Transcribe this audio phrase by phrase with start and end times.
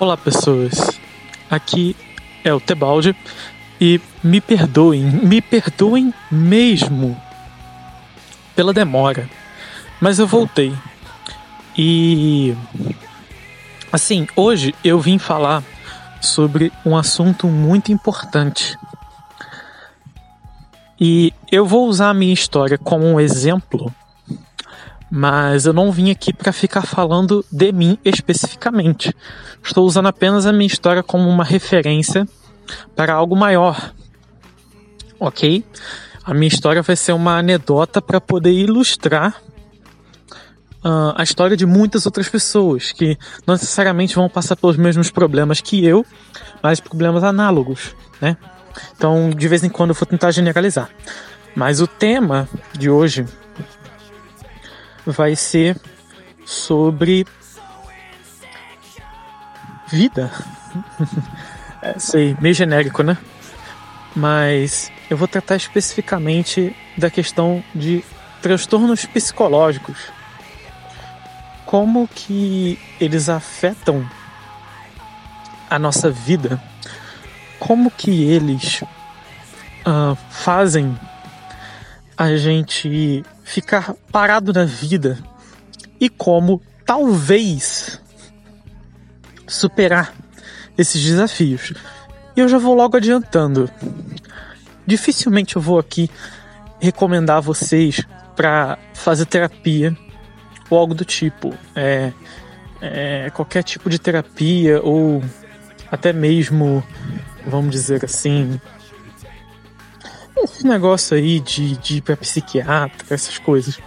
[0.00, 0.98] Olá, pessoas.
[1.50, 1.94] Aqui
[2.42, 3.14] é o Tebaldi
[3.78, 7.20] e me perdoem, me perdoem mesmo
[8.56, 9.28] pela demora,
[10.00, 10.74] mas eu voltei.
[11.76, 12.56] E
[13.92, 15.62] assim, hoje eu vim falar
[16.18, 18.78] sobre um assunto muito importante.
[20.98, 23.94] E eu vou usar a minha história como um exemplo
[25.10, 29.12] mas eu não vim aqui para ficar falando de mim especificamente.
[29.62, 32.26] Estou usando apenas a minha história como uma referência
[32.94, 33.92] para algo maior.
[35.18, 35.64] Ok?
[36.24, 39.40] A minha história vai ser uma anedota para poder ilustrar
[40.84, 45.60] uh, a história de muitas outras pessoas que não necessariamente vão passar pelos mesmos problemas
[45.60, 46.04] que eu,
[46.62, 48.36] mas problemas análogos, né?
[48.96, 50.90] Então, de vez em quando eu vou tentar generalizar.
[51.54, 53.26] Mas o tema de hoje
[55.04, 55.76] vai ser
[56.44, 57.26] sobre
[59.90, 60.30] vida.
[61.82, 63.16] é, sei, meio genérico, né?
[64.14, 68.04] Mas eu vou tratar especificamente da questão de
[68.42, 69.98] transtornos psicológicos.
[71.66, 74.08] Como que eles afetam
[75.68, 76.60] a nossa vida?
[77.58, 78.82] Como que eles
[79.86, 80.98] uh, fazem
[82.16, 85.18] a gente ficar parado na vida
[85.98, 88.00] e como talvez
[89.50, 90.14] superar
[90.78, 91.72] esses desafios.
[92.36, 93.70] E eu já vou logo adiantando.
[94.86, 96.10] Dificilmente eu vou aqui
[96.80, 98.00] recomendar a vocês
[98.34, 99.96] para fazer terapia
[100.70, 101.52] ou algo do tipo.
[101.74, 102.12] É,
[102.80, 105.22] é, qualquer tipo de terapia ou
[105.90, 106.82] até mesmo,
[107.46, 108.60] vamos dizer assim,
[110.36, 113.78] esse negócio aí de, de ir pra psiquiatra, essas coisas.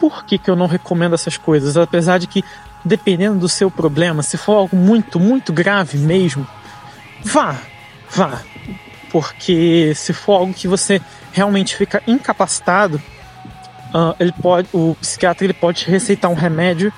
[0.00, 1.76] Por que, que eu não recomendo essas coisas?
[1.76, 2.42] Apesar de que,
[2.84, 6.46] dependendo do seu problema, se for algo muito, muito grave mesmo,
[7.22, 7.56] vá,
[8.10, 8.42] vá.
[9.10, 11.00] Porque se for algo que você
[11.32, 13.00] realmente fica incapacitado,
[13.94, 16.92] uh, ele pode, o psiquiatra ele pode receitar um remédio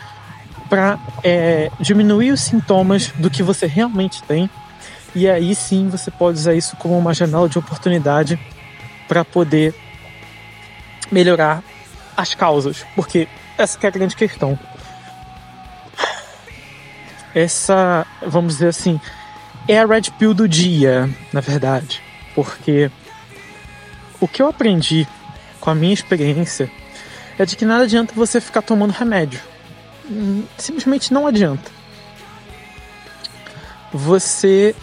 [0.69, 4.51] para é, diminuir os sintomas do que você realmente tem.
[5.15, 8.39] E aí sim você pode usar isso como uma janela de oportunidade
[9.07, 9.75] para poder
[11.11, 11.63] melhorar
[12.17, 14.59] as causas, porque essa é a grande questão.
[17.37, 18.99] Essa, vamos dizer assim,
[19.69, 22.03] é a red pill do dia, na verdade,
[22.35, 22.91] porque
[24.19, 25.07] o que eu aprendi
[25.61, 26.71] com a minha experiência
[27.39, 29.39] é de que nada adianta você ficar tomando remédio.
[30.57, 31.71] Simplesmente não adianta.
[33.93, 34.75] Você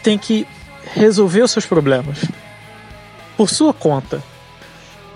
[0.00, 0.46] tem que
[0.94, 2.24] resolver os seus problemas
[3.36, 4.22] por sua conta.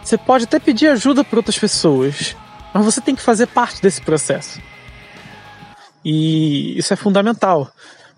[0.02, 2.34] Você pode até pedir ajuda para outras pessoas,
[2.74, 4.60] mas você tem que fazer parte desse processo.
[6.04, 7.70] E isso é fundamental.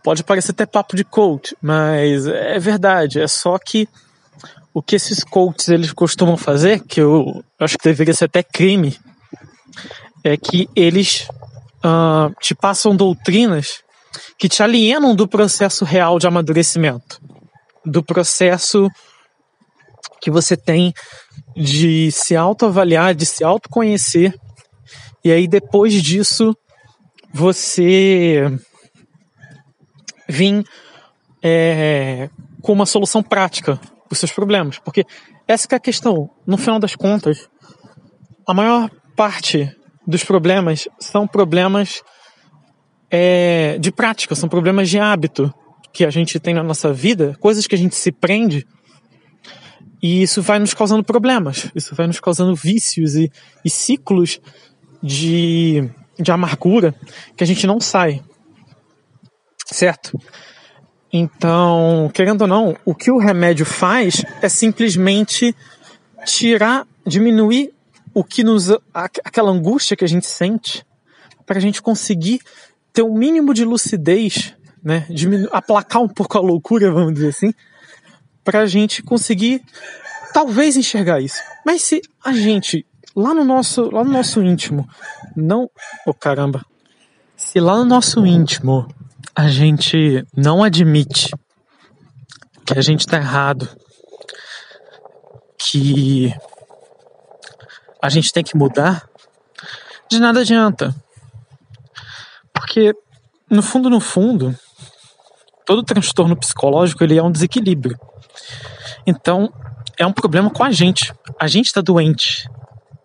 [0.03, 3.21] Pode parecer até papo de coach, mas é verdade.
[3.21, 3.89] É só que
[4.75, 8.99] o que esses coaches eles costumam fazer, que eu acho que deveria ser até crime,
[10.25, 11.29] é que eles
[11.85, 13.83] uh, te passam doutrinas
[14.39, 17.21] que te alienam do processo real de amadurecimento,
[17.85, 18.89] do processo
[20.21, 20.93] que você tem
[21.57, 24.35] de se autoavaliar, de se autoconhecer.
[25.25, 26.57] E aí depois disso
[27.33, 28.51] você
[30.29, 30.65] vir
[31.43, 32.29] é,
[32.61, 34.79] com uma solução prática para os seus problemas.
[34.79, 35.05] Porque
[35.47, 36.31] essa é a questão.
[36.47, 37.49] No final das contas,
[38.47, 39.71] a maior parte
[40.07, 42.03] dos problemas são problemas
[43.11, 45.53] é, de prática, são problemas de hábito
[45.93, 48.67] que a gente tem na nossa vida, coisas que a gente se prende
[50.03, 53.31] e isso vai nos causando problemas, isso vai nos causando vícios e,
[53.65, 54.41] e ciclos
[55.01, 55.89] de,
[56.19, 56.95] de amargura
[57.37, 58.23] que a gente não sai.
[59.67, 60.19] Certo?
[61.13, 65.55] Então, querendo ou não, o que o remédio faz é simplesmente
[66.25, 67.73] tirar, diminuir
[68.15, 68.71] o que nos.
[68.95, 70.85] aquela angústia que a gente sente,
[71.47, 72.41] para a gente conseguir
[72.93, 75.07] ter um mínimo de lucidez, né?
[75.09, 77.53] Diminu aplacar um pouco a loucura, vamos dizer assim,
[78.45, 79.63] para a gente conseguir
[80.33, 81.43] talvez enxergar isso.
[81.65, 84.89] Mas se a gente lá no nosso lá no nosso íntimo
[85.37, 85.71] não,
[86.07, 86.65] oh caramba,
[87.37, 88.87] se lá no nosso íntimo
[89.35, 91.31] a gente não admite
[92.65, 93.69] que a gente está errado,
[95.59, 96.33] que
[98.01, 99.09] a gente tem que mudar,
[100.11, 100.95] de nada adianta.
[102.53, 102.95] Porque
[103.51, 104.57] no fundo, no fundo,
[105.65, 107.99] todo transtorno psicológico ele é um desequilíbrio.
[109.07, 109.53] Então,
[109.99, 111.13] é um problema com a gente.
[111.39, 112.49] A gente está doente.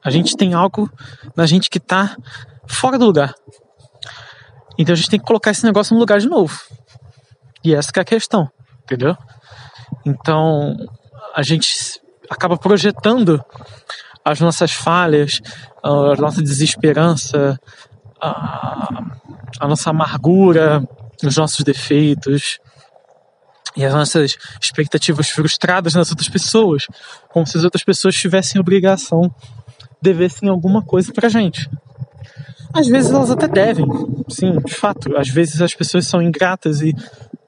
[0.07, 0.89] A gente tem algo
[1.35, 2.15] na gente que está
[2.65, 3.35] fora do lugar.
[4.77, 6.57] Então a gente tem que colocar esse negócio no lugar de novo.
[7.61, 8.49] E essa é a questão,
[8.83, 9.17] entendeu?
[10.05, 10.77] Então
[11.35, 11.99] a gente
[12.29, 13.43] acaba projetando
[14.23, 15.41] as nossas falhas,
[15.83, 17.59] a nossa desesperança,
[18.21, 19.03] a,
[19.59, 20.87] a nossa amargura,
[21.21, 22.59] os nossos defeitos
[23.75, 26.87] e as nossas expectativas frustradas nas outras pessoas,
[27.27, 29.29] como se as outras pessoas tivessem obrigação,
[30.01, 31.69] devessem alguma coisa pra gente.
[32.73, 33.87] Às vezes elas até devem,
[34.29, 35.15] sim, de fato.
[35.17, 36.93] Às vezes as pessoas são ingratas e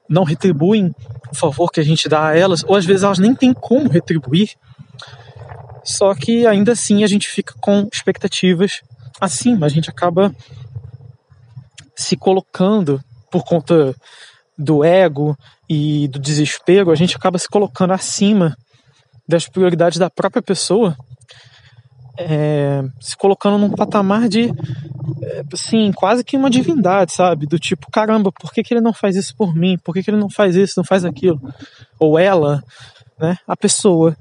[0.08, 0.94] não retribuem
[1.30, 3.88] o favor que a gente dá a elas, ou às vezes elas nem têm como
[3.88, 4.56] retribuir.
[5.84, 8.82] Só que ainda assim a gente fica com expectativas
[9.20, 10.34] acima, a gente acaba
[11.94, 13.00] se colocando
[13.30, 13.94] por conta
[14.58, 15.36] do ego
[15.68, 18.56] e do desespero, a gente acaba se colocando acima
[19.28, 20.96] das prioridades da própria pessoa,
[22.20, 24.52] é, se colocando num patamar de,
[25.22, 27.46] é, assim, quase que uma divindade, sabe?
[27.46, 29.78] Do tipo, caramba, por que, que ele não faz isso por mim?
[29.82, 31.40] Por que, que ele não faz isso, não faz aquilo?
[31.98, 32.62] Ou ela,
[33.18, 33.38] né?
[33.48, 34.14] A pessoa.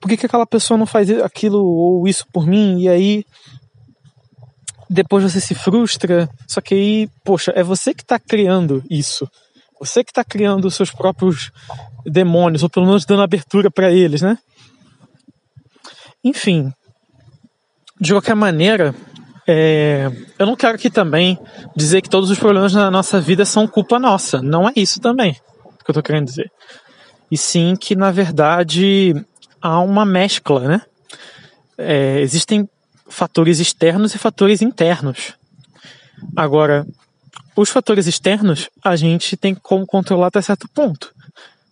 [0.00, 2.80] Por que, que aquela pessoa não faz aquilo ou isso por mim?
[2.80, 3.24] E aí
[4.90, 9.28] depois você se frustra, só que aí, poxa, é você que está criando isso.
[9.78, 11.52] Você que está criando os seus próprios
[12.06, 14.38] demônios, ou pelo menos dando abertura para eles, né?
[16.24, 16.72] Enfim,
[18.00, 18.94] de qualquer maneira,
[19.46, 21.38] é, eu não quero aqui também
[21.74, 24.42] dizer que todos os problemas na nossa vida são culpa nossa.
[24.42, 25.34] Não é isso também
[25.88, 26.52] que eu estou querendo dizer.
[27.30, 29.14] E sim que, na verdade,
[29.60, 30.82] há uma mescla, né?
[31.78, 32.68] É, existem
[33.08, 35.32] fatores externos e fatores internos.
[36.36, 36.86] Agora,
[37.56, 41.12] os fatores externos a gente tem como controlar até certo ponto,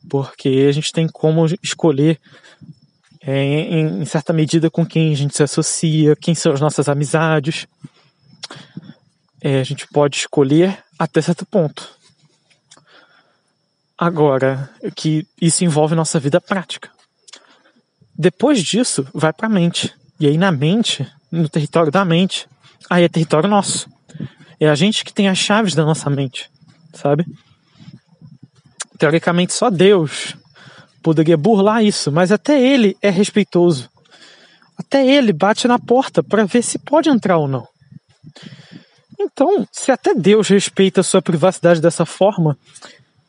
[0.08, 2.18] porque a gente tem como escolher
[3.26, 6.88] é, em, em certa medida com quem a gente se associa, quem são as nossas
[6.88, 7.66] amizades.
[9.42, 11.90] É, a gente pode escolher até certo ponto.
[13.98, 16.88] Agora, que isso envolve nossa vida prática.
[18.16, 19.92] Depois disso, vai para a mente.
[20.20, 22.48] E aí na mente no território da mente,
[22.88, 23.90] aí é território nosso.
[24.60, 26.48] É a gente que tem as chaves da nossa mente,
[26.92, 27.26] sabe?
[28.98, 30.34] Teoricamente, só Deus
[31.06, 33.88] poderia burlar isso, mas até ele é respeitoso.
[34.76, 37.64] Até ele bate na porta para ver se pode entrar ou não.
[39.16, 42.58] Então, se até Deus respeita a sua privacidade dessa forma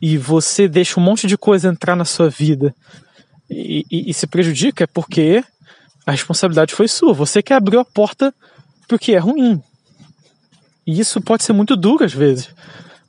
[0.01, 2.73] e você deixa um monte de coisa entrar na sua vida
[3.47, 5.43] e, e, e se prejudica, é porque
[6.03, 7.13] a responsabilidade foi sua.
[7.13, 8.33] Você que abriu a porta
[8.87, 9.61] porque é ruim.
[10.87, 12.49] E isso pode ser muito duro às vezes.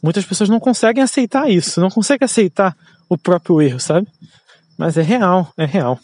[0.02, 2.76] Muitas pessoas não conseguem aceitar isso, não conseguem aceitar
[3.08, 4.06] o próprio erro, sabe?
[4.78, 5.98] Mas é real, é real.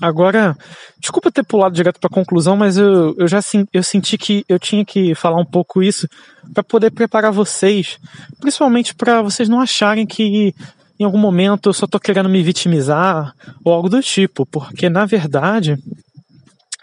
[0.00, 0.56] Agora,
[1.00, 3.40] desculpa ter pulado direto para a conclusão, mas eu, eu já
[3.72, 6.06] eu senti que eu tinha que falar um pouco isso
[6.54, 7.98] para poder preparar vocês,
[8.40, 10.54] principalmente para vocês não acharem que
[11.00, 13.32] em algum momento eu só estou querendo me vitimizar
[13.64, 15.76] ou algo do tipo, porque na verdade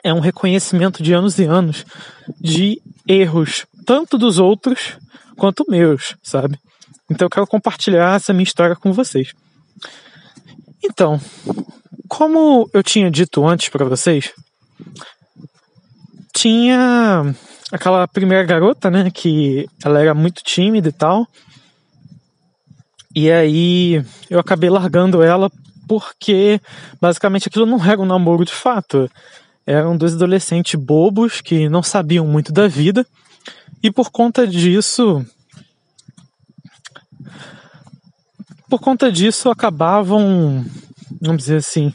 [0.04, 1.86] é um reconhecimento de anos e anos
[2.40, 4.98] de erros, tanto dos outros
[5.38, 6.60] quanto meus, sabe?
[7.10, 9.34] Então eu quero compartilhar essa minha história com vocês.
[10.86, 11.20] Então,
[12.08, 14.32] como eu tinha dito antes para vocês,
[16.34, 17.36] tinha
[17.72, 21.28] aquela primeira garota, né, que ela era muito tímida e tal.
[23.16, 25.50] E aí eu acabei largando ela
[25.88, 26.60] porque
[27.02, 29.10] basicamente aquilo não era um namoro de fato
[29.66, 33.06] eram dois adolescentes bobos que não sabiam muito da vida
[33.82, 35.26] e por conta disso
[38.70, 40.66] por conta disso acabavam
[41.22, 41.92] vamos dizer assim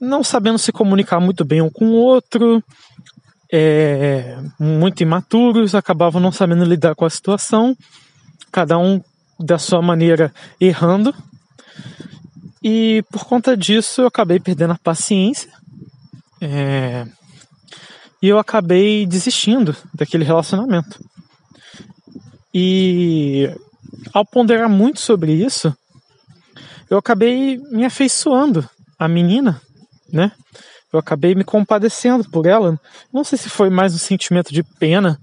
[0.00, 2.62] não sabendo se comunicar muito bem um com o outro
[3.52, 7.76] é, muito imaturos acabavam não sabendo lidar com a situação
[8.50, 9.00] cada um
[9.38, 11.14] da sua maneira errando
[12.62, 15.50] e por conta disso eu acabei perdendo a paciência
[16.40, 17.06] é...
[18.20, 20.98] E eu acabei desistindo daquele relacionamento.
[22.52, 23.50] E
[24.12, 25.76] ao ponderar muito sobre isso,
[26.88, 29.60] eu acabei me afeiçoando à menina,
[30.12, 30.32] né?
[30.92, 32.80] Eu acabei me compadecendo por ela.
[33.12, 35.20] Não sei se foi mais um sentimento de pena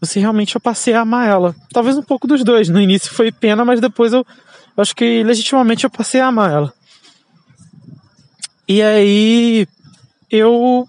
[0.00, 1.54] ou se realmente eu passei a amar ela.
[1.72, 2.68] Talvez um pouco dos dois.
[2.68, 6.50] No início foi pena, mas depois eu, eu acho que legitimamente eu passei a amar
[6.50, 6.72] ela.
[8.68, 9.66] E aí
[10.30, 10.86] eu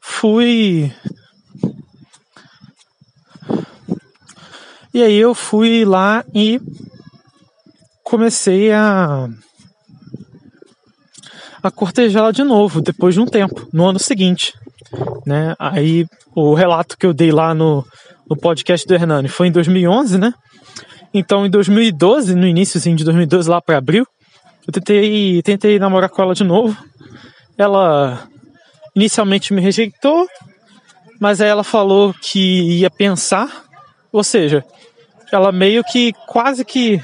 [0.00, 0.92] fui.
[4.92, 6.60] E aí eu fui lá e
[8.12, 9.26] comecei a
[11.62, 14.52] a cortejá-la de novo depois de um tempo, no ano seguinte,
[15.24, 15.54] né?
[15.58, 16.04] Aí
[16.34, 17.82] o relato que eu dei lá no,
[18.28, 20.34] no podcast do Hernani foi em 2011, né?
[21.14, 24.06] Então, em 2012, no início de 2012, lá para abril,
[24.66, 26.76] eu tentei, tentei namorar com ela de novo.
[27.56, 28.28] Ela
[28.94, 30.26] inicialmente me rejeitou,
[31.18, 33.64] mas aí ela falou que ia pensar,
[34.12, 34.62] ou seja,
[35.32, 37.00] ela meio que quase que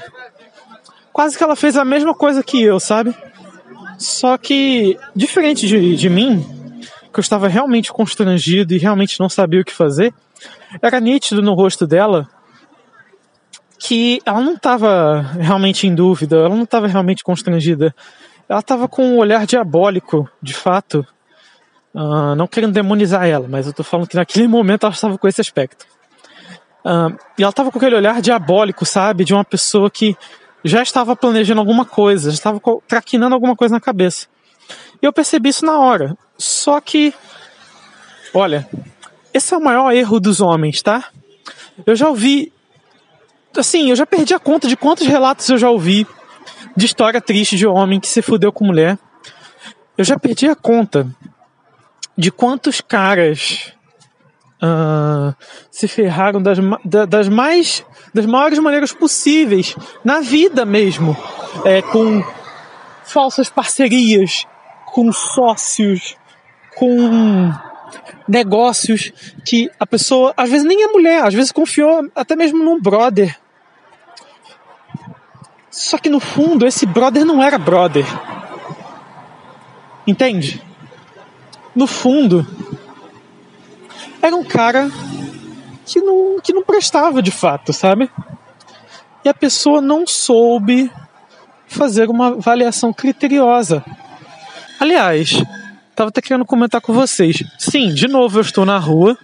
[1.11, 3.15] quase que ela fez a mesma coisa que eu, sabe?
[3.97, 6.45] Só que diferente de, de mim,
[7.13, 10.13] que eu estava realmente constrangido e realmente não sabia o que fazer,
[10.81, 12.27] era nítido no rosto dela
[13.79, 17.95] que ela não estava realmente em dúvida, ela não estava realmente constrangida.
[18.47, 21.05] Ela estava com um olhar diabólico, de fato.
[21.93, 25.27] Uh, não querendo demonizar ela, mas eu estou falando que naquele momento ela estava com
[25.27, 25.85] esse aspecto.
[26.85, 29.23] Uh, e ela estava com aquele olhar diabólico, sabe?
[29.23, 30.15] De uma pessoa que
[30.63, 34.27] já estava planejando alguma coisa, já estava traquinando alguma coisa na cabeça.
[35.01, 36.17] E eu percebi isso na hora.
[36.37, 37.13] Só que,
[38.33, 38.67] olha,
[39.33, 41.09] esse é o maior erro dos homens, tá?
[41.85, 42.51] Eu já ouvi
[43.57, 46.05] assim, eu já perdi a conta de quantos relatos eu já ouvi
[46.75, 48.97] de história triste de homem que se fudeu com mulher.
[49.97, 51.07] Eu já perdi a conta
[52.17, 53.73] de quantos caras
[54.61, 55.33] uh,
[55.71, 56.57] se ferraram das,
[57.07, 61.15] das mais das maiores maneiras possíveis na vida mesmo,
[61.65, 62.23] é, com
[63.03, 64.45] falsas parcerias,
[64.85, 66.15] com sócios,
[66.75, 67.51] com
[68.27, 69.11] negócios
[69.45, 73.37] que a pessoa às vezes nem é mulher, às vezes confiou até mesmo num brother.
[75.71, 78.05] Só que no fundo esse brother não era brother.
[80.05, 80.61] Entende?
[81.75, 82.45] No fundo
[84.21, 84.89] era um cara
[85.93, 88.09] que não, que não prestava de fato, sabe?
[89.23, 90.91] E a pessoa não soube
[91.67, 93.83] fazer uma avaliação criteriosa.
[94.79, 95.41] Aliás,
[95.99, 97.43] Tava até querendo comentar com vocês.
[97.57, 99.17] Sim, de novo eu estou na rua.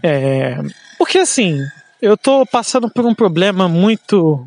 [0.00, 0.60] É,
[0.96, 1.58] porque assim,
[2.00, 4.46] eu tô passando por um problema muito,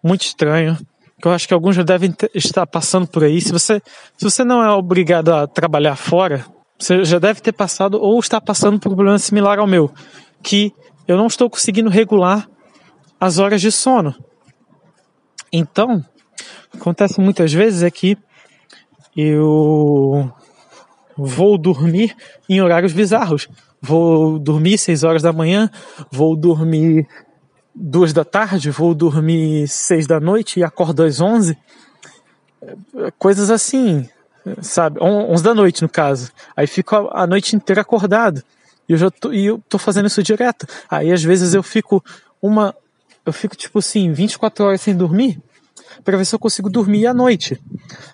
[0.00, 0.78] muito estranho.
[1.20, 3.40] Que eu acho que alguns já devem estar passando por aí.
[3.40, 3.82] Se você,
[4.16, 6.46] se você não é obrigado a trabalhar fora,
[6.80, 9.92] você já deve ter passado ou está passando por um problema similar ao meu.
[10.42, 10.72] Que
[11.06, 12.48] eu não estou conseguindo regular
[13.20, 14.14] as horas de sono.
[15.52, 16.02] Então,
[16.74, 18.16] acontece muitas vezes é que
[19.14, 20.32] eu
[21.16, 22.16] vou dormir
[22.48, 23.46] em horários bizarros.
[23.82, 25.70] Vou dormir 6 horas da manhã,
[26.10, 27.06] vou dormir
[27.74, 31.58] 2 da tarde, vou dormir 6 da noite e acordo às 11.
[33.18, 34.08] Coisas assim,
[34.60, 34.98] sabe?
[35.02, 36.30] 11 da noite, no caso.
[36.56, 38.42] Aí fico a noite inteira acordado.
[38.88, 40.66] E eu já tô, e eu tô fazendo isso direto.
[40.88, 42.02] Aí às vezes eu fico
[42.40, 42.74] uma.
[43.24, 45.40] Eu fico tipo assim, 24 horas sem dormir
[46.04, 47.60] para ver se eu consigo dormir à noite.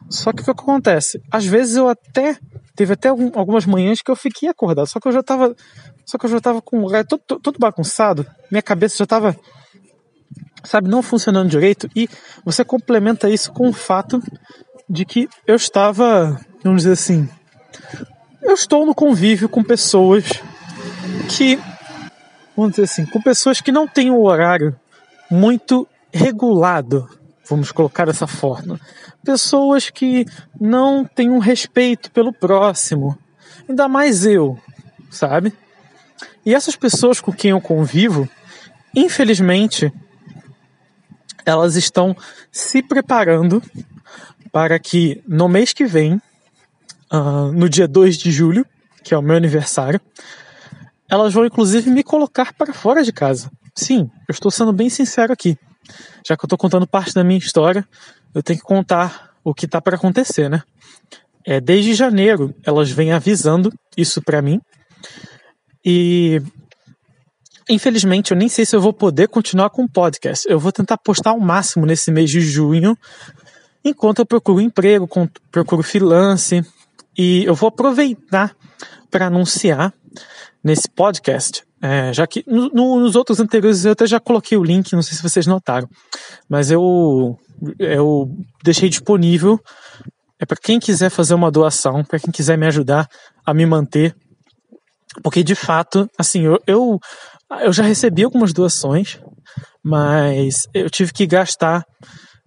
[0.09, 1.23] Só que o que acontece?
[1.31, 2.39] Às vezes eu até
[2.75, 5.57] teve até algumas manhãs que eu fiquei acordado, só que eu já tava
[6.05, 9.37] só que eu já tava com todo, todo bagunçado, minha cabeça já tava
[10.63, 12.09] sabe, não funcionando direito e
[12.45, 14.21] você complementa isso com o fato
[14.89, 17.29] de que eu estava, vamos dizer assim,
[18.43, 20.25] eu estou no convívio com pessoas
[21.29, 21.59] que
[22.57, 24.75] vamos dizer assim, com pessoas que não têm um horário
[25.31, 27.09] muito regulado
[27.49, 28.81] vamos colocar dessa forma.
[29.25, 30.27] Pessoas que
[30.61, 33.17] não têm um respeito pelo próximo,
[33.69, 34.59] ainda mais eu,
[35.11, 35.53] sabe?
[36.45, 38.29] E essas pessoas com quem eu convivo,
[38.95, 39.93] infelizmente,
[41.45, 42.17] elas estão
[42.51, 43.63] se preparando
[44.57, 46.15] para que no mês que vem,
[47.13, 48.65] uh, no dia 2 de julho,
[49.05, 50.01] que é o meu aniversário,
[51.11, 53.51] elas vão inclusive me colocar para fora de casa.
[53.75, 55.59] Sim, eu estou sendo bem sincero aqui
[56.27, 57.87] já que eu estou contando parte da minha história,
[58.35, 60.63] eu tenho que contar o que está para acontecer, né?
[61.45, 64.59] É, desde janeiro elas vêm avisando isso para mim
[65.85, 66.43] e
[67.69, 70.49] infelizmente eu nem sei se eu vou poder continuar com o podcast.
[70.49, 72.99] Eu vou tentar postar o máximo nesse mês de junho,
[73.89, 75.09] enquanto eu procuro emprego,
[75.51, 76.65] procuro freelance
[77.17, 78.55] e eu vou aproveitar
[79.11, 79.93] para anunciar
[80.63, 84.93] nesse podcast é, já que no, nos outros anteriores eu até já coloquei o link,
[84.93, 85.89] não sei se vocês notaram,
[86.49, 87.39] mas eu,
[87.79, 88.29] eu
[88.65, 89.61] deixei disponível
[90.39, 93.09] é para quem quiser fazer uma doação, para quem quiser me ajudar
[93.45, 94.15] a me manter,
[95.23, 96.99] porque de fato, assim, eu, eu,
[97.61, 99.19] eu já recebi algumas doações,
[99.83, 101.85] mas eu tive que gastar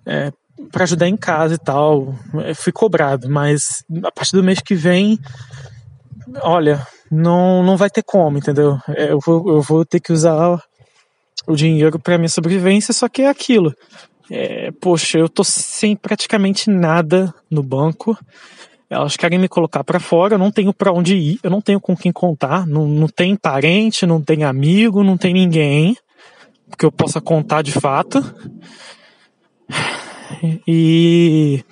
[0.05, 0.31] é,
[0.71, 4.75] para ajudar em casa e tal, eu fui cobrado, mas a partir do mês que
[4.75, 5.19] vem,
[6.41, 8.77] olha, não, não vai ter como, entendeu?
[8.89, 10.61] É, eu vou, eu vou ter que usar
[11.47, 13.73] o dinheiro para minha sobrevivência, só que é aquilo.
[14.29, 18.17] É, poxa, eu tô sem praticamente nada no banco.
[18.89, 21.79] Elas querem me colocar para fora, eu não tenho para onde ir, eu não tenho
[21.79, 25.95] com quem contar, não, não tem parente, não tem amigo, não tem ninguém.
[26.77, 28.23] que eu possa contar de fato.
[30.67, 31.63] E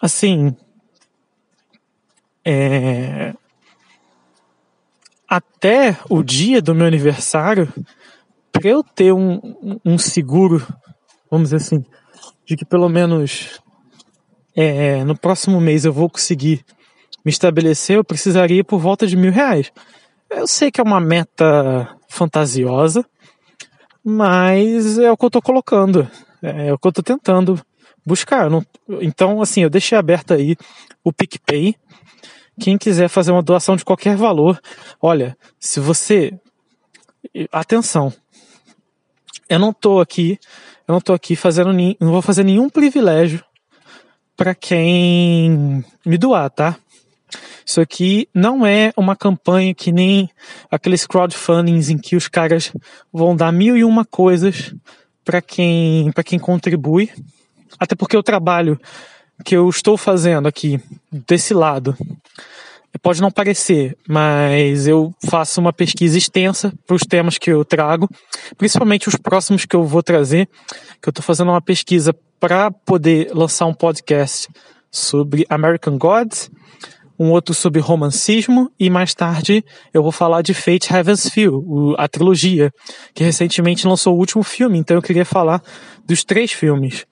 [0.00, 0.54] assim,
[2.44, 3.34] é,
[5.28, 7.72] até o dia do meu aniversário,
[8.50, 10.66] para eu ter um, um seguro,
[11.30, 11.84] vamos dizer assim,
[12.46, 13.60] de que pelo menos
[14.56, 16.64] é, no próximo mês eu vou conseguir
[17.24, 19.70] me estabelecer, eu precisaria por volta de mil reais.
[20.30, 23.04] Eu sei que é uma meta fantasiosa,
[24.02, 26.08] mas é o que eu estou colocando,
[26.42, 27.60] é o que eu estou tentando
[28.04, 28.50] buscar.
[28.50, 28.64] Não,
[29.00, 30.56] então, assim, eu deixei aberto aí
[31.04, 31.74] o PicPay.
[32.60, 34.60] Quem quiser fazer uma doação de qualquer valor,
[35.00, 36.32] olha, se você.
[37.52, 38.12] Atenção,
[39.48, 40.38] eu não estou aqui,
[40.86, 43.44] eu não tô aqui fazendo, não vou fazer nenhum privilégio
[44.36, 46.76] para quem me doar, tá?
[47.66, 50.30] Isso aqui não é uma campanha que nem
[50.70, 52.72] aqueles crowdfundings em que os caras
[53.12, 54.74] vão dar mil e uma coisas
[55.28, 57.10] para quem, para quem contribui.
[57.78, 58.80] Até porque o trabalho
[59.44, 60.80] que eu estou fazendo aqui
[61.12, 61.94] desse lado
[63.02, 68.08] pode não parecer, mas eu faço uma pesquisa extensa para os temas que eu trago,
[68.56, 70.48] principalmente os próximos que eu vou trazer,
[71.00, 74.48] que eu estou fazendo uma pesquisa para poder lançar um podcast
[74.90, 76.50] sobre American Gods,
[77.18, 82.06] um outro sobre romancismo e mais tarde eu vou falar de Fate Heaven's Feel, a
[82.06, 82.72] trilogia,
[83.12, 85.62] que recentemente lançou o último filme, então eu queria falar
[86.06, 87.04] dos três filmes.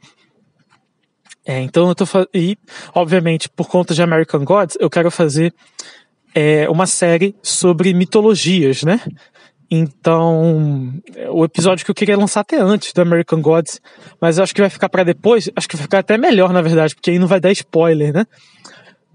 [1.44, 2.56] É, então eu tô e
[2.94, 5.54] obviamente por conta de American Gods eu quero fazer
[6.34, 9.00] é, uma série sobre mitologias, né?
[9.70, 10.92] Então
[11.30, 13.80] o episódio que eu queria lançar até antes do American Gods,
[14.20, 16.62] mas eu acho que vai ficar para depois, acho que vai ficar até melhor na
[16.62, 18.24] verdade, porque aí não vai dar spoiler, né?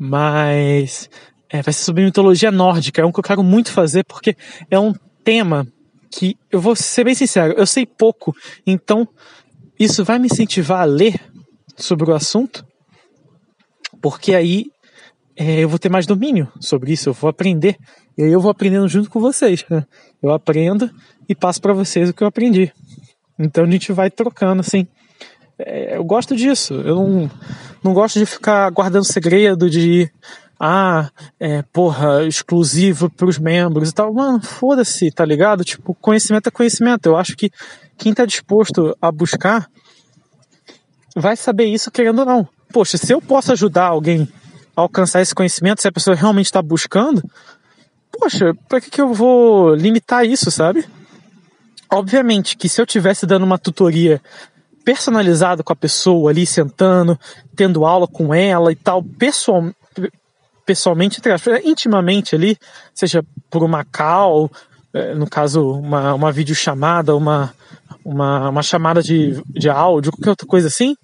[0.03, 1.07] Mas
[1.47, 4.35] é, vai ser sobre mitologia nórdica, é um que eu quero muito fazer porque
[4.71, 5.67] é um tema
[6.09, 8.35] que eu vou ser bem sincero, eu sei pouco,
[8.65, 9.07] então
[9.79, 11.19] isso vai me incentivar a ler
[11.77, 12.65] sobre o assunto,
[14.01, 14.71] porque aí
[15.35, 17.77] é, eu vou ter mais domínio sobre isso, eu vou aprender,
[18.17, 19.63] e aí eu vou aprendendo junto com vocês.
[19.69, 19.85] Né?
[20.21, 20.89] Eu aprendo
[21.29, 22.73] e passo para vocês o que eu aprendi.
[23.37, 24.87] Então a gente vai trocando assim.
[25.65, 27.31] É, eu gosto disso, eu não,
[27.83, 30.11] não gosto de ficar guardando segredo de
[30.63, 34.13] ah, é, porra, exclusivo para os membros e tal.
[34.13, 35.63] Mano, foda-se, tá ligado?
[35.63, 37.07] Tipo, conhecimento é conhecimento.
[37.07, 37.51] Eu acho que
[37.97, 39.67] quem tá disposto a buscar
[41.15, 42.47] vai saber isso querendo ou não.
[42.71, 44.31] Poxa, se eu posso ajudar alguém
[44.75, 47.23] a alcançar esse conhecimento, se a pessoa realmente está buscando,
[48.11, 50.85] poxa, para que, que eu vou limitar isso, sabe?
[51.91, 54.21] Obviamente que se eu tivesse dando uma tutoria
[54.83, 57.19] personalizada com a pessoa ali, sentando,
[57.55, 59.69] tendo aula com ela e tal, pessoal,
[60.65, 61.21] pessoalmente,
[61.63, 62.57] intimamente ali,
[62.93, 64.51] seja por uma call,
[64.93, 67.53] eh, no caso, uma, uma videochamada, uma,
[68.03, 70.95] uma, uma chamada de, de áudio, qualquer outra coisa assim,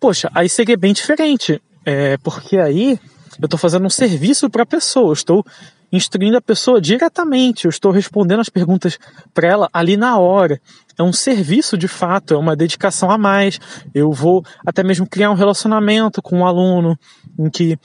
[0.00, 1.60] poxa, aí seria bem diferente.
[1.84, 2.98] É, porque aí
[3.40, 5.44] eu estou fazendo um serviço para a pessoa, estou
[5.92, 8.98] instruindo a pessoa diretamente, eu estou respondendo as perguntas
[9.32, 10.60] para ela ali na hora.
[10.98, 13.60] É um serviço de fato, é uma dedicação a mais.
[13.94, 16.98] Eu vou até mesmo criar um relacionamento com o um aluno
[17.38, 17.78] em que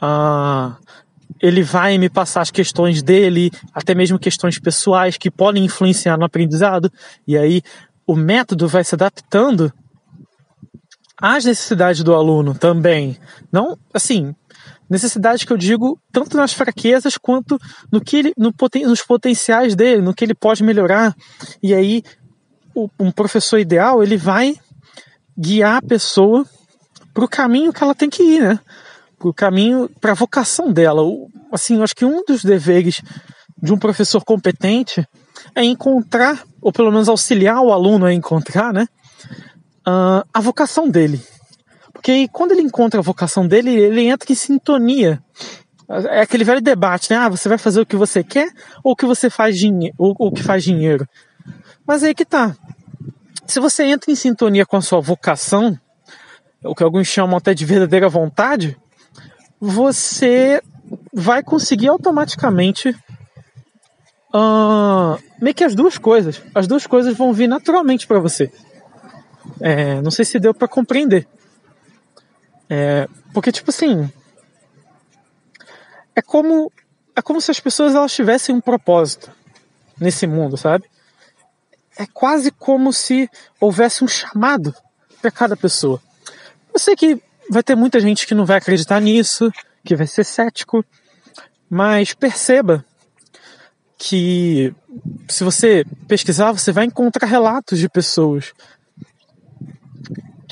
[0.00, 0.76] ah,
[1.40, 6.24] ele vai me passar as questões dele, até mesmo questões pessoais que podem influenciar no
[6.24, 6.90] aprendizado,
[7.26, 7.62] e aí
[8.06, 9.72] o método vai se adaptando
[11.20, 13.16] às necessidades do aluno também.
[13.50, 14.34] Não, assim,
[14.88, 17.58] necessidades que eu digo tanto nas fraquezas quanto
[17.90, 18.52] no que ele, no,
[18.86, 21.14] nos potenciais dele, no que ele pode melhorar.
[21.62, 22.02] E aí,
[22.74, 24.56] o, um professor ideal, ele vai
[25.36, 26.46] guiar a pessoa
[27.12, 28.60] para o caminho que ela tem que ir, né?
[29.18, 31.02] Para o caminho, para a vocação dela.
[31.50, 33.00] Assim, eu acho que um dos deveres
[33.62, 35.06] de um professor competente
[35.54, 38.86] é encontrar, ou pelo menos auxiliar o aluno a encontrar, né,
[39.86, 41.20] uh, a vocação dele.
[42.06, 45.20] Porque quando ele encontra a vocação dele, ele entra em sintonia.
[45.88, 47.16] É aquele velho debate, né?
[47.16, 48.48] Ah, você vai fazer o que você quer
[48.84, 51.04] ou o que você faz dinheiro, o que faz dinheiro.
[51.84, 52.54] Mas aí que tá.
[53.44, 55.76] Se você entra em sintonia com a sua vocação,
[56.62, 58.78] o que alguns chamam até de verdadeira vontade,
[59.60, 60.62] você
[61.12, 62.90] vai conseguir automaticamente
[64.32, 66.40] uh, meio que as duas coisas.
[66.54, 68.48] As duas coisas vão vir naturalmente para você.
[69.60, 71.26] É, não sei se deu para compreender.
[72.68, 74.10] É, porque, tipo assim.
[76.14, 76.72] É como,
[77.14, 79.30] é como se as pessoas elas tivessem um propósito
[80.00, 80.84] nesse mundo, sabe?
[81.96, 83.28] É quase como se
[83.60, 84.74] houvesse um chamado
[85.20, 86.00] para cada pessoa.
[86.72, 89.50] Eu sei que vai ter muita gente que não vai acreditar nisso,
[89.84, 90.84] que vai ser cético,
[91.68, 92.84] mas perceba
[93.98, 94.74] que
[95.28, 98.52] se você pesquisar, você vai encontrar relatos de pessoas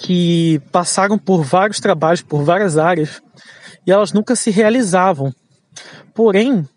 [0.05, 3.23] que passaram por vários trabalhos, por várias áreas,
[3.87, 5.35] e elas nunca se realizavam.
[6.13, 6.69] Porém,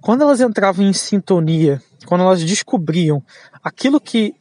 [0.00, 3.22] quando elas entravam em sintonia, quando elas descobriam
[3.62, 4.34] aquilo que,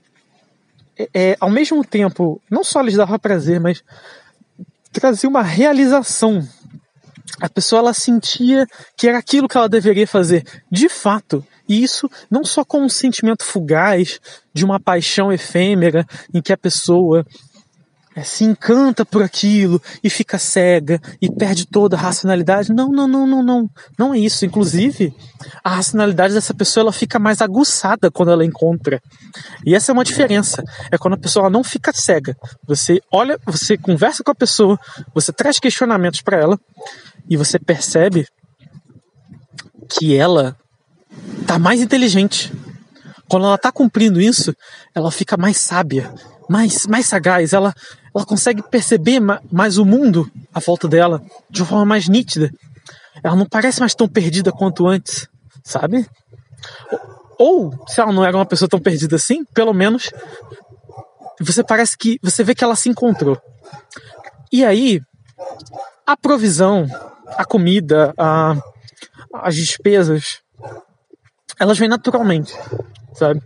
[0.97, 3.83] é, é ao mesmo tempo, não só lhes dava prazer, mas
[4.93, 6.41] trazia uma realização.
[7.41, 11.45] A pessoa ela sentia que era aquilo que ela deveria fazer, de fato.
[11.67, 14.21] E isso não só com um sentimento fugaz
[14.53, 17.25] de uma paixão efêmera em que a pessoa
[18.23, 22.73] se encanta por aquilo e fica cega e perde toda a racionalidade.
[22.73, 23.69] Não, não, não, não, não.
[23.97, 24.45] Não é isso.
[24.45, 25.13] Inclusive,
[25.63, 29.01] a racionalidade dessa pessoa ela fica mais aguçada quando ela encontra.
[29.65, 30.63] E essa é uma diferença.
[30.91, 32.35] É quando a pessoa não fica cega.
[32.67, 34.79] Você olha, você conversa com a pessoa,
[35.13, 36.59] você traz questionamentos para ela
[37.29, 38.27] e você percebe
[39.89, 40.57] que ela
[41.45, 42.51] tá mais inteligente.
[43.27, 44.55] Quando ela tá cumprindo isso,
[44.93, 46.11] ela fica mais sábia,
[46.49, 47.73] mais, mais sagaz, ela,
[48.13, 49.19] ela consegue perceber
[49.51, 52.51] mais o mundo à volta dela de uma forma mais nítida.
[53.23, 55.27] Ela não parece mais tão perdida quanto antes,
[55.63, 56.09] sabe?
[57.37, 60.09] Ou, se ela não era uma pessoa tão perdida assim, pelo menos
[61.39, 63.39] você parece que você vê que ela se encontrou.
[64.51, 64.99] E aí,
[66.05, 66.87] a provisão,
[67.27, 68.55] a comida, a,
[69.35, 70.41] as despesas,
[71.59, 72.53] elas vêm naturalmente,
[73.13, 73.41] sabe?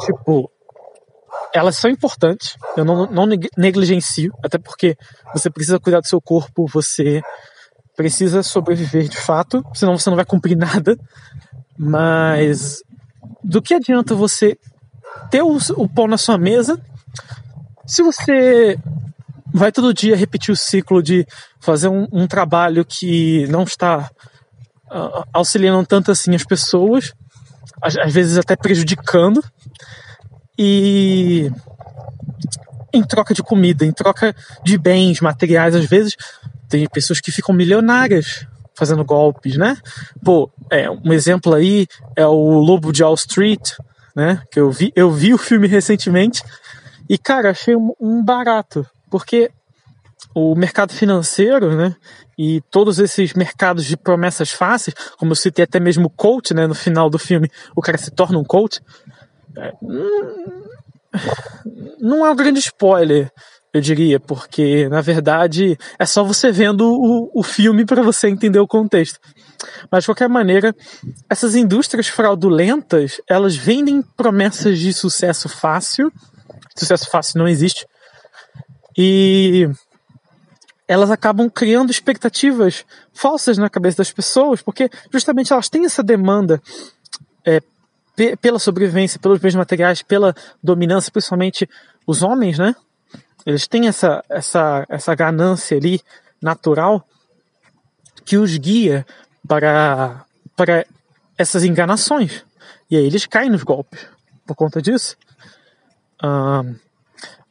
[0.00, 0.50] Tipo,
[1.52, 4.96] elas são importantes, eu não, não negligencio, até porque
[5.32, 7.22] você precisa cuidar do seu corpo, você
[7.96, 10.98] precisa sobreviver de fato, senão você não vai cumprir nada.
[11.78, 12.82] Mas
[13.42, 14.58] do que adianta você
[15.30, 16.80] ter o, o pão na sua mesa
[17.86, 18.78] se você
[19.52, 21.26] vai todo dia repetir o ciclo de
[21.60, 24.10] fazer um, um trabalho que não está
[24.90, 27.12] uh, auxiliando tanto assim as pessoas,
[27.80, 29.42] às, às vezes até prejudicando,
[30.58, 31.50] e
[32.92, 36.16] em troca de comida, em troca de bens materiais, às vezes
[36.68, 39.76] tem pessoas que ficam milionárias fazendo golpes, né?
[40.24, 41.86] Pô, é, um exemplo aí
[42.16, 43.72] é o Lobo de Wall Street,
[44.14, 44.42] né?
[44.50, 46.42] Que eu vi, eu vi o filme recentemente
[47.08, 49.50] e, cara, achei um, um barato, porque
[50.34, 51.94] o mercado financeiro, né?
[52.36, 56.66] E todos esses mercados de promessas fáceis, como eu citei até mesmo o coach, né?
[56.66, 58.80] No final do filme, o cara se torna um coach.
[59.56, 59.72] É,
[62.00, 63.30] não é um grande spoiler,
[63.72, 68.60] eu diria, porque na verdade é só você vendo o, o filme para você entender
[68.60, 69.18] o contexto.
[69.90, 70.74] Mas de qualquer maneira,
[71.28, 76.12] essas indústrias fraudulentas elas vendem promessas de sucesso fácil.
[76.76, 77.86] Sucesso fácil não existe.
[78.96, 79.68] E
[80.86, 86.60] elas acabam criando expectativas falsas na cabeça das pessoas, porque justamente elas têm essa demanda
[87.44, 87.60] é,
[88.40, 91.68] pela sobrevivência, pelos bens materiais, pela dominância, principalmente
[92.06, 92.74] os homens, né?
[93.44, 96.00] Eles têm essa, essa, essa ganância ali
[96.40, 97.06] natural
[98.24, 99.06] que os guia
[99.46, 100.24] para,
[100.56, 100.86] para
[101.36, 102.44] essas enganações.
[102.90, 104.06] E aí eles caem nos golpes
[104.46, 105.16] por conta disso.
[106.22, 106.64] Ah,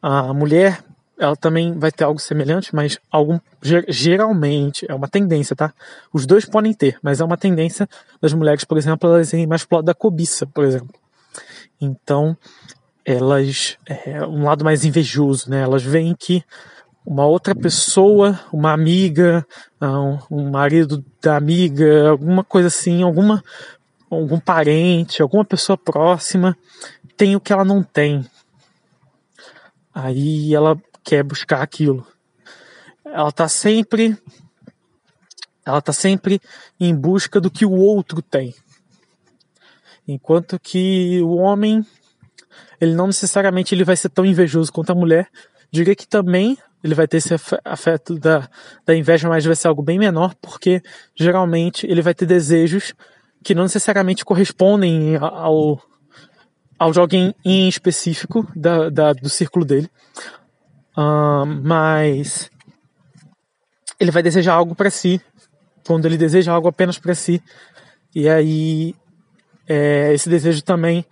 [0.02, 0.84] a mulher
[1.18, 3.40] ela também vai ter algo semelhante, mas algum,
[3.88, 5.74] geralmente é uma tendência, tá?
[6.12, 7.88] Os dois podem ter, mas é uma tendência
[8.22, 10.94] das mulheres, por exemplo, elas irem mais pro lado da cobiça, por exemplo.
[11.80, 12.36] Então,
[13.06, 15.62] elas é um lado mais invejoso, né?
[15.62, 16.44] Elas veem que
[17.06, 19.46] uma outra pessoa, uma amiga,
[19.82, 23.44] um, um marido da amiga, alguma coisa assim, alguma
[24.10, 26.56] algum parente, alguma pessoa próxima
[27.18, 28.26] tem o que ela não tem.
[29.94, 32.06] Aí ela quer buscar aquilo.
[33.06, 34.18] Ela está sempre
[35.66, 36.42] ela está sempre
[36.80, 38.54] em busca do que o outro tem.
[40.08, 41.86] Enquanto que o homem,
[42.80, 45.30] ele não necessariamente ele vai ser tão invejoso quanto a mulher.
[45.72, 48.50] Diria que também ele vai ter esse afeto da,
[48.86, 50.82] da inveja, mas vai ser algo bem menor, porque
[51.16, 52.94] geralmente ele vai ter desejos
[53.42, 55.82] que não necessariamente correspondem ao,
[56.78, 59.90] ao de alguém em específico da, da, do círculo dele.
[60.98, 62.50] Uh, mas
[64.00, 65.22] ele vai desejar algo para si,
[65.86, 67.42] quando ele deseja algo apenas para si.
[68.16, 68.96] E aí
[69.68, 71.06] é, esse desejo também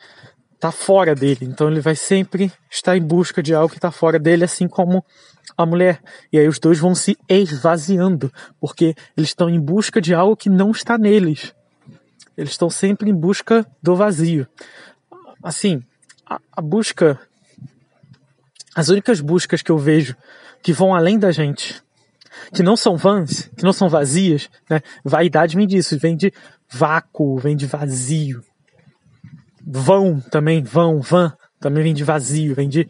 [0.53, 1.45] está fora dele.
[1.45, 5.03] Então ele vai sempre estar em busca de algo que está fora dele, assim como
[5.57, 5.99] a mulher.
[6.31, 10.49] E aí os dois vão se esvaziando, porque eles estão em busca de algo que
[10.49, 11.53] não está neles.
[12.37, 14.47] Eles estão sempre em busca do vazio.
[15.43, 15.81] Assim,
[16.25, 17.19] a, a busca
[18.75, 20.15] as únicas buscas que eu vejo
[20.63, 21.81] que vão além da gente,
[22.53, 24.81] que não são vãs, que não são vazias, né?
[25.03, 26.31] Vaidade vem disso, vem de
[26.69, 28.43] vácuo, vem de vazio.
[29.65, 32.87] vão também, vão, van, também vem de vazio, vem de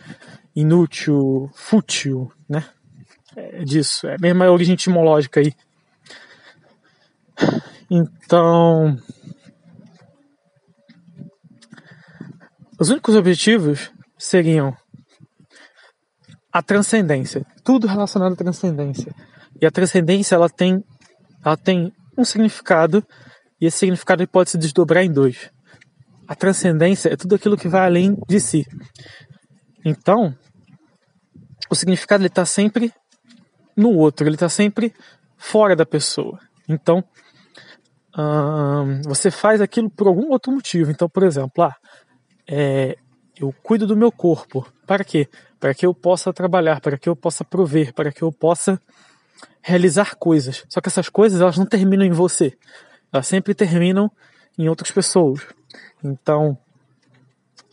[0.55, 2.63] inútil, fútil, né?
[3.35, 5.53] É disso, é a mesma origem etimológica aí.
[7.89, 8.97] Então,
[12.79, 14.75] os únicos objetivos seriam
[16.51, 19.13] a transcendência, tudo relacionado à transcendência.
[19.61, 20.83] E a transcendência ela tem,
[21.43, 23.05] ela tem um significado
[23.59, 25.51] e esse significado pode se desdobrar em dois.
[26.27, 28.65] A transcendência é tudo aquilo que vai além de si.
[29.85, 30.35] Então,
[31.69, 32.93] o significado está sempre
[33.75, 34.93] no outro, ele está sempre
[35.37, 36.39] fora da pessoa.
[36.67, 37.03] Então,
[38.17, 40.91] hum, você faz aquilo por algum outro motivo.
[40.91, 41.75] Então, por exemplo, ah,
[42.47, 42.97] é,
[43.39, 44.67] eu cuido do meu corpo.
[44.85, 45.27] Para quê?
[45.62, 48.82] Para que eu possa trabalhar, para que eu possa prover, para que eu possa
[49.62, 50.65] realizar coisas.
[50.67, 52.58] Só que essas coisas elas não terminam em você.
[53.13, 54.12] Elas sempre terminam
[54.58, 55.41] em outras pessoas.
[56.04, 56.58] Então,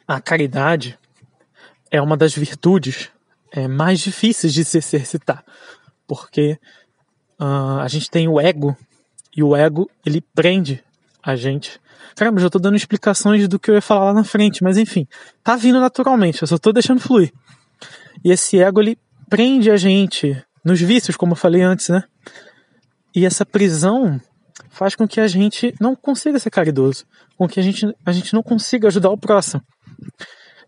[0.07, 0.99] a caridade
[1.91, 3.11] é uma das virtudes
[3.51, 5.45] é, mais difíceis de se exercitar,
[6.07, 6.59] porque
[7.41, 8.77] uh, a gente tem o ego
[9.37, 10.85] e o ego ele prende
[11.23, 11.81] a gente.
[12.15, 15.07] Caramba, já tô dando explicações do que eu ia falar lá na frente, mas enfim,
[15.43, 17.33] tá vindo naturalmente, eu só tô deixando fluir.
[18.25, 22.03] E esse ego ele prende a gente nos vícios, como eu falei antes, né?
[23.15, 24.21] E essa prisão
[24.71, 27.05] faz com que a gente não consiga ser caridoso,
[27.37, 29.63] com que a gente, a gente não consiga ajudar o próximo.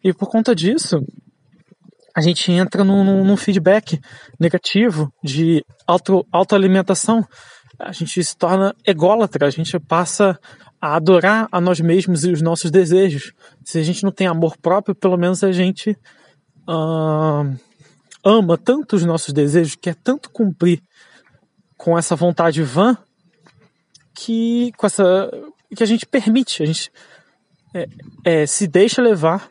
[0.03, 1.05] E por conta disso,
[2.17, 4.01] a gente entra num, num feedback
[4.39, 7.27] negativo de auto, autoalimentação.
[7.79, 10.39] A gente se torna ególatra, a gente passa
[10.81, 13.33] a adorar a nós mesmos e os nossos desejos.
[13.65, 15.97] Se a gente não tem amor próprio, pelo menos a gente
[16.67, 20.83] ama tanto os nossos desejos, quer tanto cumprir
[21.77, 22.97] com essa vontade vã,
[24.15, 25.31] que com essa
[25.75, 26.93] que a gente permite, a gente
[27.75, 27.89] é,
[28.25, 29.49] é, se deixa levar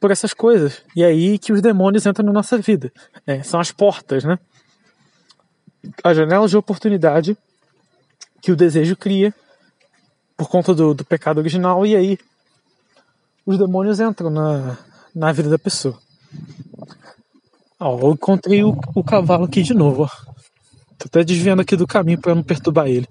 [0.00, 0.82] por essas coisas.
[0.94, 2.92] E é aí que os demônios entram na nossa vida.
[3.26, 4.38] É, são as portas, né?
[6.02, 7.36] As janelas de oportunidade
[8.42, 9.32] que o desejo cria
[10.36, 11.86] por conta do, do pecado original.
[11.86, 12.18] E aí
[13.46, 14.76] os demônios entram na,
[15.14, 15.98] na vida da pessoa.
[17.78, 20.04] Ó, eu encontrei o, o cavalo aqui de novo.
[20.04, 20.08] Ó.
[20.98, 23.06] Tô até desviando aqui do caminho para não perturbar ele.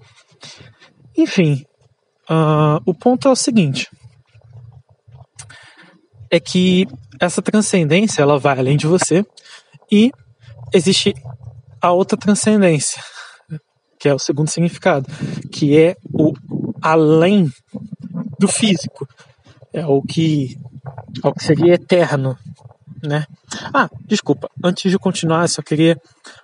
[1.16, 1.64] Enfim,
[2.28, 3.88] uh, o ponto é o seguinte
[6.30, 6.88] é que
[7.20, 9.24] essa transcendência ela vai além de você
[9.90, 10.10] e
[10.72, 11.14] existe
[11.80, 13.00] a outra transcendência,
[14.00, 15.06] que é o segundo significado,
[15.52, 16.32] que é o
[16.82, 17.48] além
[18.40, 19.06] do físico,
[19.72, 20.58] é o que
[21.22, 22.38] é o que seria eterno,
[23.02, 23.26] né?
[23.72, 26.00] Ah, desculpa, antes de continuar, só queria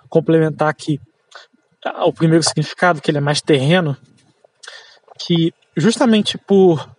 [0.09, 0.99] complementar aqui
[1.85, 3.97] ah, o primeiro significado, que ele é mais terreno,
[5.19, 6.89] que justamente por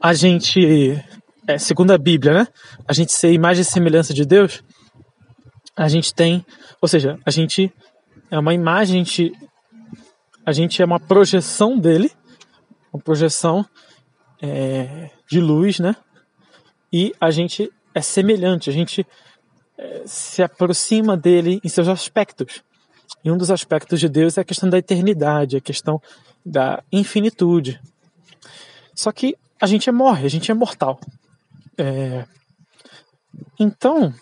[0.00, 1.02] a gente
[1.46, 2.48] é, segundo a Bíblia, né?
[2.86, 4.62] A gente ser imagem e semelhança de Deus,
[5.76, 6.44] a gente tem,
[6.80, 7.72] ou seja, a gente
[8.30, 9.32] é uma imagem, a gente,
[10.44, 12.10] a gente é uma projeção dele,
[12.92, 13.64] uma projeção
[14.42, 15.94] é, de luz, né?
[16.92, 19.06] E a gente é semelhante, a gente
[19.78, 22.62] é, se aproxima dele em seus aspectos.
[23.24, 26.00] E um dos aspectos de Deus é a questão da eternidade, a questão
[26.44, 27.80] da infinitude.
[28.94, 31.00] Só que a gente é morre, a gente é mortal.
[31.76, 32.24] É...
[33.58, 34.14] Então,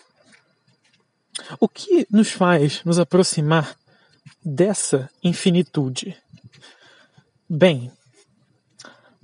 [1.59, 3.75] o que nos faz nos aproximar
[4.43, 6.17] dessa infinitude?
[7.49, 7.91] Bem,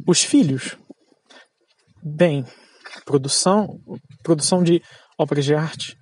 [0.06, 0.77] os filhos.
[2.04, 2.45] Bem,
[3.06, 3.80] produção,
[4.23, 4.82] produção de
[5.17, 5.97] obras de arte,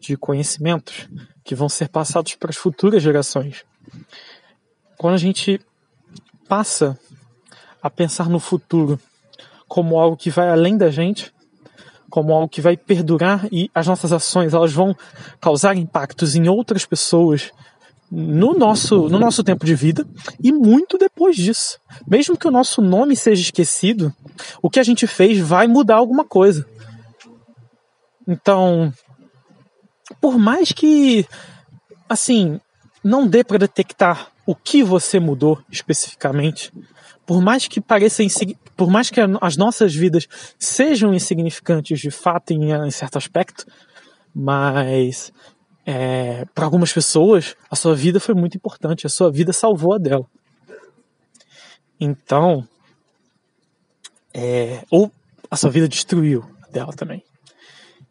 [0.00, 1.08] de conhecimentos
[1.44, 3.64] que vão ser passados para as futuras gerações.
[4.96, 5.60] Quando a gente
[6.48, 6.98] passa
[7.82, 8.98] a pensar no futuro
[9.68, 11.32] como algo que vai além da gente,
[12.10, 14.96] como algo que vai perdurar e as nossas ações elas vão
[15.40, 17.50] causar impactos em outras pessoas
[18.10, 20.06] no nosso, no nosso tempo de vida
[20.42, 21.78] e muito depois disso.
[22.06, 24.12] Mesmo que o nosso nome seja esquecido,
[24.62, 26.66] o que a gente fez vai mudar alguma coisa.
[28.26, 28.92] Então,
[30.20, 31.26] por mais que,
[32.08, 32.60] assim,
[33.02, 36.72] não dê para detectar o que você mudou especificamente,
[37.26, 38.22] por mais que pareça
[38.76, 40.26] por mais que as nossas vidas
[40.58, 43.66] sejam insignificantes de fato em, em certo aspecto,
[44.34, 45.32] mas
[45.86, 49.98] é, para algumas pessoas a sua vida foi muito importante, a sua vida salvou a
[49.98, 50.26] dela.
[52.00, 52.66] Então,
[54.32, 55.12] é, ou
[55.50, 57.22] a sua vida destruiu a dela também.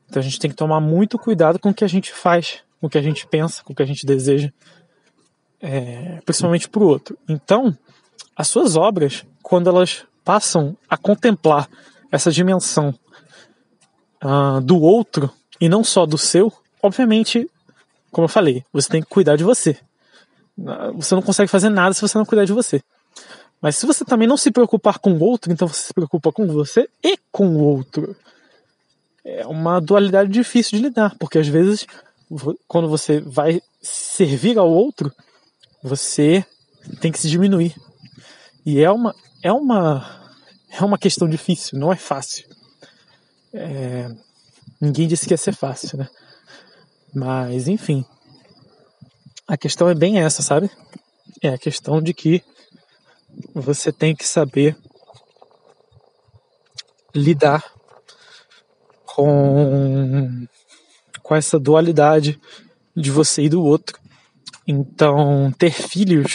[0.08, 2.88] Então a gente tem que tomar muito cuidado com o que a gente faz, com
[2.88, 4.52] o que a gente pensa, com o que a gente deseja,
[5.60, 7.18] é, principalmente para o outro.
[7.28, 7.76] Então,
[8.36, 11.70] as suas obras, quando elas passam a contemplar
[12.12, 12.94] essa dimensão
[14.24, 17.50] uh, do outro e não só do seu, obviamente,
[18.14, 19.76] como eu falei, você tem que cuidar de você.
[20.94, 22.82] Você não consegue fazer nada se você não cuidar de você.
[23.60, 26.46] Mas se você também não se preocupar com o outro, então você se preocupa com
[26.46, 28.16] você e com o outro.
[29.26, 31.88] É uma dualidade difícil de lidar, porque às vezes,
[32.68, 35.12] quando você vai servir ao outro,
[35.82, 36.46] você
[37.02, 37.76] tem que se diminuir.
[38.64, 40.36] E é uma, é uma,
[40.70, 42.46] é uma questão difícil, não é fácil.
[43.52, 44.12] É,
[44.80, 46.08] ninguém disse que ia ser fácil, né?
[47.14, 48.06] Mas, enfim.
[49.48, 50.70] A questão é bem essa, sabe?
[51.42, 52.44] É a questão de que
[53.54, 54.76] você tem que saber
[57.14, 57.64] lidar
[59.06, 60.48] com,
[61.22, 62.40] com essa dualidade
[62.96, 64.00] de você e do outro.
[64.68, 66.34] Então, ter filhos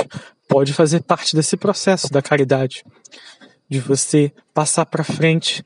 [0.49, 2.85] pode fazer parte desse processo da caridade,
[3.69, 5.65] de você passar para frente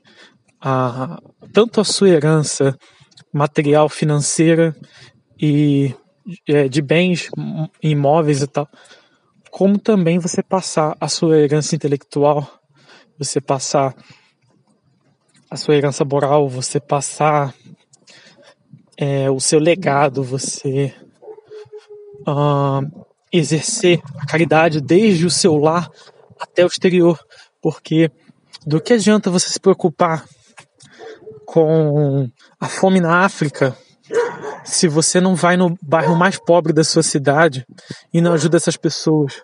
[0.61, 1.21] a,
[1.53, 2.79] tanto a sua herança
[3.33, 4.77] material, financeira
[5.41, 5.95] e
[6.47, 7.29] é, de bens
[7.83, 8.69] imóveis e tal,
[9.51, 12.49] como também você passar a sua herança intelectual,
[13.19, 13.95] você passar
[15.51, 17.55] a sua herança moral, você passar
[18.97, 20.95] é, o seu legado, você
[22.27, 25.91] uh, exercer a caridade desde o seu lar
[26.39, 27.19] até o exterior,
[27.61, 28.11] porque
[28.67, 30.25] do que adianta você se preocupar
[31.53, 33.77] com a fome na África
[34.65, 37.67] se você não vai no bairro mais pobre da sua cidade
[38.11, 39.43] e não ajuda essas pessoas?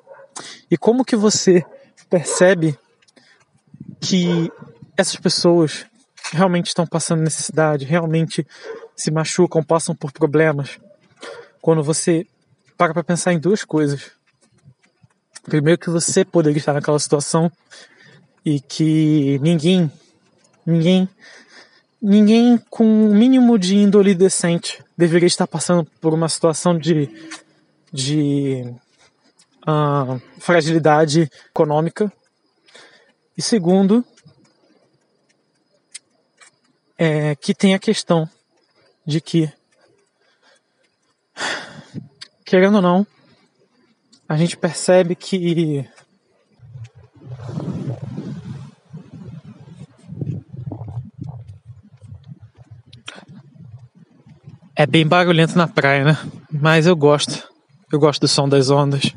[0.71, 1.63] E como que você
[2.09, 2.79] percebe
[4.01, 4.51] que
[4.97, 5.85] essas pessoas
[6.33, 8.47] realmente estão passando necessidade, realmente
[8.97, 10.81] se machucam, passam por problemas?
[11.61, 12.27] Quando você
[12.79, 14.13] para para pensar em duas coisas.
[15.43, 17.53] Primeiro que você poderia estar naquela situação
[18.43, 19.93] e que ninguém,
[20.65, 21.07] ninguém
[22.01, 27.09] ninguém com o um mínimo de índole decente deveria estar passando por uma situação de,
[27.93, 28.63] de
[29.63, 32.13] uh, fragilidade econômica.
[33.37, 34.05] E segundo,
[36.97, 38.29] é que tem a questão
[39.07, 39.51] de que,
[42.45, 43.07] querendo ou não,
[44.29, 45.89] a gente percebe que
[54.81, 56.19] É bem barulhento na praia, né?
[56.53, 57.43] Mas eu gosto.
[57.91, 59.13] Eu gosto do som das ondas.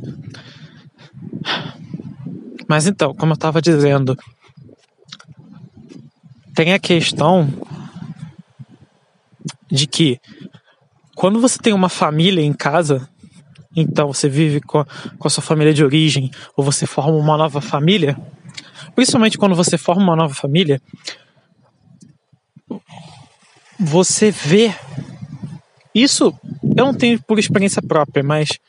[2.67, 4.17] Mas então, como eu estava dizendo,
[6.55, 7.47] tem a questão
[9.71, 10.19] de que
[11.13, 13.07] quando você tem uma família em casa,
[13.75, 14.85] então você vive com a,
[15.19, 18.17] com a sua família de origem, ou você forma uma nova família,
[18.95, 20.81] principalmente quando você forma uma nova família,
[23.79, 24.73] você vê
[25.93, 26.33] isso
[26.75, 28.59] eu não tenho por experiência própria, mas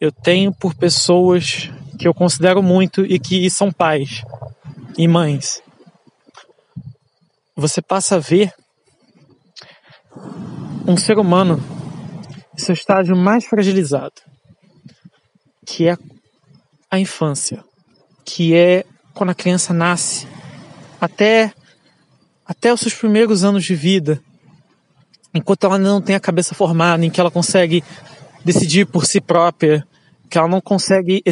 [0.00, 4.22] eu tenho por pessoas que eu considero muito e que são pais
[4.98, 5.62] e mães.
[7.56, 8.52] Você passa a ver
[10.86, 11.62] um ser humano
[12.54, 14.20] em seu estágio mais fragilizado,
[15.64, 15.96] que é
[16.90, 17.64] a infância,
[18.24, 20.26] que é quando a criança nasce,
[21.00, 21.52] até
[22.46, 24.22] até os seus primeiros anos de vida,
[25.34, 27.82] enquanto ela não tem a cabeça formada, em que ela consegue
[28.44, 29.84] decidir por si própria,
[30.30, 31.22] que ela não consegue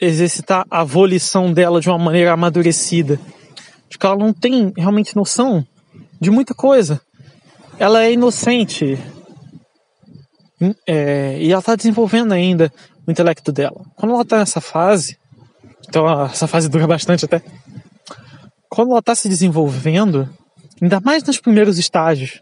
[0.00, 3.18] exercitar a volição dela de uma maneira amadurecida,
[3.88, 5.66] de que ela não tem realmente noção
[6.20, 7.00] de muita coisa.
[7.78, 8.98] Ela é inocente
[10.60, 12.72] hum, é, e ela está desenvolvendo ainda
[13.06, 13.82] o intelecto dela.
[13.94, 15.18] Quando ela está nessa fase,
[15.88, 17.42] então essa fase dura bastante até.
[18.68, 20.28] Quando ela está se desenvolvendo,
[20.80, 22.40] ainda mais nos primeiros estágios,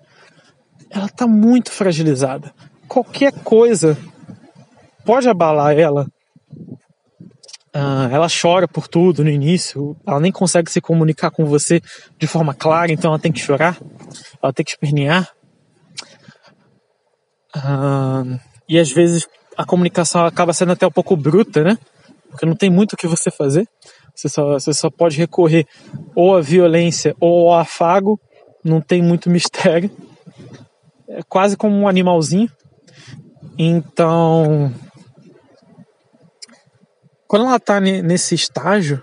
[0.95, 2.55] ela está muito fragilizada.
[2.87, 3.99] Qualquer coisa
[5.05, 6.07] pode abalar ela.
[7.75, 11.83] Uh, ela chora por tudo no início, ela nem consegue se comunicar com você
[12.17, 13.77] de forma clara, então ela tem que chorar,
[14.41, 15.29] ela tem que espernear.
[17.57, 18.39] Uh,
[18.69, 19.27] e às vezes
[19.57, 21.77] a comunicação acaba sendo até um pouco bruta, né?
[22.31, 23.69] Porque não tem muito o que você fazer.
[24.15, 25.67] Você só, você só pode recorrer
[26.15, 28.21] ou à violência ou ao afago,
[28.63, 29.91] não tem muito mistério
[31.15, 32.51] é quase como um animalzinho.
[33.57, 34.75] Então,
[37.29, 39.01] quando ela está nesse estágio,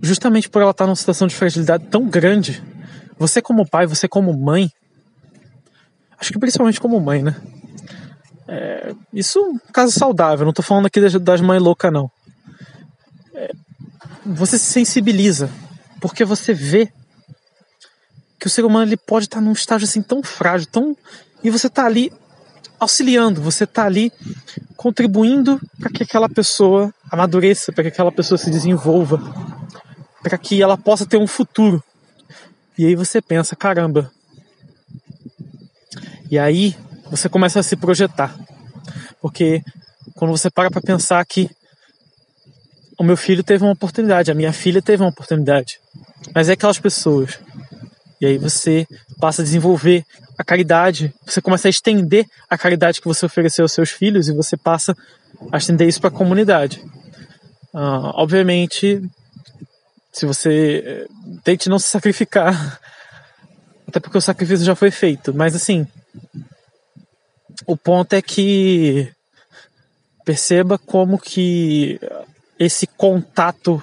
[0.00, 2.62] justamente por ela estar tá numa situação de fragilidade tão grande,
[3.18, 4.70] você como pai, você como mãe,
[6.18, 7.34] acho que principalmente como mãe, né?
[8.46, 12.08] É, isso é um caso saudável, não estou falando aqui das, das mães loucas, não.
[13.34, 13.50] É,
[14.24, 15.50] você se sensibiliza,
[16.00, 16.92] porque você vê
[18.44, 20.94] que o ser humano ele pode estar num estágio assim tão frágil, tão
[21.42, 22.12] e você está ali
[22.78, 24.12] auxiliando, você está ali
[24.76, 29.18] contribuindo para que aquela pessoa amadureça, para que aquela pessoa se desenvolva,
[30.22, 31.82] para que ela possa ter um futuro.
[32.76, 34.12] E aí você pensa, caramba.
[36.30, 36.76] E aí
[37.10, 38.38] você começa a se projetar.
[39.22, 39.62] Porque
[40.14, 41.48] quando você para para pensar que
[42.98, 45.80] o meu filho teve uma oportunidade, a minha filha teve uma oportunidade,
[46.34, 47.38] mas é aquelas pessoas.
[48.24, 48.86] E aí você
[49.20, 50.02] passa a desenvolver
[50.38, 54.32] a caridade, você começa a estender a caridade que você ofereceu aos seus filhos e
[54.32, 54.96] você passa
[55.52, 56.82] a estender isso para a comunidade.
[57.74, 59.02] Uh, obviamente,
[60.10, 61.06] se você eh,
[61.42, 62.80] tente não se sacrificar,
[63.86, 65.86] até porque o sacrifício já foi feito, mas assim,
[67.66, 69.12] o ponto é que
[70.24, 72.00] perceba como que
[72.58, 73.82] esse contato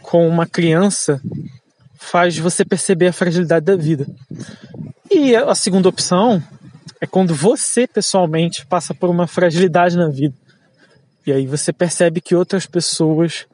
[0.00, 1.20] com uma criança
[1.98, 4.06] faz você perceber a fragilidade da vida.
[5.10, 6.42] E a segunda opção
[7.00, 10.34] é quando você pessoalmente passa por uma fragilidade na vida.
[11.26, 13.46] E aí você percebe que outras pessoas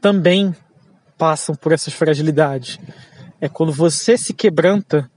[0.00, 0.54] também
[1.18, 2.78] passam por essas fragilidades.
[3.40, 5.10] É quando você se quebranta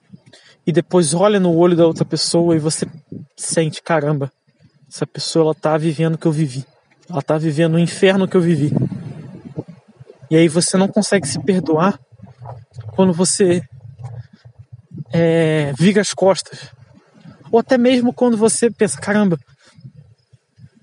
[0.65, 2.87] e depois olha no olho da outra pessoa e você
[3.37, 4.31] sente, caramba,
[4.91, 6.65] essa pessoa ela tá vivendo o que eu vivi.
[7.09, 8.71] Ela tá vivendo o inferno que eu vivi.
[10.29, 11.99] E aí você não consegue se perdoar
[12.95, 13.61] quando você
[15.11, 16.71] é, vira as costas.
[17.51, 19.37] Ou até mesmo quando você pensa, caramba,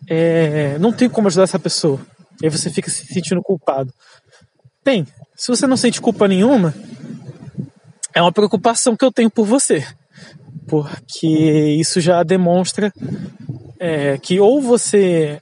[0.08, 2.00] é, não tem como ajudar essa pessoa.
[2.40, 3.92] E aí você fica se sentindo culpado.
[4.84, 5.06] Bem,
[5.36, 6.74] se você não sente culpa nenhuma,
[8.14, 9.86] é uma preocupação que eu tenho por você.
[10.66, 12.92] Porque isso já demonstra
[13.78, 15.40] é, que ou você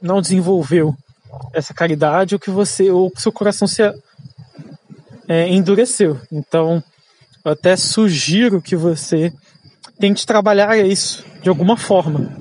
[0.00, 0.94] não desenvolveu
[1.52, 3.82] essa caridade ou que você ou seu coração se
[5.28, 6.20] é, endureceu.
[6.30, 6.82] Então,
[7.44, 9.32] eu até sugiro que você
[9.98, 12.36] tente trabalhar isso de alguma forma,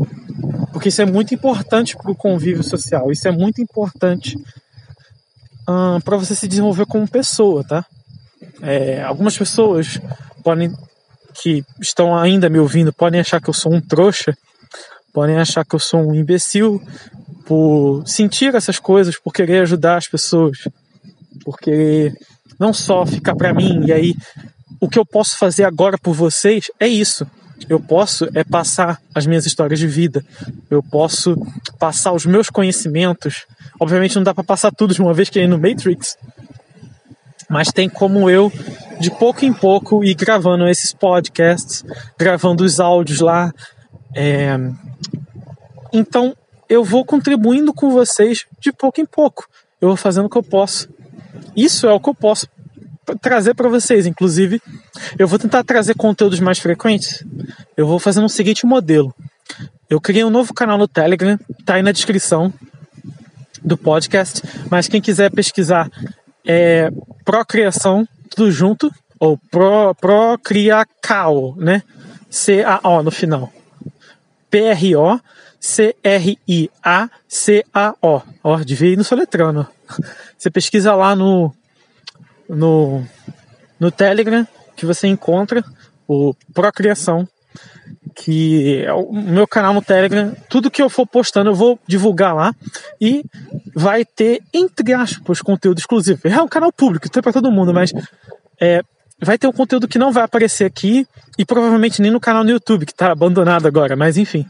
[0.74, 3.12] porque isso é muito importante para o convívio social.
[3.12, 4.38] Isso é muito importante
[5.68, 7.86] hum, para você se desenvolver como pessoa, tá?
[8.62, 10.00] É, algumas pessoas
[10.44, 10.72] podem
[11.42, 14.36] que estão ainda me ouvindo podem achar que eu sou um trouxa,
[15.14, 16.82] podem achar que eu sou um imbecil
[17.46, 20.68] por sentir essas coisas, por querer ajudar as pessoas,
[21.44, 22.16] por querer
[22.60, 24.16] não só ficar para mim e aí
[24.80, 27.26] o que eu posso fazer agora por vocês é isso.
[27.70, 30.24] Eu posso é passar as minhas histórias de vida.
[30.70, 31.36] Eu posso
[31.80, 33.46] passar os meus conhecimentos.
[33.80, 36.18] Obviamente não dá para passar tudo de uma vez que é no Matrix,
[37.50, 38.52] mas tem como eu
[39.00, 41.84] de pouco em pouco ir gravando esses podcasts,
[42.18, 43.54] gravando os áudios lá.
[44.14, 44.58] É...
[45.92, 46.36] Então
[46.70, 49.48] eu vou contribuindo com vocês de pouco em pouco.
[49.80, 50.90] Eu vou fazendo o que eu posso.
[51.56, 52.48] Isso é o que eu posso
[53.22, 54.06] trazer para vocês.
[54.06, 54.62] Inclusive,
[55.18, 57.24] eu vou tentar trazer conteúdos mais frequentes.
[57.76, 59.14] Eu vou fazer um seguinte modelo.
[59.90, 62.52] Eu criei um novo canal no Telegram, tá aí na descrição
[63.64, 65.90] do podcast, mas quem quiser pesquisar
[66.46, 66.90] é
[67.24, 71.84] Procriação, tudo junto, ou Pro, Procriacao, né?
[72.30, 73.52] C-A-O no final.
[74.50, 75.20] P-R-O
[75.66, 76.72] C-R-I-A-C-A-O.
[78.44, 79.68] Ó, devia ir no soletrano.
[80.38, 81.54] Você pesquisa lá no,
[82.50, 83.04] no,
[83.80, 85.64] no Telegram que você encontra
[86.08, 87.28] o Procriação,
[88.14, 90.36] que é o meu canal no Telegram.
[90.50, 92.54] Tudo que eu for postando eu vou divulgar lá
[93.00, 93.24] e
[93.74, 96.22] vai ter, entre aspas, conteúdo exclusivo.
[96.26, 97.92] É um canal público, tem para todo mundo, mas
[98.60, 98.82] é,
[99.22, 101.08] vai ter um conteúdo que não vai aparecer aqui
[101.38, 104.46] e provavelmente nem no canal no YouTube, que está abandonado agora, mas enfim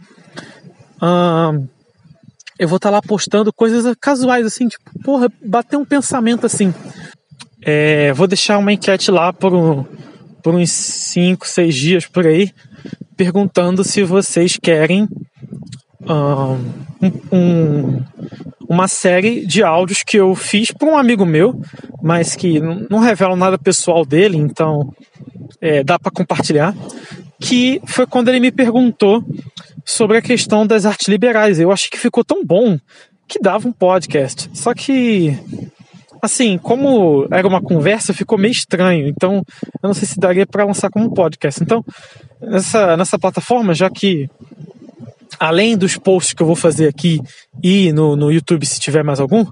[2.58, 6.74] eu vou estar tá lá postando coisas casuais, assim, tipo, porra, bater um pensamento assim.
[7.62, 9.86] É, vou deixar uma enquete lá por,
[10.43, 12.51] por uns 5, 6 dias por aí,
[13.18, 15.08] perguntando se vocês querem
[17.01, 18.03] um, um,
[18.70, 21.60] uma série de áudios que eu fiz para um amigo meu,
[22.01, 24.93] mas que não revelam nada pessoal dele, então
[25.60, 26.76] é, dá para compartilhar.
[27.39, 29.24] Que foi quando ele me perguntou
[29.86, 31.60] sobre a questão das artes liberais.
[31.60, 32.78] Eu achei que ficou tão bom
[33.28, 34.50] que dava um podcast.
[34.54, 35.38] Só que,
[36.22, 39.08] assim, como era uma conversa, ficou meio estranho.
[39.08, 39.44] Então,
[39.82, 41.62] eu não sei se daria para lançar como podcast.
[41.62, 41.84] Então,
[42.42, 44.28] nessa, nessa plataforma, já que
[45.40, 47.20] além dos posts que eu vou fazer aqui
[47.64, 49.46] e no, no YouTube, se tiver mais algum,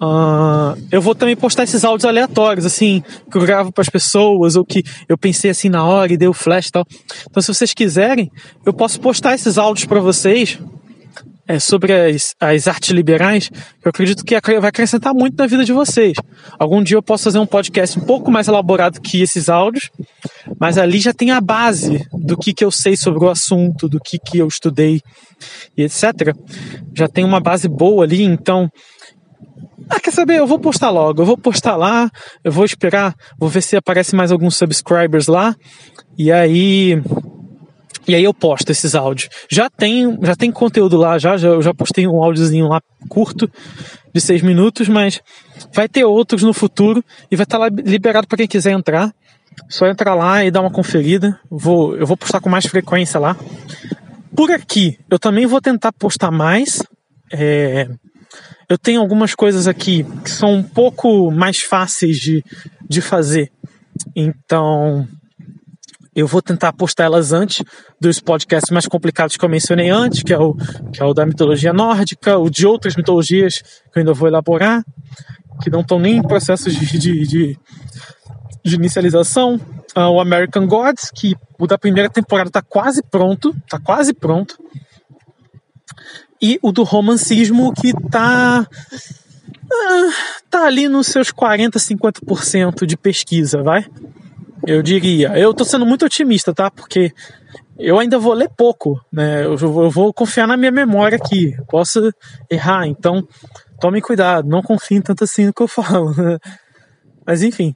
[0.00, 4.56] Uh, eu vou também postar esses áudios aleatórios, assim, que eu gravo para as pessoas,
[4.56, 6.86] ou que eu pensei assim na hora e deu flash e tal.
[7.30, 8.30] Então, se vocês quiserem,
[8.64, 10.58] eu posso postar esses áudios para vocês
[11.46, 13.50] é, sobre as, as artes liberais,
[13.84, 16.14] eu acredito que vai acrescentar muito na vida de vocês.
[16.58, 19.90] Algum dia eu posso fazer um podcast um pouco mais elaborado que esses áudios,
[20.58, 24.00] mas ali já tem a base do que, que eu sei sobre o assunto, do
[24.00, 25.00] que, que eu estudei
[25.76, 26.34] e etc.
[26.94, 28.70] Já tem uma base boa ali, então.
[30.22, 30.38] Saber?
[30.38, 31.20] Eu vou postar logo.
[31.20, 32.08] Eu vou postar lá,
[32.44, 35.56] eu vou esperar, vou ver se aparece mais alguns subscribers lá.
[36.16, 37.02] E aí
[38.06, 39.28] e aí eu posto esses áudios.
[39.50, 43.50] Já tem, já tem conteúdo lá, já, já eu já postei um áudiozinho lá curto
[44.14, 45.20] de seis minutos, mas
[45.74, 49.12] vai ter outros no futuro e vai estar lá liberado para quem quiser entrar.
[49.68, 51.36] Só entrar lá e dar uma conferida.
[51.50, 53.36] Vou, eu vou postar com mais frequência lá.
[54.36, 56.80] Por aqui, eu também vou tentar postar mais.
[57.32, 57.88] É,
[58.68, 62.44] eu tenho algumas coisas aqui que são um pouco mais fáceis de,
[62.88, 63.50] de fazer.
[64.16, 65.06] Então,
[66.14, 67.64] eu vou tentar postar elas antes
[68.00, 70.54] dos podcasts mais complicados que eu mencionei antes, que é o,
[70.92, 74.84] que é o da mitologia nórdica, o de outras mitologias que eu ainda vou elaborar,
[75.62, 77.58] que não estão nem em processos de, de, de,
[78.64, 79.60] de inicialização.
[79.96, 84.58] Uh, o American Gods, que o da primeira temporada está quase pronto, está quase pronto.
[86.42, 90.12] E o do romancismo, que está uh,
[90.50, 93.86] tá ali nos seus 40, 50% de pesquisa, vai?
[94.66, 95.36] eu diria.
[95.38, 96.70] Eu tô sendo muito otimista, tá?
[96.70, 97.12] Porque
[97.78, 99.44] eu ainda vou ler pouco, né?
[99.44, 99.56] Eu
[99.90, 101.54] vou confiar na minha memória aqui.
[101.68, 102.12] Posso
[102.50, 103.26] errar, então
[103.80, 106.14] tome cuidado, não confie tanto assim no que eu falo.
[107.26, 107.74] Mas enfim,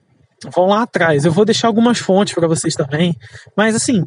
[0.54, 1.24] vão lá atrás.
[1.24, 3.16] Eu vou deixar algumas fontes para vocês também.
[3.56, 4.04] Mas assim,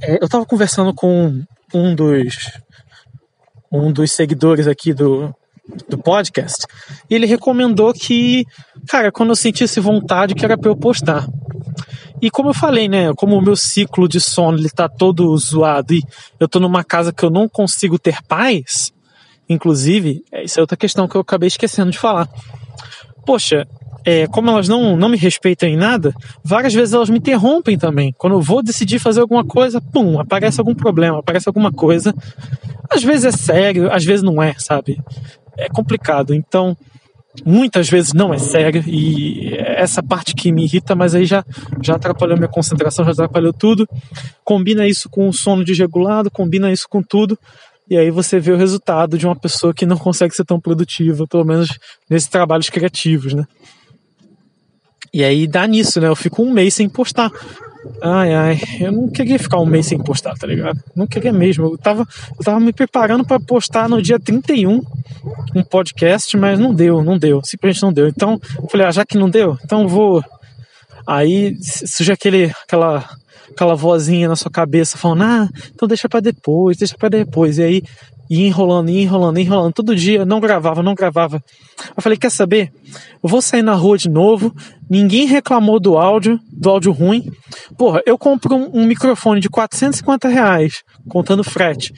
[0.00, 1.42] é, eu tava conversando com
[1.74, 2.50] um dos
[3.70, 5.34] um dos seguidores aqui do,
[5.88, 6.66] do podcast,
[7.10, 8.44] e ele recomendou que,
[8.88, 11.26] cara, quando eu sentisse vontade, que era pra eu postar.
[12.20, 15.92] E como eu falei, né, como o meu ciclo de sono ele tá todo zoado
[15.92, 16.02] e
[16.40, 18.92] eu tô numa casa que eu não consigo ter paz,
[19.48, 22.28] inclusive, é, isso é outra questão que eu acabei esquecendo de falar.
[23.26, 23.66] Poxa,
[24.06, 28.14] é, como elas não, não me respeitam em nada, várias vezes elas me interrompem também.
[28.16, 32.14] Quando eu vou decidir fazer alguma coisa, pum, aparece algum problema, aparece alguma coisa.
[32.88, 34.98] Às vezes é sério, às vezes não é, sabe?
[35.56, 36.34] é complicado.
[36.34, 36.76] Então,
[37.44, 41.44] muitas vezes não é sério e essa parte que me irrita, mas aí já,
[41.82, 43.88] já atrapalhou minha concentração, já atrapalhou tudo.
[44.44, 47.38] Combina isso com o sono desregulado, combina isso com tudo.
[47.88, 51.24] E aí você vê o resultado de uma pessoa que não consegue ser tão produtiva,
[51.26, 51.78] pelo menos
[52.10, 53.44] nesses trabalhos criativos, né?
[55.16, 56.08] E aí dá nisso, né?
[56.08, 57.32] Eu fico um mês sem postar.
[58.02, 60.78] Ai, ai, eu não queria ficar um mês sem postar, tá ligado?
[60.94, 61.64] Não queria mesmo.
[61.64, 62.06] Eu tava,
[62.38, 64.82] eu tava me preparando para postar no dia 31
[65.54, 67.40] um podcast, mas não deu, não deu.
[67.42, 68.08] Simplesmente não deu.
[68.08, 70.22] Então, eu falei, ah, já que não deu, então vou.
[71.06, 73.08] Aí surge aquele, aquela,
[73.50, 77.56] aquela vozinha na sua cabeça falando, ah, então deixa para depois, deixa para depois.
[77.56, 77.82] E aí
[78.28, 79.72] e enrolando, e enrolando, e enrolando.
[79.72, 81.42] Todo dia, não gravava, não gravava.
[81.96, 82.72] Eu falei, quer saber?
[83.22, 84.54] Eu vou sair na rua de novo.
[84.88, 87.30] Ninguém reclamou do áudio, do áudio ruim.
[87.76, 91.92] Porra, eu compro um, um microfone de 450 reais, contando frete.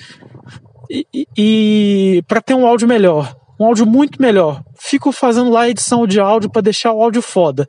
[0.90, 4.62] E, e, e para ter um áudio melhor, um áudio muito melhor.
[4.78, 7.68] Fico fazendo lá edição de áudio para deixar o áudio foda.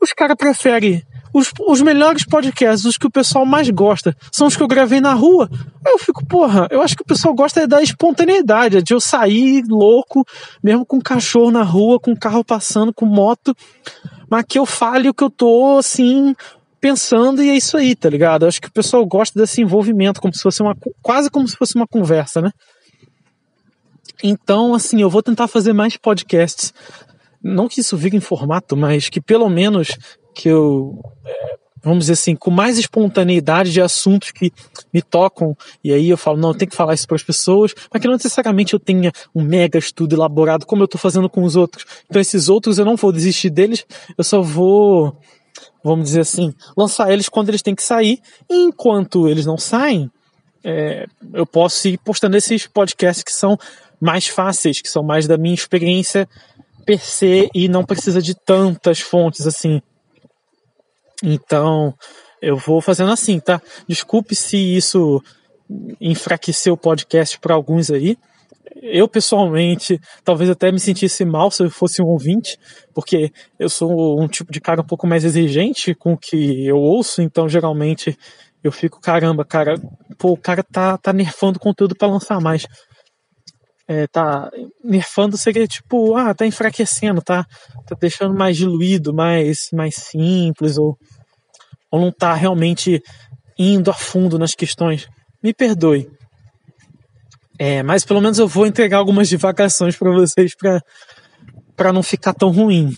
[0.00, 1.02] Os caras preferem
[1.34, 5.00] os, os melhores podcasts, os que o pessoal mais gosta, são os que eu gravei
[5.00, 5.50] na rua.
[5.84, 9.64] Aí eu fico, porra, eu acho que o pessoal gosta da espontaneidade, de eu sair
[9.68, 10.24] louco,
[10.62, 13.54] mesmo com cachorro na rua, com carro passando, com moto,
[14.30, 16.36] mas que eu fale o que eu tô, assim,
[16.80, 18.44] pensando e é isso aí, tá ligado?
[18.44, 21.56] Eu acho que o pessoal gosta desse envolvimento, como se fosse uma, quase como se
[21.56, 22.52] fosse uma conversa, né?
[24.22, 26.72] Então, assim, eu vou tentar fazer mais podcasts.
[27.42, 29.98] Não que isso vire em formato, mas que pelo menos
[30.34, 34.50] que eu, é, vamos dizer assim, com mais espontaneidade de assuntos que
[34.92, 37.74] me tocam, e aí eu falo, não, eu tenho que falar isso para as pessoas,
[37.92, 41.42] mas que não necessariamente eu tenha um mega estudo elaborado como eu estou fazendo com
[41.44, 41.84] os outros.
[42.08, 45.16] Então esses outros eu não vou desistir deles, eu só vou,
[45.82, 48.20] vamos dizer assim, lançar eles quando eles têm que sair,
[48.50, 50.10] e enquanto eles não saem,
[50.64, 53.58] é, eu posso ir postando esses podcasts que são
[54.00, 56.26] mais fáceis, que são mais da minha experiência
[56.86, 59.80] per se e não precisa de tantas fontes assim.
[61.22, 61.94] Então,
[62.40, 63.60] eu vou fazendo assim, tá?
[63.88, 65.22] Desculpe se isso
[66.00, 68.18] enfraqueceu o podcast para alguns aí.
[68.82, 72.58] Eu, pessoalmente, talvez até me sentisse mal se eu fosse um ouvinte,
[72.92, 76.76] porque eu sou um tipo de cara um pouco mais exigente com o que eu
[76.76, 78.18] ouço, então geralmente
[78.62, 79.80] eu fico, caramba, cara,
[80.18, 82.66] pô, o cara tá, tá nerfando conteúdo para lançar mais.
[83.86, 84.50] É, tá
[84.82, 87.44] nerfando seria tipo, ah, tá enfraquecendo, tá,
[87.86, 90.98] tá deixando mais diluído, mais, mais simples, ou
[91.94, 93.00] ou não está realmente
[93.56, 95.06] indo a fundo nas questões.
[95.40, 96.10] Me perdoe.
[97.56, 100.56] É, mas pelo menos eu vou entregar algumas divagações para vocês
[101.76, 102.96] para não ficar tão ruim.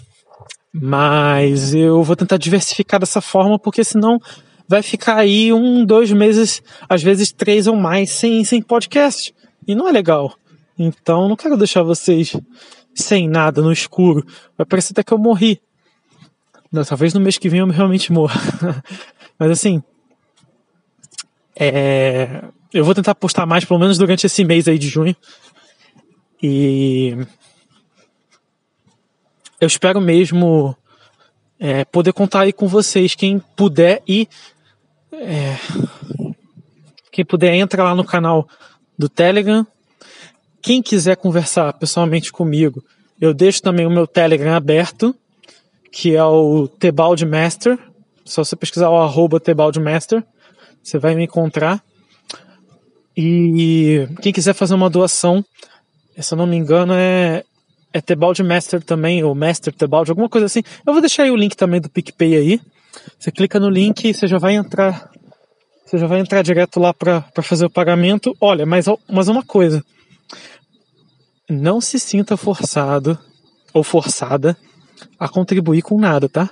[0.73, 4.19] Mas eu vou tentar diversificar dessa forma, porque senão
[4.67, 9.35] vai ficar aí um, dois meses, às vezes três ou mais, sem, sem podcast.
[9.69, 10.35] E não é legal.
[10.79, 12.37] Então não quero deixar vocês
[12.95, 14.27] sem nada, no escuro.
[14.57, 15.61] Vai parecer até que eu morri.
[16.71, 18.41] Não, talvez no mês que vem eu realmente morra.
[19.39, 19.83] Mas assim.
[21.59, 25.17] É, eu vou tentar postar mais, pelo menos durante esse mês aí de junho.
[26.43, 27.17] E
[29.61, 30.77] eu espero mesmo
[31.59, 33.15] é, poder contar aí com vocês.
[33.15, 34.29] Quem puder ir,
[35.13, 35.57] é,
[37.11, 38.47] quem puder entra lá no canal
[38.99, 39.67] do Telegram.
[40.67, 42.83] Quem quiser conversar pessoalmente comigo,
[43.21, 45.15] eu deixo também o meu Telegram aberto,
[45.93, 47.79] que é o Tebalde Master.
[48.25, 50.25] Só você pesquisar o arroba Tebalde Master,
[50.83, 51.81] você vai me encontrar.
[53.17, 55.45] E quem quiser fazer uma doação,
[56.19, 57.45] se eu não me engano, é
[57.93, 60.65] é Master também, ou Master Tebalde, alguma coisa assim.
[60.85, 62.61] Eu vou deixar aí o link também do PicPay aí.
[63.17, 65.13] Você clica no link e você já vai entrar.
[65.85, 68.37] Você já vai entrar direto lá para fazer o pagamento.
[68.41, 69.81] Olha, mas, mas uma coisa.
[71.49, 73.19] Não se sinta forçado
[73.73, 74.57] ou forçada
[75.19, 76.51] a contribuir com nada, tá?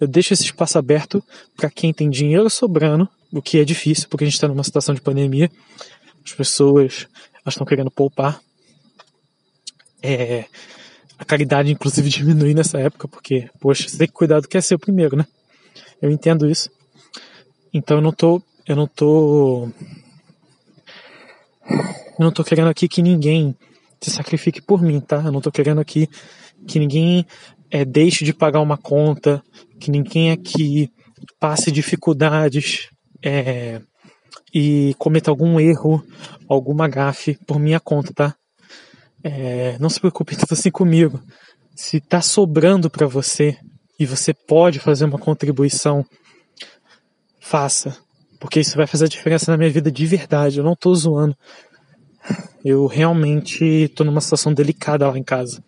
[0.00, 1.22] Eu deixo esse espaço aberto
[1.56, 4.94] para quem tem dinheiro sobrando, o que é difícil, porque a gente está numa situação
[4.94, 5.50] de pandemia.
[6.24, 7.06] As pessoas
[7.46, 8.40] estão querendo poupar
[10.02, 10.46] é,
[11.16, 14.60] a caridade, inclusive, diminui nessa época, porque, poxa, você tem que cuidar do que é
[14.60, 15.26] seu primeiro, né?
[16.00, 16.68] Eu entendo isso.
[17.72, 18.42] Então eu não tô.
[18.66, 19.68] Eu não tô.
[21.70, 23.56] Eu não tô querendo aqui que ninguém
[24.02, 25.22] se sacrifique por mim, tá?
[25.24, 26.08] Eu não tô querendo aqui
[26.66, 27.26] que ninguém
[27.70, 29.42] é, deixe de pagar uma conta,
[29.80, 30.90] que ninguém aqui
[31.38, 32.88] passe dificuldades
[33.22, 33.80] é,
[34.52, 36.04] e cometa algum erro,
[36.48, 38.36] alguma gafe por minha conta, tá?
[39.22, 41.20] é, não se preocupe tanto assim comigo.
[41.74, 43.56] Se está sobrando para você
[43.98, 46.04] e você pode fazer uma contribuição,
[47.40, 47.96] faça.
[48.40, 50.58] Porque isso vai fazer a diferença na minha vida de verdade.
[50.58, 51.36] Eu não estou zoando.
[52.64, 55.62] Eu realmente estou numa situação delicada lá em casa.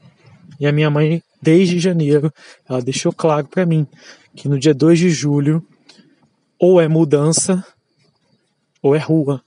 [0.60, 2.32] E a minha mãe, desde janeiro,
[2.68, 3.86] ela deixou claro para mim
[4.34, 5.64] que no dia 2 de julho
[6.58, 7.64] ou é mudança
[8.82, 9.42] ou é rua.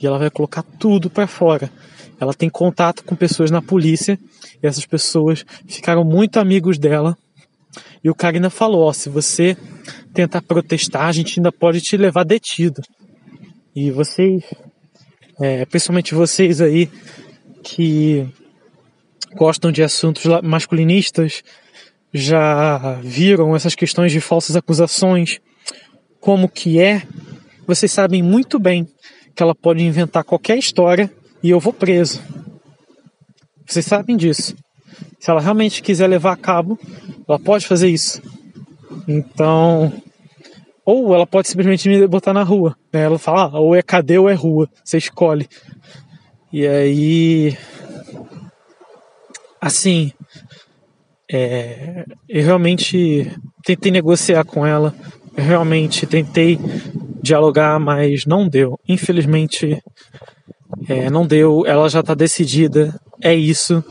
[0.00, 1.70] E ela vai colocar tudo para fora
[2.18, 4.18] ela tem contato com pessoas na polícia
[4.62, 7.16] e essas pessoas ficaram muito amigos dela.
[8.02, 9.56] E o cara ainda falou: ó, se você
[10.14, 12.82] tentar protestar, a gente ainda pode te levar detido.
[13.74, 14.44] E vocês,
[15.40, 16.90] é, principalmente vocês aí
[17.62, 18.26] que
[19.34, 21.42] gostam de assuntos masculinistas,
[22.12, 25.40] já viram essas questões de falsas acusações,
[26.20, 27.02] como que é,
[27.66, 28.88] vocês sabem muito bem
[29.34, 31.12] que ela pode inventar qualquer história
[31.42, 32.22] e eu vou preso.
[33.66, 34.56] Vocês sabem disso.
[35.20, 36.78] Se ela realmente quiser levar a cabo,
[37.28, 38.22] ela pode fazer isso.
[39.06, 39.92] Então,
[40.86, 42.76] ou ela pode simplesmente me botar na rua.
[42.92, 43.02] Né?
[43.02, 44.70] Ela fala, ah, ou é cadeia ou é rua.
[44.84, 45.48] Você escolhe.
[46.52, 47.58] E aí,
[49.60, 50.12] assim,
[51.28, 53.28] é, eu realmente
[53.64, 54.94] tentei negociar com ela.
[55.36, 56.56] Eu realmente tentei
[57.20, 58.78] dialogar, mas não deu.
[58.88, 59.82] Infelizmente,
[60.88, 63.82] é, não deu, ela já está decidida, é isso.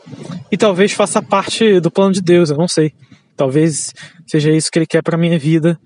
[0.49, 2.93] E talvez faça parte do plano de Deus, eu não sei.
[3.35, 3.93] Talvez
[4.25, 5.77] seja isso que ele quer para minha vida,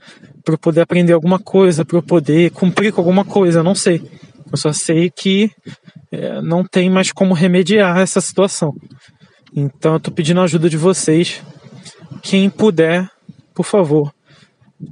[0.44, 4.02] para eu poder aprender alguma coisa, para eu poder cumprir com alguma coisa, não sei.
[4.52, 5.52] Eu só sei que
[6.12, 8.74] é, não tem mais como remediar essa situação.
[9.56, 11.42] Então eu tô pedindo a ajuda de vocês.
[12.22, 13.10] Quem puder,
[13.54, 14.14] por favor,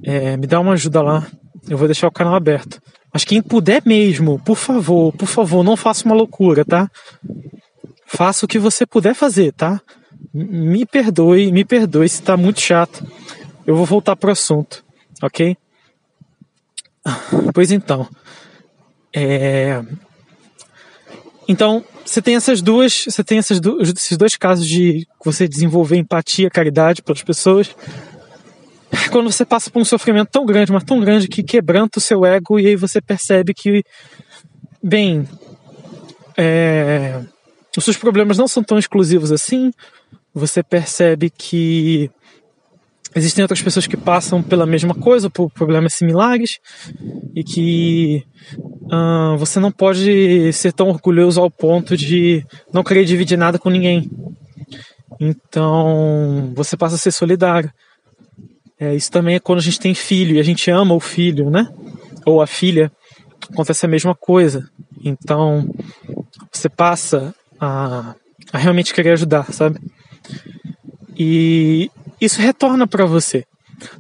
[0.03, 1.27] é, me dá uma ajuda lá.
[1.67, 2.79] Eu vou deixar o canal aberto.
[3.13, 6.89] Mas quem puder mesmo, por favor, por favor, não faça uma loucura, tá?
[8.05, 9.81] Faça o que você puder fazer, tá?
[10.33, 13.05] Me perdoe, me perdoe se tá muito chato.
[13.65, 14.83] Eu vou voltar pro assunto,
[15.21, 15.57] ok?
[17.53, 18.07] Pois então.
[19.13, 19.81] É...
[21.47, 23.61] Então, você tem essas duas, você tem essas
[23.95, 27.73] esses dois casos de você desenvolver empatia, caridade pelas pessoas
[29.07, 32.25] quando você passa por um sofrimento tão grande, mas tão grande que quebranta o seu
[32.25, 33.83] ego e aí você percebe que,
[34.81, 35.27] bem,
[36.37, 37.21] é,
[37.75, 39.71] os seus problemas não são tão exclusivos assim.
[40.33, 42.11] Você percebe que
[43.15, 46.59] existem outras pessoas que passam pela mesma coisa, por problemas similares,
[47.35, 48.23] e que
[48.91, 53.69] uh, você não pode ser tão orgulhoso ao ponto de não querer dividir nada com
[53.69, 54.09] ninguém.
[55.19, 57.71] Então, você passa a ser solidário.
[58.79, 61.49] É, isso também é quando a gente tem filho e a gente ama o filho,
[61.49, 61.67] né?
[62.25, 62.91] Ou a filha,
[63.51, 64.69] acontece a mesma coisa.
[65.03, 65.67] Então,
[66.51, 68.15] você passa a,
[68.53, 69.79] a realmente querer ajudar, sabe?
[71.17, 71.89] E
[72.19, 73.45] isso retorna para você.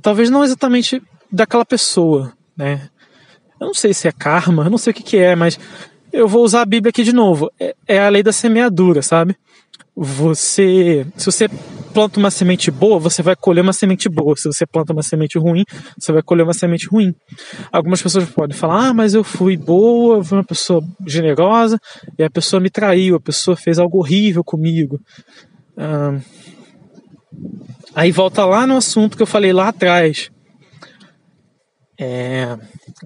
[0.01, 1.01] Talvez não exatamente
[1.31, 2.89] daquela pessoa, né?
[3.59, 5.59] Eu não sei se é karma, eu não sei o que, que é, mas
[6.11, 7.51] eu vou usar a Bíblia aqui de novo.
[7.59, 9.35] É, é a lei da semeadura, sabe?
[9.95, 11.49] Você, se você
[11.91, 14.35] planta uma semente boa, você vai colher uma semente boa.
[14.35, 15.63] Se você planta uma semente ruim,
[15.97, 17.15] você vai colher uma semente ruim.
[17.71, 21.79] Algumas pessoas podem falar: ah, mas eu fui boa, eu fui uma pessoa generosa
[22.17, 25.01] e a pessoa me traiu, a pessoa fez algo horrível comigo.
[25.75, 26.19] Ah,
[27.97, 30.29] aí volta lá no assunto que eu falei lá atrás.
[31.99, 32.55] É,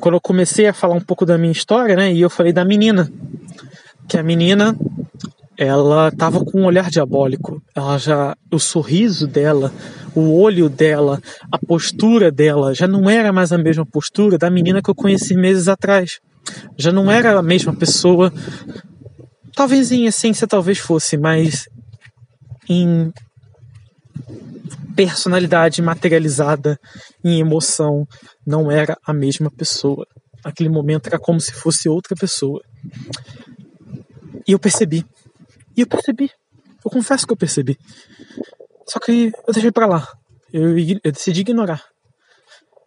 [0.02, 2.66] quando eu comecei a falar um pouco da minha história, né, e eu falei da
[2.66, 3.10] menina,
[4.06, 4.78] que a menina
[5.58, 7.64] ela estava com um olhar diabólico.
[7.74, 9.72] Ela já, o sorriso dela,
[10.14, 14.82] o olho dela, a postura dela já não era mais a mesma postura da menina
[14.82, 16.20] que eu conheci meses atrás.
[16.78, 18.34] Já não era a mesma pessoa.
[19.56, 21.70] Talvez em essência talvez fosse, mas
[22.68, 23.10] em
[24.96, 26.80] personalidade materializada,
[27.24, 28.08] em emoção,
[28.46, 30.06] não era a mesma pessoa.
[30.44, 32.62] Aquele momento era como se fosse outra pessoa.
[34.48, 35.06] E eu percebi.
[35.76, 36.32] E eu percebi.
[36.84, 37.78] Eu confesso que eu percebi.
[38.88, 40.08] Só que eu deixei para lá.
[40.52, 41.84] Eu, eu decidi ignorar.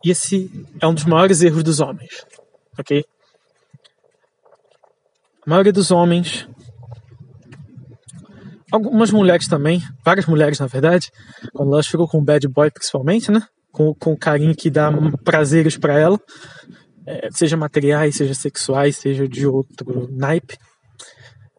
[0.05, 0.51] E esse
[0.81, 2.27] é um dos maiores erros dos homens.
[2.79, 3.05] Ok?
[5.47, 6.47] A maioria dos homens.
[8.75, 11.11] Algumas mulheres também, várias mulheres na verdade,
[11.53, 13.47] quando elas ficam com o bad boy principalmente, né?
[13.71, 14.91] Com, com o carinho que dá
[15.25, 16.19] prazeres para ela,
[17.07, 20.57] é, seja materiais, seja sexuais, seja de outro naipe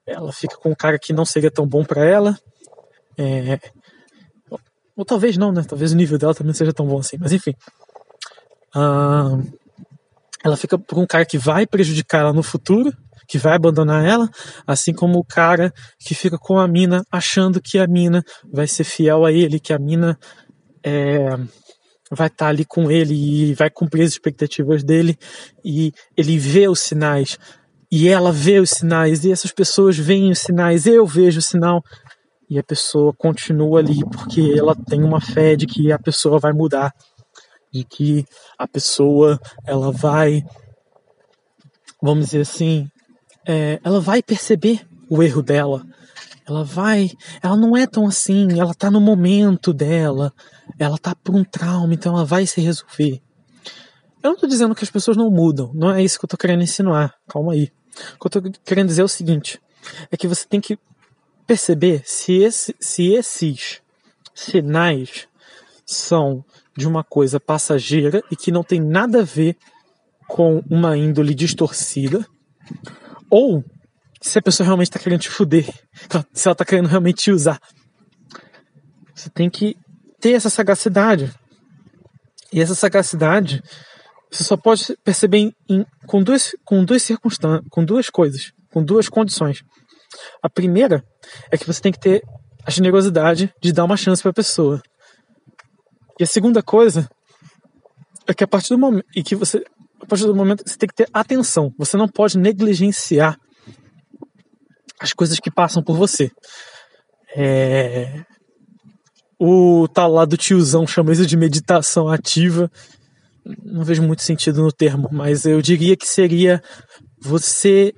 [0.05, 2.37] ela fica com um cara que não seria tão bom para ela.
[3.17, 3.59] É...
[4.95, 5.63] Ou talvez não, né?
[5.67, 7.53] Talvez o nível dela também não seja tão bom assim, mas enfim.
[8.73, 9.37] Ah,
[10.43, 12.95] ela fica por um cara que vai prejudicar ela no futuro,
[13.27, 14.29] que vai abandonar ela,
[14.65, 18.83] assim como o cara que fica com a mina achando que a mina vai ser
[18.83, 20.17] fiel a ele, que a mina
[20.83, 21.29] é,
[22.11, 25.17] vai estar tá ali com ele e vai cumprir as expectativas dele
[25.63, 27.37] e ele vê os sinais
[27.91, 31.81] e ela vê os sinais, e essas pessoas veem os sinais, eu vejo o sinal,
[32.49, 36.51] e a pessoa continua ali porque ela tem uma fé de que a pessoa vai
[36.51, 36.93] mudar,
[37.71, 38.25] de que
[38.57, 40.43] a pessoa ela vai,
[42.01, 42.87] vamos dizer assim,
[43.45, 45.85] é, ela vai perceber o erro dela,
[46.47, 50.33] ela vai, ela não é tão assim, ela tá no momento dela,
[50.77, 53.21] ela tá por um trauma, então ela vai se resolver.
[54.21, 56.37] Eu não tô dizendo que as pessoas não mudam, não é isso que eu tô
[56.37, 57.71] querendo insinuar, calma aí.
[58.15, 59.61] O que eu estou querendo dizer é o seguinte:
[60.11, 60.77] é que você tem que
[61.45, 63.81] perceber se, esse, se esses
[64.33, 65.27] sinais
[65.85, 66.43] são
[66.75, 69.55] de uma coisa passageira e que não tem nada a ver
[70.27, 72.25] com uma índole distorcida,
[73.29, 73.63] ou
[74.21, 75.65] se a pessoa realmente está querendo te fuder,
[76.33, 77.59] se ela está querendo realmente te usar.
[79.13, 79.75] Você tem que
[80.19, 81.31] ter essa sagacidade.
[82.51, 83.61] E essa sagacidade
[84.31, 88.83] você só pode perceber em, em, com, duas, com duas circunstâncias, com duas coisas, com
[88.83, 89.63] duas condições.
[90.41, 91.03] A primeira
[91.51, 92.21] é que você tem que ter
[92.65, 94.81] a generosidade de dar uma chance para a pessoa.
[96.19, 97.07] E a segunda coisa
[98.27, 99.63] é que a partir do momento e que você
[100.05, 101.73] a partir do momento você tem que ter atenção.
[101.77, 103.37] Você não pode negligenciar
[104.99, 106.31] as coisas que passam por você.
[107.35, 108.23] É...
[109.37, 112.71] O tal lá do tiozão chama isso de meditação ativa
[113.63, 116.61] não vejo muito sentido no termo, mas eu diria que seria
[117.21, 117.93] você.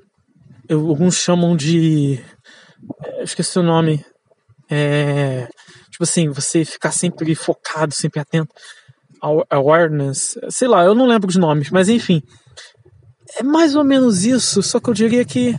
[0.70, 2.20] Alguns chamam de.
[3.18, 4.06] Eu esqueci o nome.
[4.70, 5.48] É,
[5.90, 8.54] tipo assim, você ficar sempre focado, sempre atento.
[9.22, 12.22] Awareness, sei lá, eu não lembro os nomes, mas enfim.
[13.40, 15.56] É mais ou menos isso, só que eu diria que.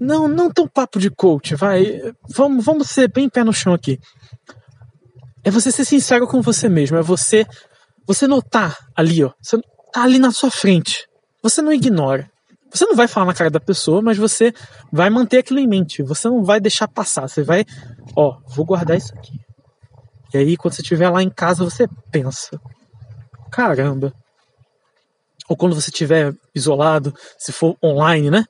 [0.00, 2.00] Não, não tão papo de coach, vai.
[2.34, 3.98] Vamos, vamos ser bem pé no chão aqui.
[5.44, 7.46] É você ser sincero com você mesmo, é você
[8.06, 9.58] você notar ali, ó, você
[9.92, 11.06] tá ali na sua frente.
[11.42, 12.30] Você não ignora.
[12.72, 14.52] Você não vai falar na cara da pessoa, mas você
[14.90, 16.02] vai manter aquilo em mente.
[16.02, 17.28] Você não vai deixar passar.
[17.28, 17.64] Você vai,
[18.16, 19.38] ó, vou guardar isso aqui.
[20.32, 22.58] E aí, quando você estiver lá em casa, você pensa:
[23.52, 24.12] caramba.
[25.48, 28.44] Ou quando você estiver isolado, se for online, né?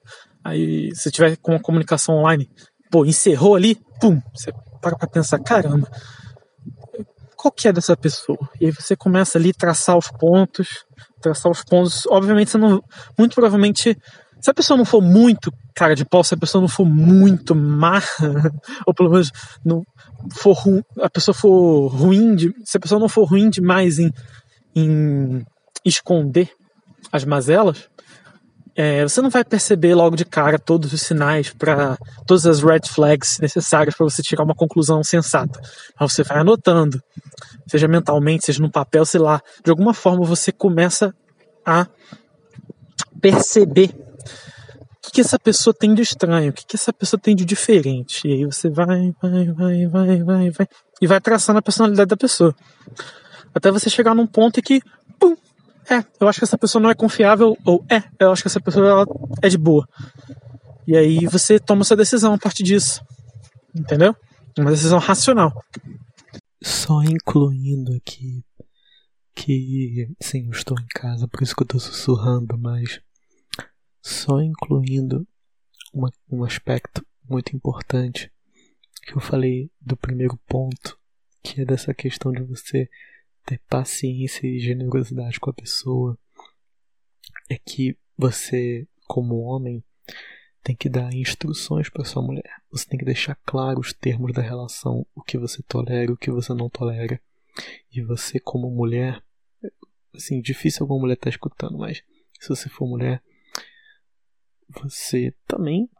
[0.44, 2.48] Aí, se tiver com uma comunicação online,
[2.90, 5.88] pô, encerrou ali, pum, você para pra pensar: caramba,
[7.36, 8.38] qual que é dessa pessoa?
[8.60, 10.84] E aí você começa ali traçar os pontos,
[11.20, 12.06] traçar os pontos.
[12.06, 12.82] Obviamente você não,
[13.18, 13.96] muito provavelmente,
[14.40, 17.54] se a pessoa não for muito cara de pau, se a pessoa não for muito
[17.54, 18.02] má,
[18.86, 19.30] ou pelo menos
[19.64, 19.82] não
[20.32, 20.56] for
[21.00, 24.12] a pessoa for ruim, de, se a pessoa não for ruim demais em,
[24.74, 25.44] em
[25.84, 26.50] esconder
[27.10, 27.88] as mazelas,
[28.74, 32.80] é, você não vai perceber logo de cara todos os sinais para todas as red
[32.86, 35.60] flags necessárias para você tirar uma conclusão sensata.
[35.98, 37.02] Mas você vai anotando,
[37.66, 39.42] seja mentalmente, seja no papel, sei lá.
[39.62, 41.14] De alguma forma você começa
[41.66, 41.86] a
[43.20, 47.36] perceber o que, que essa pessoa tem de estranho, o que, que essa pessoa tem
[47.36, 48.26] de diferente.
[48.26, 50.68] E aí você vai, vai, vai, vai, vai, vai,
[51.00, 52.54] e vai traçando a personalidade da pessoa.
[53.54, 54.80] Até você chegar num ponto em que,
[55.18, 55.36] pum,
[55.90, 58.60] é, eu acho que essa pessoa não é confiável, ou é, eu acho que essa
[58.60, 59.06] pessoa
[59.42, 59.88] é de boa.
[60.86, 63.04] E aí você toma sua decisão a partir disso.
[63.74, 64.14] Entendeu?
[64.58, 65.52] Uma decisão racional.
[66.62, 68.44] Só incluindo aqui
[69.34, 73.00] que sim, eu estou em casa, por isso que eu estou sussurrando, mas
[74.02, 75.26] só incluindo
[75.92, 78.30] uma, um aspecto muito importante
[79.02, 80.98] que eu falei do primeiro ponto,
[81.42, 82.88] que é dessa questão de você
[83.44, 86.18] ter paciência e generosidade com a pessoa
[87.50, 89.84] é que você, como homem,
[90.62, 92.62] tem que dar instruções para sua mulher.
[92.70, 96.30] Você tem que deixar claro os termos da relação, o que você tolera, o que
[96.30, 97.20] você não tolera.
[97.90, 99.22] E você, como mulher,
[100.14, 102.02] assim, difícil alguma mulher estar tá escutando, mas
[102.40, 103.22] se você for mulher,
[104.68, 105.90] você também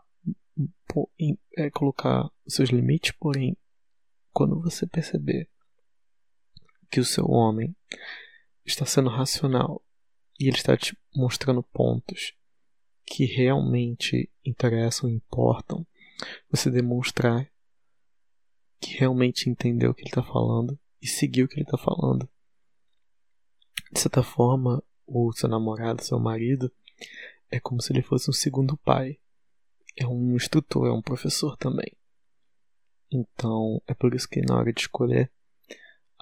[1.57, 3.57] é colocar os seus limites, porém,
[4.33, 5.49] quando você perceber
[6.93, 7.75] que o seu homem
[8.67, 9.83] está sendo racional
[10.39, 12.35] e ele está te mostrando pontos
[13.07, 15.87] que realmente interessam e importam,
[16.51, 17.51] você demonstrar
[18.79, 22.29] que realmente entendeu o que ele está falando e seguiu o que ele está falando.
[23.91, 26.71] De certa forma, o seu namorado, seu marido,
[27.51, 29.19] é como se ele fosse um segundo pai.
[29.97, 31.93] É um instrutor, é um professor também.
[33.11, 35.31] Então, é por isso que na hora de escolher,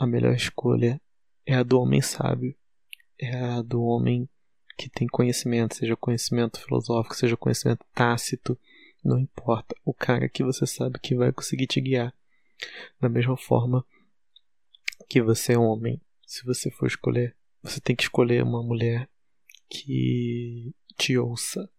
[0.01, 0.99] a melhor escolha
[1.45, 2.57] é a do homem sábio,
[3.19, 4.27] é a do homem
[4.79, 8.59] que tem conhecimento, seja conhecimento filosófico, seja conhecimento tácito,
[9.05, 9.77] não importa.
[9.85, 12.15] O cara que você sabe que vai conseguir te guiar.
[12.99, 13.85] Da mesma forma
[15.07, 19.07] que você é homem, se você for escolher, você tem que escolher uma mulher
[19.69, 21.71] que te ouça,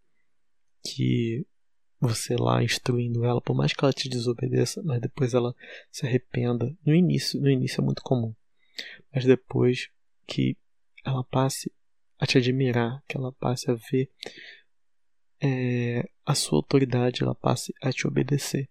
[0.84, 1.44] que
[2.02, 5.54] você lá instruindo ela, por mais que ela te desobedeça, mas depois ela
[5.90, 6.76] se arrependa.
[6.84, 8.34] No início, no início é muito comum,
[9.14, 9.88] mas depois
[10.26, 10.56] que
[11.04, 11.72] ela passe
[12.18, 14.10] a te admirar, que ela passe a ver
[15.40, 18.68] é, a sua autoridade, ela passe a te obedecer.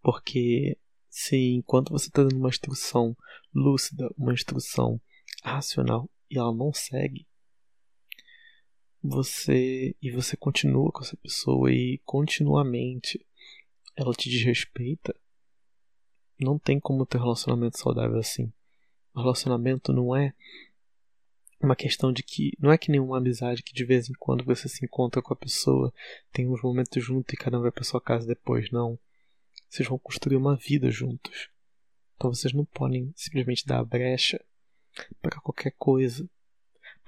[0.00, 3.16] Porque se enquanto você está dando uma instrução
[3.52, 5.00] lúcida, uma instrução
[5.42, 7.26] racional e ela não segue,
[9.02, 13.24] você e você continua com essa pessoa e continuamente
[13.96, 15.14] ela te desrespeita,
[16.38, 18.52] não tem como ter um relacionamento saudável assim.
[19.14, 20.32] O relacionamento não é
[21.60, 24.68] uma questão de que não é que nenhuma amizade que de vez em quando você
[24.68, 25.92] se encontra com a pessoa,
[26.32, 28.98] tem uns momentos juntos e cada um vai para sua casa depois, não.
[29.68, 31.50] Vocês vão construir uma vida juntos.
[32.16, 34.42] Então vocês não podem simplesmente dar a brecha
[35.20, 36.28] para qualquer coisa.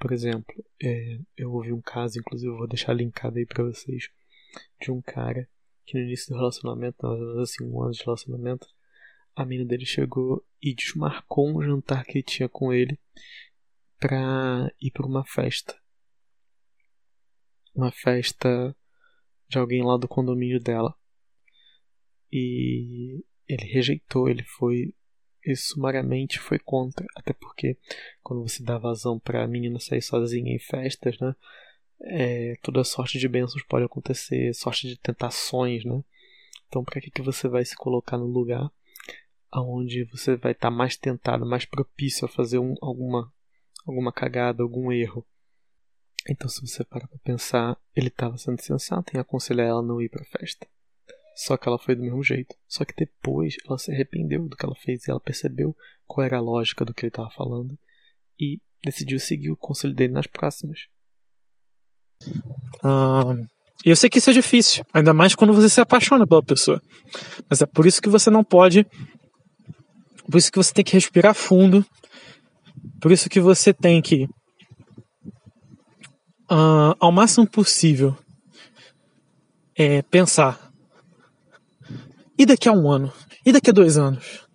[0.01, 4.09] Por exemplo, é, eu ouvi um caso, inclusive eu vou deixar linkado aí pra vocês,
[4.81, 5.47] de um cara
[5.85, 8.67] que no início do relacionamento, mais ou menos assim, um ano de relacionamento,
[9.35, 12.99] a menina dele chegou e desmarcou um jantar que tinha com ele
[13.99, 15.79] pra ir pra uma festa.
[17.75, 18.75] Uma festa
[19.47, 20.95] de alguém lá do condomínio dela.
[22.31, 24.95] E ele rejeitou, ele foi
[25.45, 27.77] e sumariamente foi contra, até porque
[28.21, 31.35] quando você dá vazão para a menina sair sozinha em festas, né,
[32.03, 36.03] é, toda sorte de bênçãos pode acontecer, sorte de tentações, né?
[36.67, 38.71] Então, para que que você vai se colocar no lugar
[39.51, 43.31] aonde você vai estar tá mais tentado, mais propício a fazer um, alguma
[43.85, 45.25] alguma cagada, algum erro?
[46.29, 50.01] Então, se você parar para pensar, ele estava sendo sensato em aconselhar ela a não
[50.01, 50.67] ir para a festa.
[51.35, 52.55] Só que ela foi do mesmo jeito.
[52.67, 55.75] Só que depois ela se arrependeu do que ela fez e ela percebeu
[56.05, 57.77] qual era a lógica do que ele estava falando
[58.39, 60.87] e decidiu seguir o conselho dele nas próximas.
[62.83, 63.35] Ah,
[63.83, 66.81] eu sei que isso é difícil, ainda mais quando você se apaixona pela pessoa.
[67.49, 68.85] Mas é por isso que você não pode.
[70.29, 71.85] Por isso que você tem que respirar fundo.
[72.99, 74.25] Por isso que você tem que,
[76.51, 78.15] uh, ao máximo possível,
[79.75, 80.70] é, pensar
[82.41, 83.13] e daqui a um ano?
[83.45, 84.47] E daqui a dois anos?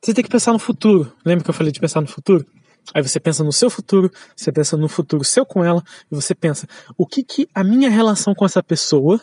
[0.00, 1.12] Você tem que pensar no futuro.
[1.26, 2.46] Lembra que eu falei de pensar no futuro?
[2.94, 5.82] Aí você pensa no seu futuro, você pensa no futuro seu com ela,
[6.12, 9.20] e você pensa, o que que a minha relação com essa pessoa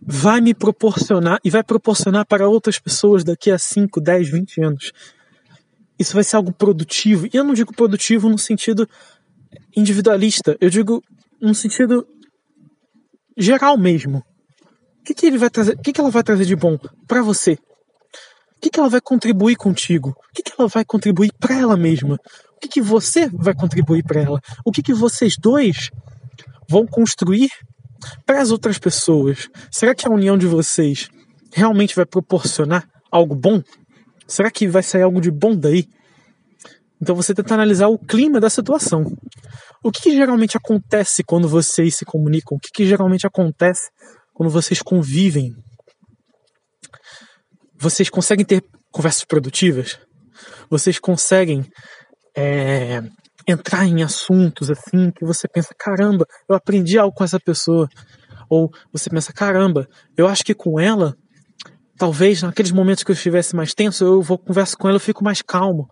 [0.00, 4.92] vai me proporcionar e vai proporcionar para outras pessoas daqui a 5, 10, 20 anos.
[5.98, 7.26] Isso vai ser algo produtivo.
[7.26, 8.88] E eu não digo produtivo no sentido
[9.76, 11.02] individualista, eu digo
[11.40, 12.06] num sentido
[13.36, 14.22] geral mesmo.
[15.04, 15.76] Que, que ele vai trazer?
[15.78, 17.52] Que, que ela vai trazer de bom para você?
[17.52, 20.10] O que, que ela vai contribuir contigo?
[20.10, 22.18] O que, que ela vai contribuir para ela mesma?
[22.56, 24.40] O que, que você vai contribuir para ela?
[24.64, 25.90] O que, que vocês dois
[26.68, 27.50] vão construir
[28.24, 29.48] para as outras pessoas?
[29.70, 31.08] Será que a união de vocês
[31.52, 33.62] realmente vai proporcionar algo bom?
[34.26, 35.86] Será que vai sair algo de bom daí?
[37.00, 39.04] Então você tenta analisar o clima da situação.
[39.82, 42.56] O que, que geralmente acontece quando vocês se comunicam?
[42.56, 43.90] O que, que geralmente acontece
[44.34, 45.54] quando vocês convivem?
[47.78, 49.98] Vocês conseguem ter conversas produtivas?
[50.68, 51.64] Vocês conseguem
[52.36, 53.02] é,
[53.46, 57.88] entrar em assuntos assim que você pensa, caramba, eu aprendi algo com essa pessoa.
[58.50, 61.16] Ou você pensa, caramba, eu acho que com ela,
[61.96, 65.22] talvez naqueles momentos que eu estivesse mais tenso, eu vou conversar com ela, eu fico
[65.22, 65.88] mais calmo.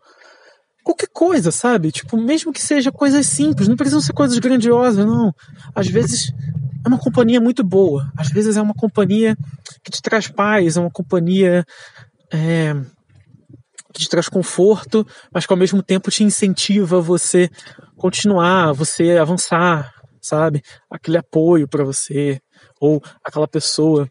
[0.83, 1.93] Qualquer coisa, sabe?
[1.93, 5.33] Tipo, mesmo que seja coisas simples, não precisam ser coisas grandiosas, não.
[5.77, 6.33] Às vezes
[6.85, 8.11] é uma companhia muito boa.
[8.17, 9.37] Às vezes é uma companhia
[9.83, 11.65] que te traz paz, é uma companhia
[12.33, 12.75] é,
[13.93, 17.49] que te traz conforto, mas que ao mesmo tempo te incentiva você
[17.97, 20.63] continuar, você avançar, sabe?
[20.91, 22.41] Aquele apoio para você,
[22.81, 24.09] ou aquela pessoa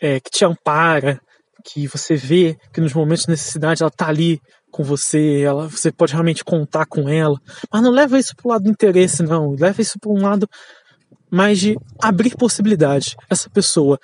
[0.00, 1.20] é, que te ampara,
[1.64, 4.40] que você vê que nos momentos de necessidade ela tá ali
[4.70, 7.36] com você, ela, você pode realmente contar com ela.
[7.72, 9.56] Mas não leva isso pro lado do interesse, não.
[9.58, 10.48] Leva isso para um lado
[11.36, 13.14] mais de abrir possibilidades.
[13.28, 13.98] Essa pessoa,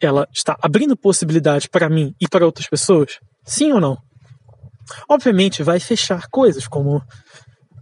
[0.00, 3.18] ela está abrindo possibilidade para mim e para outras pessoas?
[3.44, 3.98] Sim ou não?
[5.08, 7.02] Obviamente vai fechar coisas como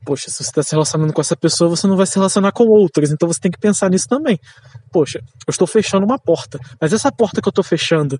[0.04, 2.66] poxa, se você está se relacionando com essa pessoa, você não vai se relacionar com
[2.66, 4.40] outras, então você tem que pensar nisso também.
[4.90, 8.18] Poxa, eu estou fechando uma porta, mas essa porta que eu estou fechando,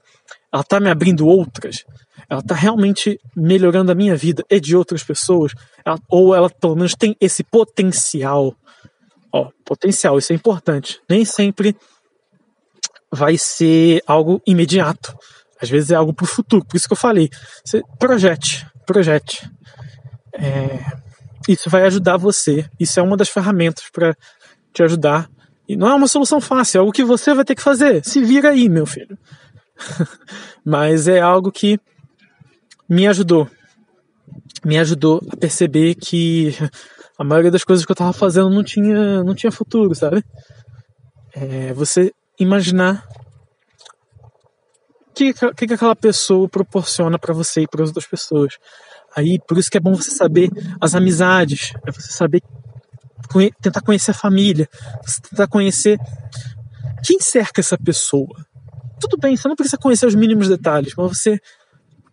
[0.52, 1.86] ela está me abrindo outras?
[2.28, 5.52] Ela está realmente melhorando a minha vida e de outras pessoas?
[5.82, 8.54] Ela, ou ela pelo menos tem esse potencial?
[9.32, 11.00] Ó, potencial, isso é importante.
[11.08, 11.76] Nem sempre
[13.10, 15.16] vai ser algo imediato.
[15.60, 16.64] Às vezes é algo para o futuro.
[16.64, 17.28] Por isso que eu falei.
[17.64, 19.50] Você projete, projete.
[20.32, 20.80] É,
[21.48, 22.68] isso vai ajudar você.
[22.78, 24.16] Isso é uma das ferramentas para
[24.72, 25.28] te ajudar.
[25.68, 28.02] E não é uma solução fácil, é algo que você vai ter que fazer.
[28.04, 29.18] Se vira aí, meu filho.
[30.64, 31.78] Mas é algo que
[32.88, 33.50] me ajudou.
[34.64, 36.54] Me ajudou a perceber que
[37.18, 40.24] a maioria das coisas que eu estava fazendo não tinha, não tinha futuro, sabe?
[41.32, 43.06] É você imaginar
[45.08, 48.56] o que, que, que aquela pessoa proporciona para você e para as outras pessoas.
[49.16, 50.48] Aí, por isso que é bom você saber
[50.80, 52.42] as amizades, é você saber
[53.60, 54.68] tentar conhecer a família,
[55.28, 55.98] tentar conhecer
[57.04, 58.44] quem cerca essa pessoa.
[59.00, 61.40] Tudo bem, você não precisa conhecer os mínimos detalhes, mas você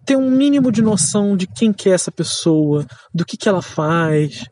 [0.05, 3.61] ter um mínimo de noção de quem que é essa pessoa, do que que ela
[3.61, 4.45] faz.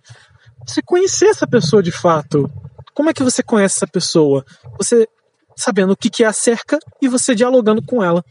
[0.65, 2.49] Você conhecer essa pessoa de fato.
[2.93, 4.45] Como é que você conhece essa pessoa?
[4.77, 5.07] Você
[5.55, 8.23] sabendo o que que é a cerca e você dialogando com ela.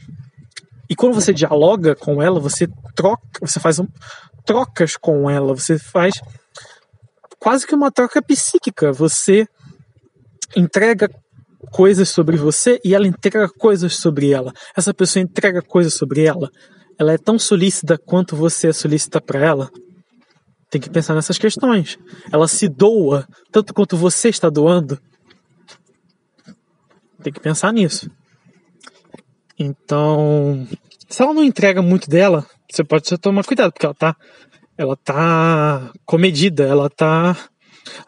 [0.88, 3.86] E quando você dialoga com ela, você troca, você faz um,
[4.44, 6.20] trocas com ela, você faz
[7.38, 8.92] quase que uma troca psíquica.
[8.92, 9.46] Você
[10.56, 11.08] entrega
[11.70, 14.52] coisas sobre você e ela entrega coisas sobre ela.
[14.76, 16.50] Essa pessoa entrega coisas sobre ela.
[17.02, 19.72] Ela é tão solícita quanto você é solícita para ela.
[20.70, 21.98] Tem que pensar nessas questões.
[22.30, 25.00] Ela se doa tanto quanto você está doando.
[27.20, 28.08] Tem que pensar nisso.
[29.58, 30.64] Então,
[31.08, 34.16] se ela não entrega muito dela, você pode tomar cuidado, porque ela tá,
[34.78, 37.36] ela tá comedida, ela tá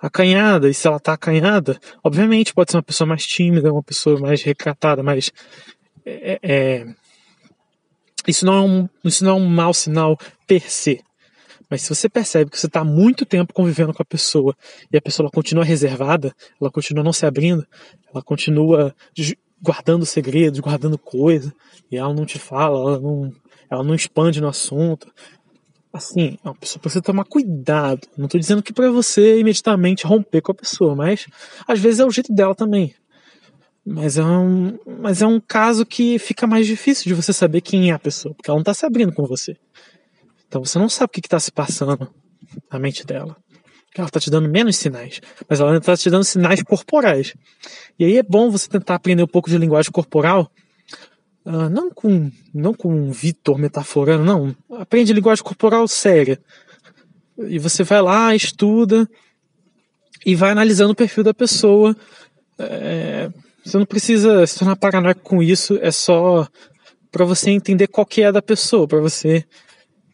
[0.01, 4.21] acanhada, e se ela tá acanhada, obviamente pode ser uma pessoa mais tímida, uma pessoa
[4.21, 5.33] mais recatada, mas
[6.07, 6.87] é, é,
[8.27, 11.03] isso, não é um, isso não é um mau sinal per se.
[11.71, 14.55] Mas se você percebe que você está muito tempo convivendo com a pessoa
[14.93, 17.67] e a pessoa continua reservada, ela continua não se abrindo,
[18.13, 18.95] ela continua
[19.61, 21.53] guardando segredos, guardando coisa,
[21.91, 23.33] e ela não te fala, ela não,
[23.71, 25.11] ela não expande no assunto.
[25.93, 28.07] Assim, a pessoa precisa tomar cuidado.
[28.17, 31.27] Não estou dizendo que para você imediatamente romper com a pessoa, mas
[31.67, 32.95] às vezes é o jeito dela também.
[33.87, 37.91] Mas é um, mas é um caso que fica mais difícil de você saber quem
[37.91, 39.57] é a pessoa, porque ela não está se abrindo com você.
[40.49, 42.09] Então você não sabe o que está se passando
[42.73, 43.37] na mente dela.
[43.97, 47.35] Ela está te dando menos sinais, mas ela está te dando sinais corporais.
[47.99, 50.51] E aí é bom você tentar aprender um pouco de linguagem corporal,
[51.45, 54.57] uh, não com não com Vitor metaforando, não.
[54.81, 56.41] Aprende linguagem corporal séria.
[57.39, 59.09] E você vai lá, estuda
[60.25, 61.97] e vai analisando o perfil da pessoa.
[62.59, 63.31] É,
[63.65, 66.47] você não precisa se tornar paranoico com isso, é só
[67.11, 69.45] para você entender qual que é da pessoa, para você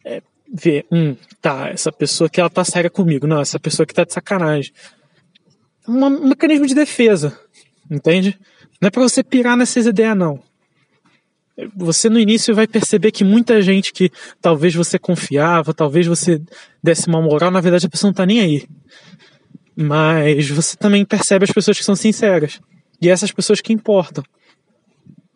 [0.05, 0.21] é,
[0.53, 4.03] ver, hum, tá, essa pessoa que ela tá séria comigo, não, essa pessoa que tá
[4.05, 4.71] de sacanagem.
[5.87, 7.37] um mecanismo de defesa,
[7.89, 8.39] entende?
[8.79, 10.39] Não é para você pirar nessas ideias, não.
[11.75, 14.09] Você no início vai perceber que muita gente que
[14.41, 16.41] talvez você confiava, talvez você
[16.81, 18.67] desse uma moral, na verdade a pessoa não tá nem aí.
[19.75, 22.59] Mas você também percebe as pessoas que são sinceras.
[23.01, 24.23] E essas pessoas que importam.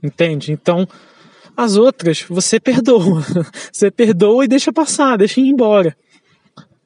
[0.04, 0.52] Entende?
[0.52, 0.88] Então,
[1.58, 3.24] as outras você perdoa.
[3.72, 5.96] Você perdoa e deixa passar, deixa ir embora.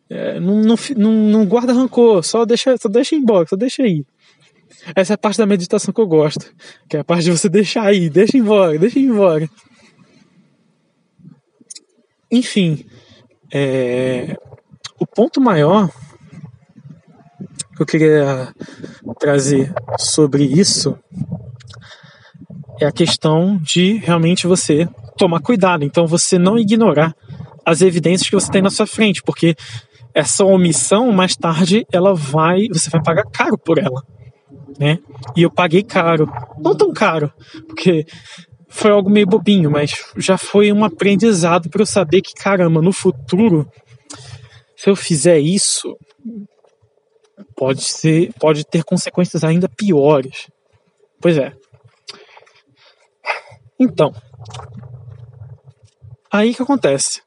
[0.09, 3.85] É, não, não, não, não, guarda rancor, só deixa, só deixa ir embora, só deixa
[3.85, 4.05] ir.
[4.95, 6.51] Essa é a parte da meditação que eu gosto.
[6.87, 9.49] Que é a parte de você deixar ir, deixa embora, deixa embora.
[12.31, 12.85] Enfim,
[13.51, 14.35] é,
[14.99, 15.91] o ponto maior
[17.79, 18.53] que eu queria
[19.17, 20.97] trazer sobre isso
[22.79, 25.83] é a questão de realmente você tomar cuidado.
[25.83, 27.15] Então, você não ignorar
[27.65, 29.55] as evidências que você tem na sua frente, porque
[30.13, 34.03] essa omissão mais tarde ela vai, você vai pagar caro por ela,
[34.79, 34.99] né?
[35.35, 37.31] E eu paguei caro, não tão caro,
[37.67, 38.05] porque
[38.67, 42.91] foi algo meio bobinho, mas já foi um aprendizado para eu saber que caramba, no
[42.91, 43.69] futuro,
[44.75, 45.95] se eu fizer isso,
[47.55, 50.47] pode ser, pode ter consequências ainda piores.
[51.21, 51.53] Pois é.
[53.79, 54.13] Então,
[56.31, 57.21] aí que acontece?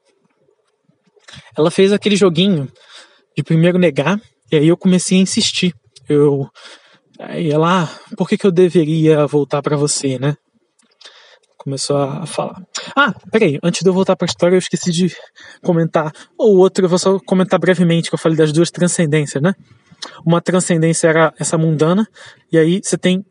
[1.57, 2.71] Ela fez aquele joguinho
[3.35, 5.73] de primeiro negar, e aí eu comecei a insistir.
[6.07, 6.49] Eu
[7.19, 10.35] aí ela, ah, por que, que eu deveria voltar para você, né?
[11.57, 12.61] Começou a falar.
[12.95, 15.15] Ah, peraí, antes de eu voltar para a história, eu esqueci de
[15.63, 16.11] comentar.
[16.37, 19.55] O outro, eu vou só comentar brevemente, que eu falei das duas transcendências, né?
[20.25, 22.07] Uma transcendência era essa mundana,
[22.51, 23.25] e aí você tem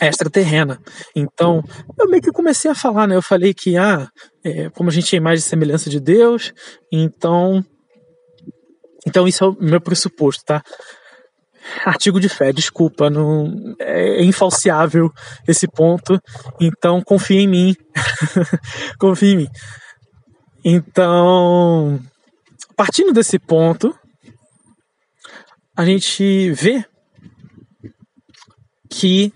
[0.00, 0.80] extraterrena.
[1.14, 1.62] Então,
[1.98, 3.14] eu meio que comecei a falar, né?
[3.14, 4.08] Eu falei que, ah,
[4.44, 6.52] é, como a gente é imagem e semelhança de Deus,
[6.90, 7.64] então.
[9.06, 10.62] Então, isso é o meu pressuposto, tá?
[11.84, 15.10] Artigo de fé, desculpa, não é infalciável
[15.48, 16.20] esse ponto,
[16.60, 17.76] então confia em mim.
[18.98, 19.48] confia em mim.
[20.62, 21.98] Então,
[22.76, 23.94] partindo desse ponto,
[25.76, 26.84] a gente vê
[28.88, 29.32] que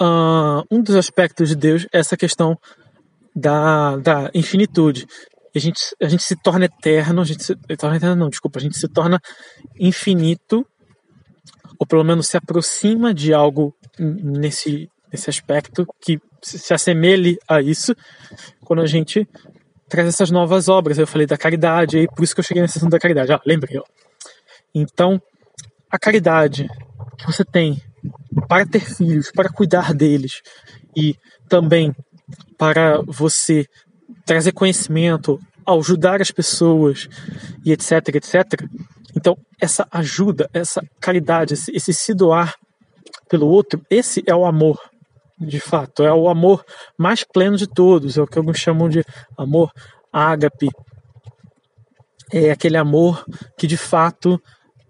[0.00, 2.58] uh, um dos aspectos de Deus é essa questão
[3.34, 5.06] da, da infinitude.
[5.54, 8.62] A gente, a gente se torna eterno, a gente se, torna eterno não, desculpa, a
[8.62, 9.20] gente se torna
[9.78, 10.66] infinito,
[11.78, 17.94] ou pelo menos se aproxima de algo nesse, nesse aspecto que se assemelhe a isso,
[18.64, 19.26] quando a gente
[19.88, 20.98] traz essas novas obras.
[20.98, 23.32] Eu falei da caridade, e por isso que eu cheguei nessa questão da caridade.
[23.32, 23.84] Ah, lembrei, ó.
[24.80, 25.20] Então,
[25.90, 26.68] a caridade
[27.18, 27.82] que você tem
[28.48, 30.40] para ter filhos, para cuidar deles
[30.96, 31.16] e
[31.48, 31.94] também
[32.56, 33.66] para você
[34.24, 37.08] trazer conhecimento, ajudar as pessoas
[37.64, 38.62] e etc, etc.
[39.16, 42.54] Então, essa ajuda, essa caridade, esse, esse se doar
[43.28, 44.78] pelo outro, esse é o amor,
[45.38, 46.64] de fato, é o amor
[46.96, 49.04] mais pleno de todos, é o que alguns chamam de
[49.36, 49.72] amor
[50.12, 50.68] ágape.
[52.30, 53.24] É aquele amor
[53.56, 54.40] que de fato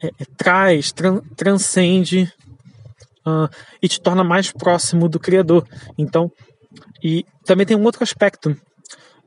[0.03, 2.33] é, é, traz, tran, transcende
[3.27, 3.49] uh,
[3.83, 5.67] e te torna mais próximo do Criador.
[5.97, 6.31] Então,
[7.03, 8.57] e também tem um outro aspecto,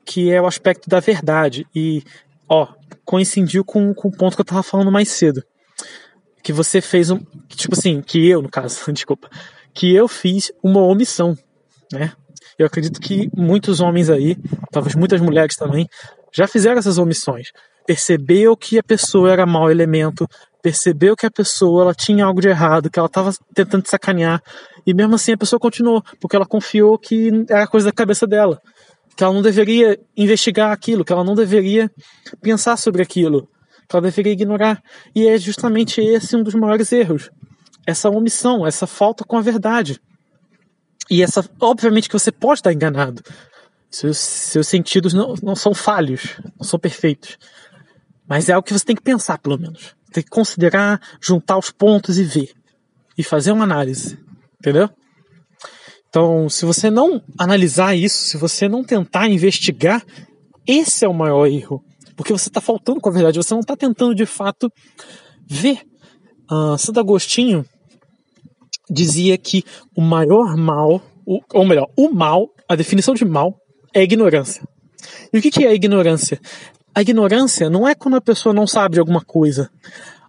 [0.06, 1.66] que é o aspecto da verdade.
[1.76, 2.04] E,
[2.48, 2.68] ó,
[3.06, 5.44] coincidiu com, com o ponto que eu tava falando mais cedo.
[6.44, 7.20] Que você fez um.
[7.50, 9.30] Tipo assim, que eu, no caso, desculpa.
[9.74, 11.38] Que eu fiz uma omissão,
[11.92, 12.14] né?
[12.58, 14.38] Eu acredito que muitos homens aí,
[14.72, 15.88] talvez muitas mulheres também,
[16.34, 17.48] já fizeram essas omissões.
[17.88, 20.28] Percebeu que a pessoa era mau elemento,
[20.62, 24.42] percebeu que a pessoa ela tinha algo de errado, que ela estava tentando sacanear,
[24.86, 28.62] e mesmo assim a pessoa continuou, porque ela confiou que era coisa da cabeça dela,
[29.16, 31.92] que ela não deveria investigar aquilo, que ela não deveria
[32.42, 33.48] pensar sobre aquilo,
[33.88, 34.82] que ela deveria ignorar.
[35.14, 37.30] E é justamente esse um dos maiores erros.
[37.86, 40.00] Essa omissão, essa falta com a verdade.
[41.10, 43.22] E essa, obviamente que você pode estar enganado.
[43.90, 47.38] Seus, seus sentidos não, não são falhos, não são perfeitos.
[48.26, 49.94] Mas é algo que você tem que pensar, pelo menos.
[50.12, 52.52] Tem que considerar, juntar os pontos e ver.
[53.18, 54.18] E fazer uma análise.
[54.60, 54.90] Entendeu?
[56.10, 60.06] Então, se você não analisar isso, se você não tentar investigar,
[60.68, 61.82] esse é o maior erro.
[62.18, 64.70] Porque você está faltando com a verdade, você não está tentando de fato
[65.48, 65.80] ver.
[66.52, 67.66] Uh, Santo Agostinho
[68.90, 69.64] dizia que
[69.96, 73.58] o maior mal, ou melhor, o mal, a definição de mal
[73.94, 74.62] é ignorância.
[75.34, 76.40] E o que é a ignorância?
[76.94, 79.72] A ignorância não é quando a pessoa não sabe de alguma coisa.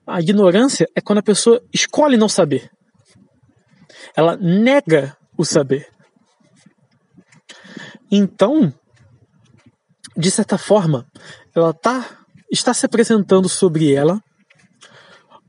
[0.06, 2.70] A ignorância é quando a pessoa escolhe não saber.
[4.16, 5.88] Ela nega o saber.
[8.10, 8.72] Então,
[10.16, 11.06] de certa forma,
[11.54, 14.22] ela tá, está se apresentando sobre ela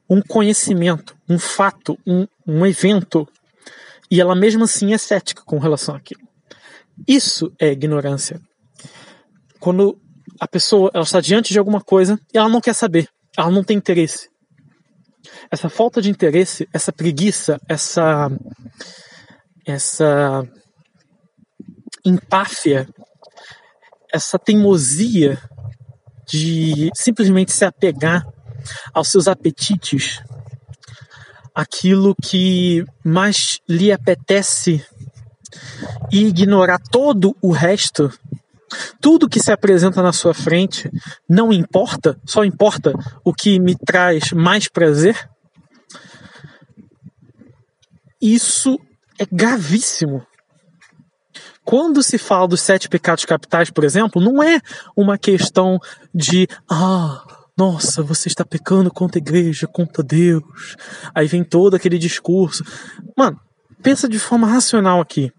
[0.09, 3.27] um conhecimento, um fato, um, um evento,
[4.09, 6.21] e ela mesmo assim é cética com relação àquilo.
[7.07, 8.39] Isso é ignorância.
[9.59, 9.99] Quando
[10.39, 13.63] a pessoa ela está diante de alguma coisa e ela não quer saber, ela não
[13.63, 14.29] tem interesse.
[15.51, 18.29] Essa falta de interesse, essa preguiça, essa
[19.65, 20.45] essa
[22.05, 22.87] empáfia,
[24.13, 25.39] essa teimosia
[26.27, 28.25] de simplesmente se apegar
[28.93, 30.21] aos seus apetites,
[31.53, 34.85] aquilo que mais lhe apetece
[36.11, 38.11] e ignorar todo o resto,
[39.01, 40.89] tudo que se apresenta na sua frente
[41.29, 42.93] não importa, só importa
[43.23, 45.29] o que me traz mais prazer.
[48.21, 48.79] Isso
[49.19, 50.25] é gravíssimo.
[51.65, 54.59] Quando se fala dos sete pecados capitais, por exemplo, não é
[54.95, 55.79] uma questão
[56.13, 57.23] de ah,
[57.57, 60.43] nossa, você está pecando contra a igreja, contra Deus.
[61.13, 62.63] Aí vem todo aquele discurso.
[63.15, 63.39] Mano,
[63.81, 65.31] pensa de forma racional aqui.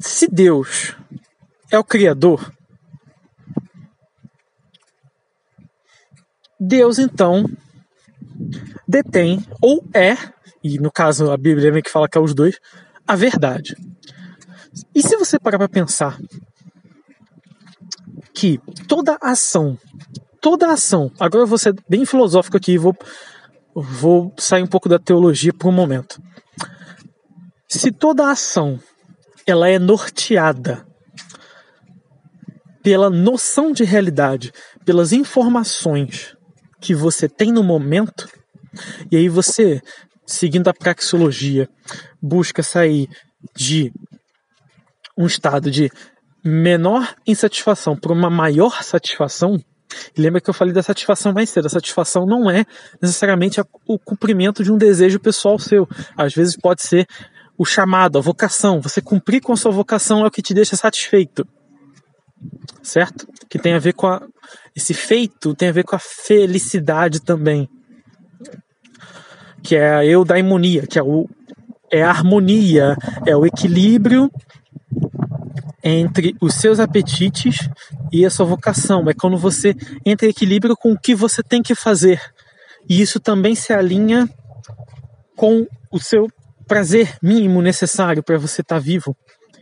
[0.00, 0.96] Se Deus
[1.70, 2.52] é o Criador,
[6.58, 7.44] Deus então
[8.86, 10.16] detém ou é
[10.62, 12.58] e no caso a Bíblia vem que fala que é os dois,
[13.06, 13.76] a verdade.
[14.94, 16.18] E se você parar para pensar
[18.34, 19.78] que toda ação,
[20.40, 22.96] toda ação, agora eu vou ser bem filosófico aqui e vou,
[23.74, 26.20] vou sair um pouco da teologia por um momento.
[27.68, 28.80] Se toda ação
[29.50, 30.86] ela é norteada
[32.82, 34.52] pela noção de realidade,
[34.84, 36.36] pelas informações
[36.80, 38.28] que você tem no momento,
[39.10, 39.82] e aí você
[40.28, 41.68] seguindo a praxeologia,
[42.20, 43.08] busca sair
[43.56, 43.90] de
[45.16, 45.90] um estado de
[46.44, 49.58] menor insatisfação para uma maior satisfação.
[50.16, 51.66] E lembra que eu falei da satisfação mais cedo.
[51.66, 52.64] A satisfação não é
[53.00, 55.88] necessariamente o cumprimento de um desejo pessoal seu.
[56.16, 57.06] Às vezes pode ser
[57.58, 58.80] o chamado, a vocação.
[58.80, 61.46] Você cumprir com a sua vocação é o que te deixa satisfeito.
[62.82, 63.26] Certo?
[63.50, 64.22] Que tem a ver com a,
[64.74, 67.68] esse feito, tem a ver com a felicidade também
[69.62, 71.28] que é a eudaimonia, que é, o,
[71.90, 74.30] é a harmonia, é o equilíbrio
[75.82, 77.68] entre os seus apetites
[78.12, 79.08] e a sua vocação.
[79.08, 79.74] É quando você
[80.04, 82.20] entra em equilíbrio com o que você tem que fazer.
[82.88, 84.28] E isso também se alinha
[85.36, 86.28] com o seu
[86.68, 89.16] prazer mínimo necessário para você estar tá vivo.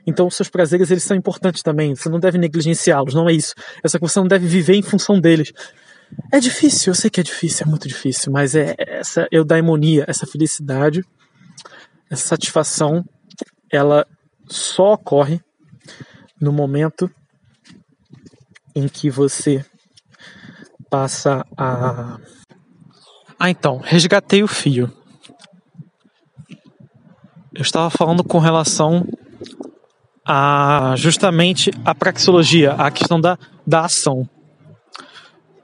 [0.07, 1.95] Então, os seus prazeres eles são importantes também.
[1.95, 3.55] Você não deve negligenciá-los, não é isso.
[3.83, 5.53] Essa você não deve viver em função deles.
[6.33, 10.25] É difícil, eu sei que é difícil, é muito difícil, mas é essa eudaimonia, essa
[10.27, 11.03] felicidade,
[12.09, 13.05] essa satisfação,
[13.73, 14.07] ela
[14.49, 15.41] só ocorre
[16.41, 17.11] no momento
[18.75, 19.65] em que você
[20.89, 22.19] passa a.
[23.39, 24.91] Ah, então, resgatei o fio.
[27.57, 29.09] Eu estava falando com relação
[30.23, 34.29] a justamente a praxeologia, a questão da, da ação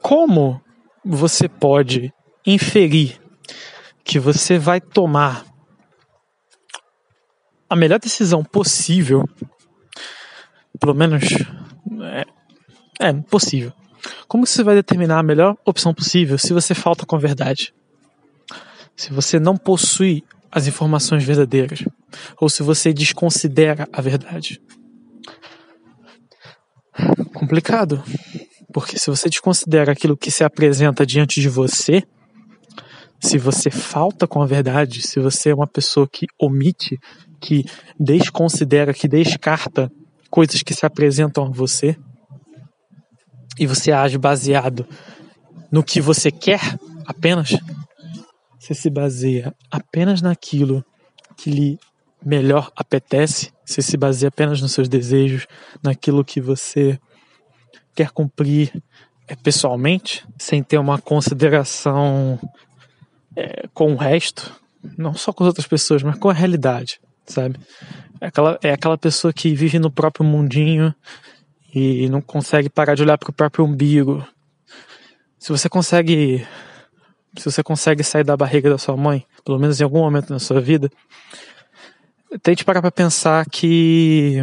[0.01, 0.61] como
[1.05, 2.13] você pode
[2.45, 3.21] inferir
[4.03, 5.45] que você vai tomar
[7.71, 9.25] a melhor decisão possível,
[10.81, 11.23] pelo menos
[12.03, 12.27] é,
[13.01, 13.73] é possível.
[14.27, 17.73] Como você vai determinar a melhor opção possível se você falta com a verdade?
[18.97, 21.83] Se você não possui as informações verdadeiras?
[22.39, 24.61] Ou se você desconsidera a verdade?
[27.33, 28.03] Complicado.
[28.73, 32.03] Porque se você desconsidera aquilo que se apresenta diante de você,
[33.19, 36.99] se você falta com a verdade, se você é uma pessoa que omite,
[37.41, 37.65] que
[37.99, 39.91] desconsidera, que descarta
[40.31, 41.97] coisas que se apresentam a você,
[43.59, 44.87] e você age baseado
[45.71, 46.61] no que você quer
[47.07, 47.51] apenas,
[48.63, 50.85] você se baseia apenas naquilo
[51.37, 51.81] que lhe
[52.25, 55.49] melhor apetece, você se baseia apenas nos seus desejos,
[55.83, 56.97] naquilo que você
[57.93, 58.81] quer cumprir
[59.27, 62.39] é, pessoalmente, sem ter uma consideração
[63.35, 64.55] é, com o resto,
[64.97, 67.59] não só com as outras pessoas, mas com a realidade, sabe?
[68.21, 70.95] É aquela, é aquela pessoa que vive no próprio mundinho
[71.75, 74.25] e não consegue parar de olhar para o próprio umbigo.
[75.37, 76.47] Se você consegue.
[77.37, 80.39] Se você consegue sair da barriga da sua mãe, pelo menos em algum momento na
[80.39, 80.91] sua vida,
[82.43, 84.43] tente parar para pensar que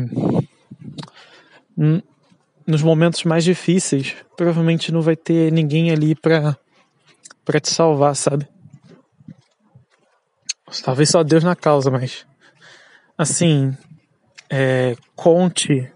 [2.66, 6.58] nos momentos mais difíceis, provavelmente não vai ter ninguém ali pra,
[7.46, 8.48] pra te salvar, sabe?
[10.84, 12.26] Talvez só Deus na causa, mas.
[13.18, 13.76] Assim.
[14.50, 15.92] É, conte.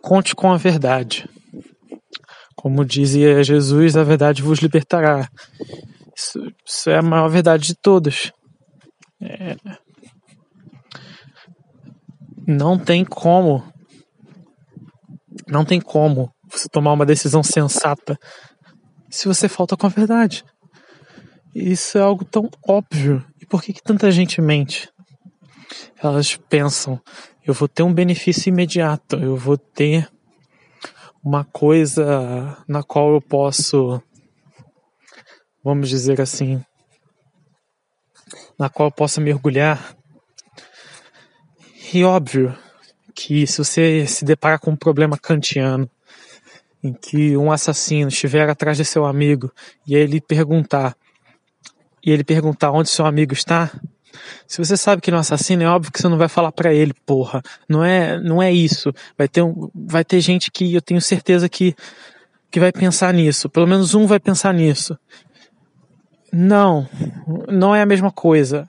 [0.00, 1.28] Conte com a verdade.
[2.66, 5.28] Como dizia Jesus, a verdade vos libertará.
[6.16, 8.32] Isso, isso é a maior verdade de todas.
[9.22, 9.54] É...
[12.44, 13.62] Não tem como.
[15.46, 18.18] Não tem como você tomar uma decisão sensata
[19.08, 20.44] se você falta com a verdade.
[21.54, 23.24] Isso é algo tão óbvio.
[23.40, 24.90] E por que, que tanta gente mente?
[26.02, 27.00] Elas pensam,
[27.46, 30.08] eu vou ter um benefício imediato, eu vou ter
[31.26, 34.00] uma coisa na qual eu posso,
[35.64, 36.64] vamos dizer assim,
[38.56, 39.96] na qual eu possa mergulhar.
[41.92, 42.56] E óbvio
[43.12, 45.90] que se você se deparar com um problema kantiano,
[46.80, 49.50] em que um assassino estiver atrás de seu amigo
[49.84, 50.96] e ele perguntar
[52.04, 53.72] e ele perguntar onde seu amigo está,
[54.46, 56.52] se você sabe que ele é um assassino, é óbvio que você não vai falar
[56.52, 57.42] para ele, porra.
[57.68, 58.92] Não é, não é isso.
[59.16, 61.74] Vai ter, um, vai ter gente que eu tenho certeza que,
[62.50, 63.48] que vai pensar nisso.
[63.48, 64.98] Pelo menos um vai pensar nisso.
[66.32, 66.88] Não,
[67.48, 68.68] não é a mesma coisa.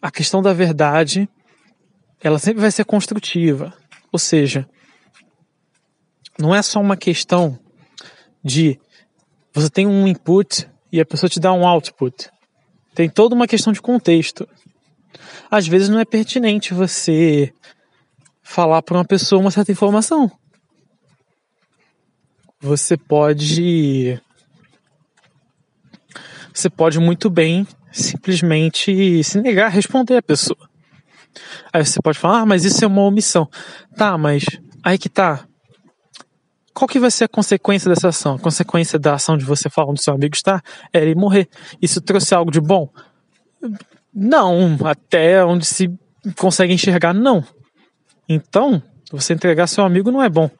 [0.00, 1.28] A questão da verdade,
[2.22, 3.72] ela sempre vai ser construtiva.
[4.12, 4.68] Ou seja,
[6.38, 7.58] não é só uma questão
[8.42, 8.78] de
[9.52, 12.30] você tem um input e a pessoa te dá um output.
[12.94, 14.48] Tem toda uma questão de contexto.
[15.50, 17.52] Às vezes não é pertinente você
[18.42, 20.30] falar para uma pessoa uma certa informação.
[22.60, 24.20] Você pode
[26.52, 30.68] você pode muito bem simplesmente se negar a responder a pessoa.
[31.72, 33.48] Aí você pode falar, ah, mas isso é uma omissão.
[33.96, 34.44] Tá, mas
[34.84, 35.46] aí que tá
[36.72, 38.36] qual que vai ser a consequência dessa ação?
[38.36, 40.62] A consequência da ação de você falar onde seu amigo está
[40.92, 41.48] é ele morrer.
[41.82, 42.88] Isso trouxe algo de bom?
[44.12, 45.90] Não, até onde se
[46.36, 47.44] consegue enxergar, não.
[48.28, 50.50] Então, você entregar seu amigo não é bom.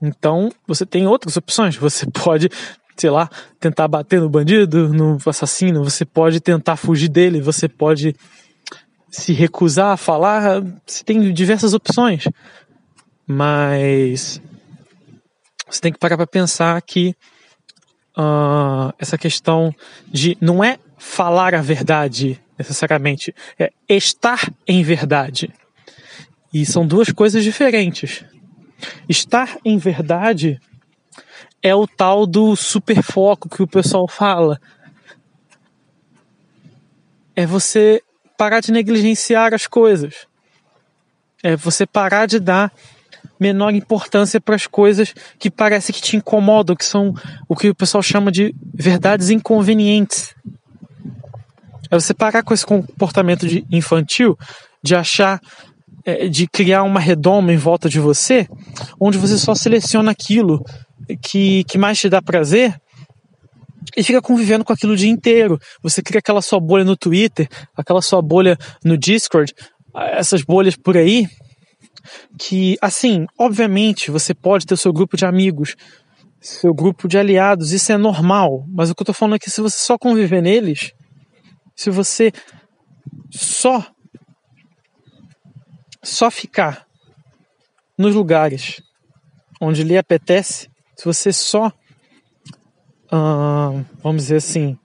[0.00, 1.76] Então, você tem outras opções.
[1.76, 2.48] Você pode,
[2.96, 3.28] sei lá,
[3.58, 8.14] tentar bater no bandido, no assassino, você pode tentar fugir dele, você pode
[9.10, 10.62] se recusar a falar.
[10.86, 12.24] Você tem diversas opções.
[13.26, 14.40] Mas
[15.68, 17.14] você tem que parar para pensar que
[18.16, 19.74] uh, essa questão
[20.06, 25.52] de não é falar a verdade necessariamente, é estar em verdade.
[26.52, 28.24] E são duas coisas diferentes.
[29.08, 30.60] Estar em verdade
[31.62, 34.60] é o tal do superfoco que o pessoal fala.
[37.36, 38.02] É você
[38.36, 40.26] parar de negligenciar as coisas.
[41.42, 42.72] É você parar de dar
[43.38, 47.14] menor importância para as coisas que parece que te incomodam, que são
[47.48, 50.34] o que o pessoal chama de verdades inconvenientes.
[51.90, 54.36] É você parar com esse comportamento de infantil,
[54.82, 55.40] de achar,
[56.04, 58.46] é, de criar uma redoma em volta de você,
[59.00, 60.64] onde você só seleciona aquilo
[61.22, 62.74] que, que mais te dá prazer
[63.96, 65.58] e fica convivendo com aquilo o dia inteiro.
[65.82, 69.52] Você cria aquela sua bolha no Twitter, aquela sua bolha no Discord,
[69.94, 71.26] essas bolhas por aí,
[72.38, 75.74] que, assim, obviamente você pode ter seu grupo de amigos,
[76.40, 79.50] seu grupo de aliados, isso é normal, mas o que eu tô falando é que
[79.50, 80.92] se você só conviver neles,
[81.78, 82.32] se você
[83.30, 83.86] só
[86.02, 86.88] só ficar
[87.96, 88.82] nos lugares
[89.60, 91.68] onde lhe apetece, se você só
[93.12, 94.76] uh, vamos dizer assim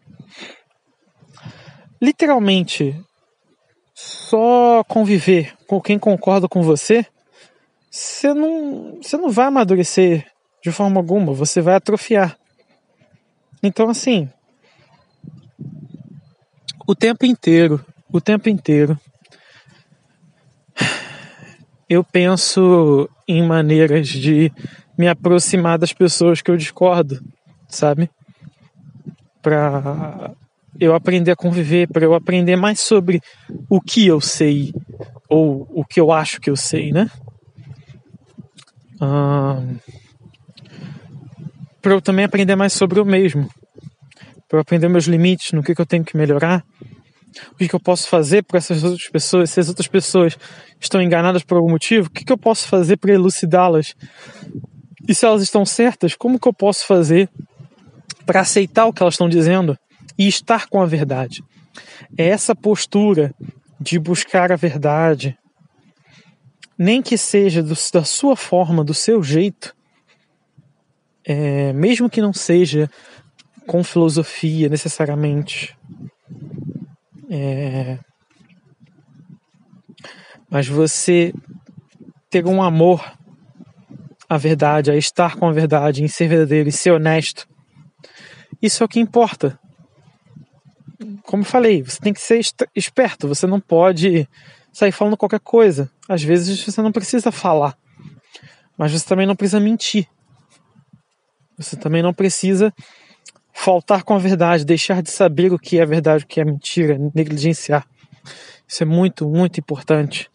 [1.99, 2.95] literalmente
[3.95, 7.03] só conviver com quem concorda com você,
[7.89, 10.27] você não, você não vai amadurecer
[10.61, 12.37] de forma alguma, você vai atrofiar.
[13.63, 14.29] Então, assim,
[16.88, 18.99] o tempo inteiro, o tempo inteiro,
[21.89, 24.51] eu penso em maneiras de
[24.97, 27.19] me aproximar das pessoas que eu discordo,
[27.68, 28.10] sabe?
[29.41, 30.31] Para
[30.80, 33.22] eu aprender a conviver, para eu aprender mais sobre
[33.69, 34.73] o que eu sei
[35.30, 37.10] ou o que eu acho que eu sei, né?
[41.81, 43.49] para eu também aprender mais sobre eu mesmo,
[44.53, 46.63] para aprender meus limites, no que, que eu tenho que melhorar,
[47.51, 50.38] o que, que eu posso fazer para essas outras pessoas, se as outras pessoas
[50.80, 53.95] estão enganadas por algum motivo, o que, que eu posso fazer para elucidá-las?
[55.07, 57.27] E se elas estão certas, como que eu posso fazer
[58.27, 59.75] para aceitar o que elas estão dizendo
[60.19, 61.43] e estar com a verdade?
[62.15, 63.34] É essa postura
[63.81, 65.35] de buscar a verdade,
[66.77, 69.73] nem que seja do, da sua forma, do seu jeito,
[71.25, 72.88] é, mesmo que não seja
[73.68, 75.77] com filosofia necessariamente,
[77.30, 77.98] é,
[80.49, 81.34] mas você
[82.30, 83.03] ter um amor
[84.30, 87.48] a verdade, a estar com a verdade, em ser verdadeiro e ser honesto.
[88.61, 89.60] Isso é o que importa.
[91.23, 92.40] Como falei, você tem que ser
[92.76, 94.27] esperto, você não pode
[94.72, 95.90] sair falando qualquer coisa.
[96.07, 97.77] Às vezes você não precisa falar,
[98.77, 100.07] mas você também não precisa mentir.
[101.57, 102.73] Você também não precisa
[103.53, 106.97] faltar com a verdade, deixar de saber o que é verdade, o que é mentira,
[107.13, 107.88] negligenciar.
[108.67, 110.30] Isso é muito, muito importante.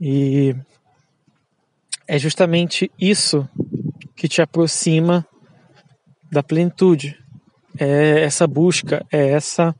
[0.00, 0.56] E
[2.08, 3.46] é justamente isso
[4.16, 5.26] que te aproxima
[6.32, 7.16] da plenitude.
[7.78, 9.74] É essa busca, é essa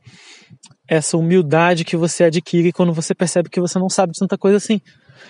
[0.87, 4.57] essa humildade que você adquire quando você percebe que você não sabe de tanta coisa
[4.57, 4.81] assim.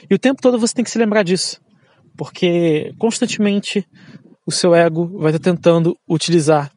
[0.09, 1.61] E o tempo todo você tem que se lembrar disso,
[2.17, 3.87] porque constantemente
[4.43, 6.71] o seu ego vai estar tentando utilizar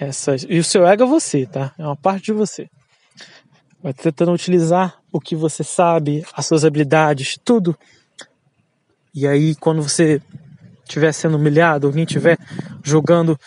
[0.00, 0.46] essas.
[0.48, 1.72] E o seu ego é você, tá?
[1.78, 2.68] É uma parte de você.
[3.82, 7.76] Vai tentando utilizar o que você sabe, as suas habilidades, tudo
[9.12, 10.22] e aí, quando você
[10.84, 12.38] estiver sendo humilhado, alguém estiver
[12.82, 13.38] jogando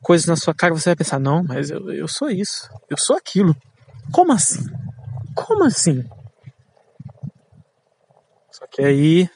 [0.00, 3.16] coisas na sua cara, você vai pensar: não, mas eu, eu sou isso, eu sou
[3.16, 3.56] aquilo.
[4.10, 4.66] Como assim?
[5.34, 6.04] Como assim?
[8.50, 9.30] Só que aí,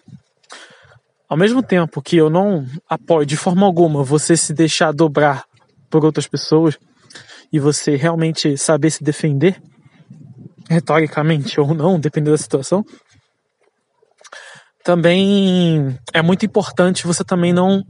[1.28, 5.44] ao mesmo tempo que eu não apoio de forma alguma você se deixar dobrar
[5.90, 6.78] por outras pessoas
[7.52, 9.60] e você realmente saber se defender,
[10.68, 12.84] retoricamente ou não, dependendo da situação,
[14.84, 17.82] também é muito importante você também não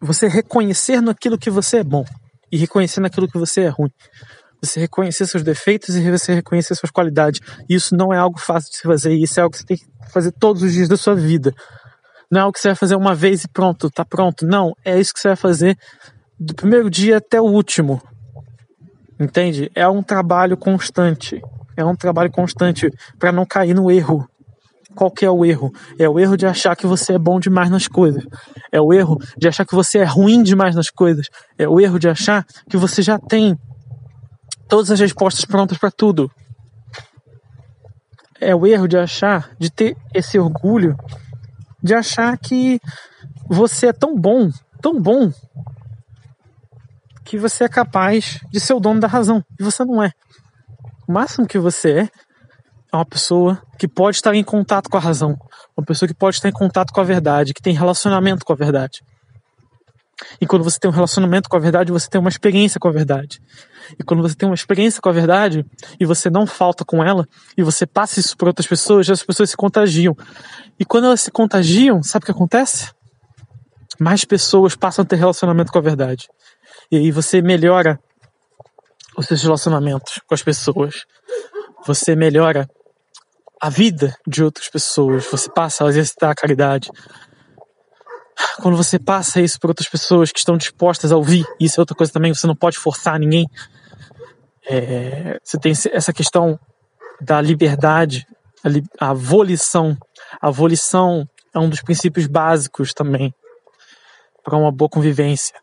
[0.00, 2.04] você reconhecer naquilo que você é bom
[2.50, 3.90] e reconhecer naquilo que você é ruim.
[4.62, 7.40] Você reconhecer seus defeitos e você reconhecer suas qualidades.
[7.68, 9.86] Isso não é algo fácil de se fazer, isso é algo que você tem que
[10.12, 11.54] fazer todos os dias da sua vida.
[12.30, 14.46] Não é algo que você vai fazer uma vez e pronto, tá pronto.
[14.46, 15.76] Não, é isso que você vai fazer
[16.42, 18.02] do primeiro dia até o último.
[19.18, 19.70] Entende?
[19.74, 21.40] É um trabalho constante.
[21.76, 24.28] É um trabalho constante para não cair no erro.
[24.94, 25.72] Qual que é o erro?
[25.98, 28.26] É o erro de achar que você é bom demais nas coisas.
[28.70, 31.28] É o erro de achar que você é ruim demais nas coisas.
[31.56, 33.56] É o erro de achar que você já tem
[34.68, 36.30] todas as respostas prontas para tudo.
[38.40, 40.96] É o erro de achar, de ter esse orgulho,
[41.82, 42.80] de achar que
[43.48, 44.50] você é tão bom,
[44.80, 45.32] tão bom,
[47.24, 49.44] que você é capaz de ser o dono da razão.
[49.58, 50.12] E você não é.
[51.08, 52.10] O máximo que você é
[52.92, 55.34] é uma pessoa que pode estar em contato com a razão,
[55.74, 58.56] uma pessoa que pode estar em contato com a verdade, que tem relacionamento com a
[58.56, 59.00] verdade.
[60.40, 62.92] E quando você tem um relacionamento com a verdade, você tem uma experiência com a
[62.92, 63.40] verdade.
[63.98, 65.64] E quando você tem uma experiência com a verdade
[65.98, 67.26] e você não falta com ela
[67.56, 70.14] e você passa isso para outras pessoas, as pessoas se contagiam.
[70.78, 72.92] E quando elas se contagiam, sabe o que acontece?
[73.98, 76.28] Mais pessoas passam a ter relacionamento com a verdade.
[76.92, 77.98] E aí você melhora
[79.16, 81.06] os seus relacionamentos com as pessoas.
[81.86, 82.68] Você melhora
[83.58, 86.90] a vida de outras pessoas, você passa a exercitar a caridade.
[88.60, 91.96] Quando você passa isso para outras pessoas que estão dispostas a ouvir, isso é outra
[91.96, 93.46] coisa também, você não pode forçar ninguém.
[94.68, 96.60] É, você tem essa questão
[97.22, 98.26] da liberdade,
[99.00, 99.96] a, a volição.
[100.42, 103.34] A volição é um dos princípios básicos também
[104.44, 105.61] para uma boa convivência.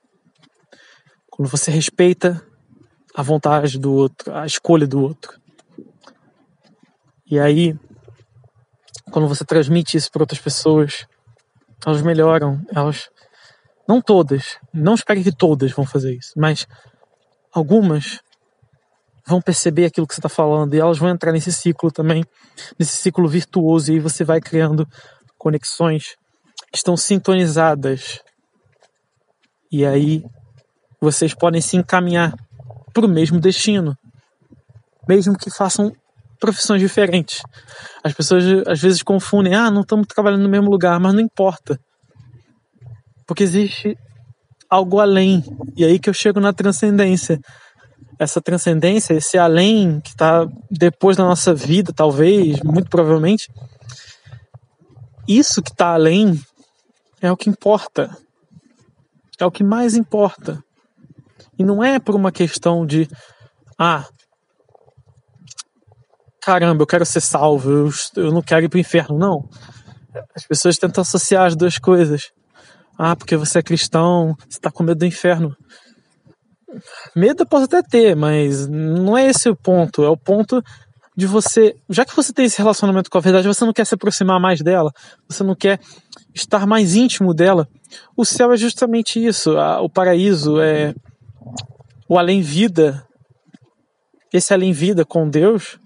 [1.39, 2.45] Quando você respeita
[3.15, 5.39] a vontade do outro, a escolha do outro.
[7.31, 7.79] E aí,
[9.09, 11.07] quando você transmite isso para outras pessoas,
[11.87, 13.09] elas melhoram, elas
[13.87, 16.67] não todas, não espere que todas vão fazer isso, mas
[17.53, 18.19] algumas
[19.25, 22.25] vão perceber aquilo que você está falando e elas vão entrar nesse ciclo também,
[22.77, 24.85] nesse ciclo virtuoso e aí você vai criando
[25.37, 26.17] conexões
[26.69, 28.19] que estão sintonizadas
[29.71, 30.21] e aí
[30.99, 32.33] vocês podem se encaminhar
[32.93, 33.97] para o mesmo destino,
[35.07, 35.91] mesmo que façam
[36.39, 37.41] profissões diferentes.
[38.03, 41.79] As pessoas às vezes confundem, ah, não estamos trabalhando no mesmo lugar, mas não importa.
[43.27, 43.97] Porque existe
[44.69, 45.43] algo além.
[45.75, 47.39] E aí que eu chego na transcendência.
[48.17, 53.49] Essa transcendência, esse além que está depois da nossa vida, talvez, muito provavelmente,
[55.27, 56.39] isso que está além
[57.21, 58.15] é o que importa.
[59.39, 60.61] É o que mais importa.
[61.59, 63.05] E não é por uma questão de,
[63.77, 64.07] ah,
[66.41, 69.17] caramba, eu quero ser salvo, eu, eu não quero ir para o inferno.
[69.17, 69.49] Não.
[70.33, 72.31] As pessoas tentam associar as duas coisas.
[72.97, 75.53] Ah, porque você é cristão, você está com medo do inferno.
[77.13, 80.03] Medo eu posso até ter, mas não é esse o ponto.
[80.03, 80.63] É o ponto
[81.15, 83.95] de você, já que você tem esse relacionamento com a verdade, você não quer se
[83.95, 84.91] aproximar mais dela,
[85.27, 85.77] você não quer
[86.33, 87.67] estar mais íntimo dela.
[88.15, 89.57] O céu é justamente isso.
[89.57, 90.93] O paraíso é
[92.07, 93.05] o além-vida.
[94.31, 95.79] Esse além-vida com Deus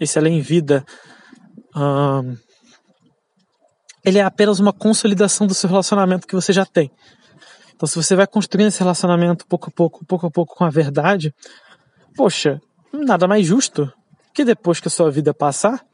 [0.00, 0.84] esse além-vida,
[4.02, 6.90] ele é apenas uma consolidação do seu relacionamento que você já tem.
[7.74, 10.70] Então, se você vai construindo esse relacionamento pouco a pouco, pouco a pouco com a
[10.70, 11.34] verdade,
[12.16, 12.60] poxa,
[12.92, 13.92] nada mais justo
[14.32, 15.84] que depois que a sua vida passar,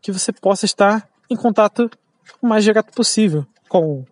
[0.00, 1.90] que você possa estar em contato
[2.40, 4.04] o mais direto possível com,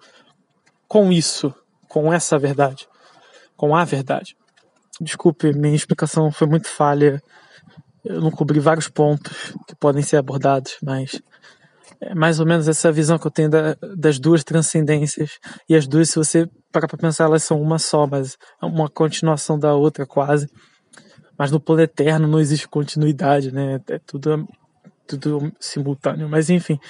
[0.89, 1.55] com isso,
[1.89, 2.89] com essa verdade,
[3.63, 4.37] com a verdade.
[5.01, 7.23] Desculpe, minha explicação foi muito falha.
[8.05, 11.23] Eu não cobri vários pontos que podem ser abordados, mas
[12.01, 15.39] é mais ou menos essa visão que eu tenho da, das duas transcendências.
[15.69, 18.91] E as duas, se você parar para pensar, elas são uma só, mas é uma
[18.91, 20.51] continuação da outra quase.
[21.39, 23.81] Mas no plano eterno não existe continuidade, né?
[23.89, 24.45] É tudo,
[25.07, 26.29] tudo simultâneo.
[26.29, 26.81] Mas enfim.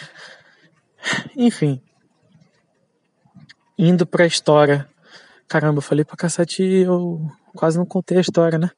[1.36, 1.82] Enfim.
[3.78, 4.90] Indo para a história.
[5.52, 8.70] Caramba, eu falei pra cacete eu quase não contei a história, né?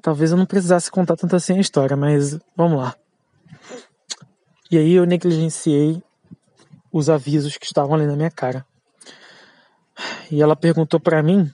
[0.00, 2.96] Talvez eu não precisasse contar tanto assim a história, mas vamos lá.
[4.70, 6.02] E aí eu negligenciei
[6.90, 8.64] os avisos que estavam ali na minha cara.
[10.30, 11.52] E ela perguntou para mim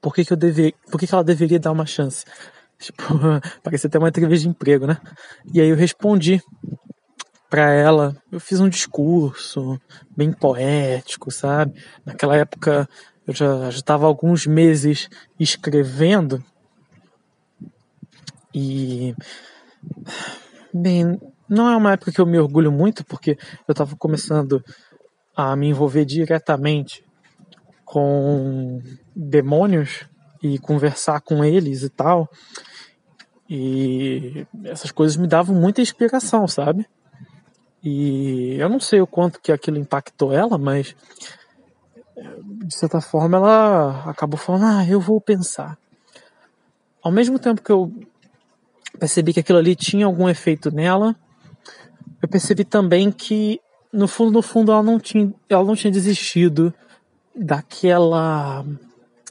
[0.00, 2.24] por que, que eu deveria, por que, que ela deveria dar uma chance.
[2.78, 3.02] Tipo,
[3.64, 4.96] parecia até uma entrevista de emprego, né?
[5.52, 6.40] E aí eu respondi
[7.48, 9.80] para ela, eu fiz um discurso
[10.14, 11.82] bem poético, sabe?
[12.04, 12.88] Naquela época
[13.26, 15.08] eu já estava alguns meses
[15.38, 16.44] escrevendo
[18.54, 19.14] e
[20.72, 21.18] bem,
[21.48, 24.62] não é uma época que eu me orgulho muito porque eu estava começando
[25.34, 27.04] a me envolver diretamente
[27.84, 28.82] com
[29.14, 30.06] demônios
[30.42, 32.28] e conversar com eles e tal.
[33.48, 36.86] E essas coisas me davam muita inspiração, sabe?
[37.82, 40.94] E eu não sei o quanto que aquilo impactou ela, mas
[42.64, 45.78] de certa forma ela acabou falando: "Ah, eu vou pensar".
[47.02, 47.92] Ao mesmo tempo que eu
[48.98, 51.14] percebi que aquilo ali tinha algum efeito nela,
[52.20, 53.60] eu percebi também que
[53.92, 56.74] no fundo, no fundo, ela não tinha, ela não tinha desistido
[57.34, 58.64] daquela,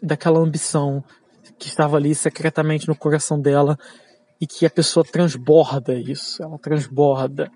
[0.02, 1.03] daquela ambição
[1.60, 3.78] que estava ali secretamente no coração dela
[4.40, 7.52] e que a pessoa transborda isso, ela transborda,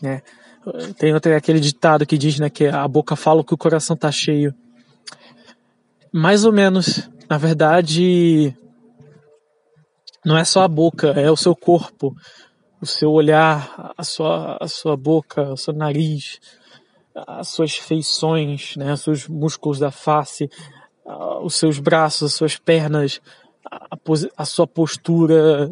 [0.00, 0.22] né?
[0.98, 4.10] Tem outro, aquele ditado que diz, né, que a boca fala que o coração está
[4.10, 4.54] cheio.
[6.12, 8.56] Mais ou menos, na verdade,
[10.24, 12.14] não é só a boca, é o seu corpo
[12.80, 16.38] o seu olhar, a sua, a sua boca, o seu nariz,
[17.14, 20.50] as suas feições, né, os seus músculos da face,
[21.42, 23.20] os seus braços, as suas pernas,
[23.70, 23.96] a,
[24.36, 25.70] a sua postura,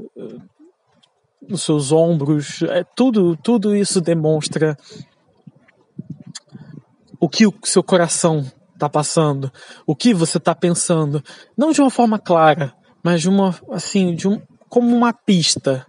[1.50, 4.76] os seus ombros, é, tudo, tudo isso demonstra
[7.20, 8.44] o que o seu coração
[8.74, 9.52] está passando,
[9.86, 11.22] o que você está pensando,
[11.56, 15.86] não de uma forma clara, mas de uma assim, de um, como uma pista,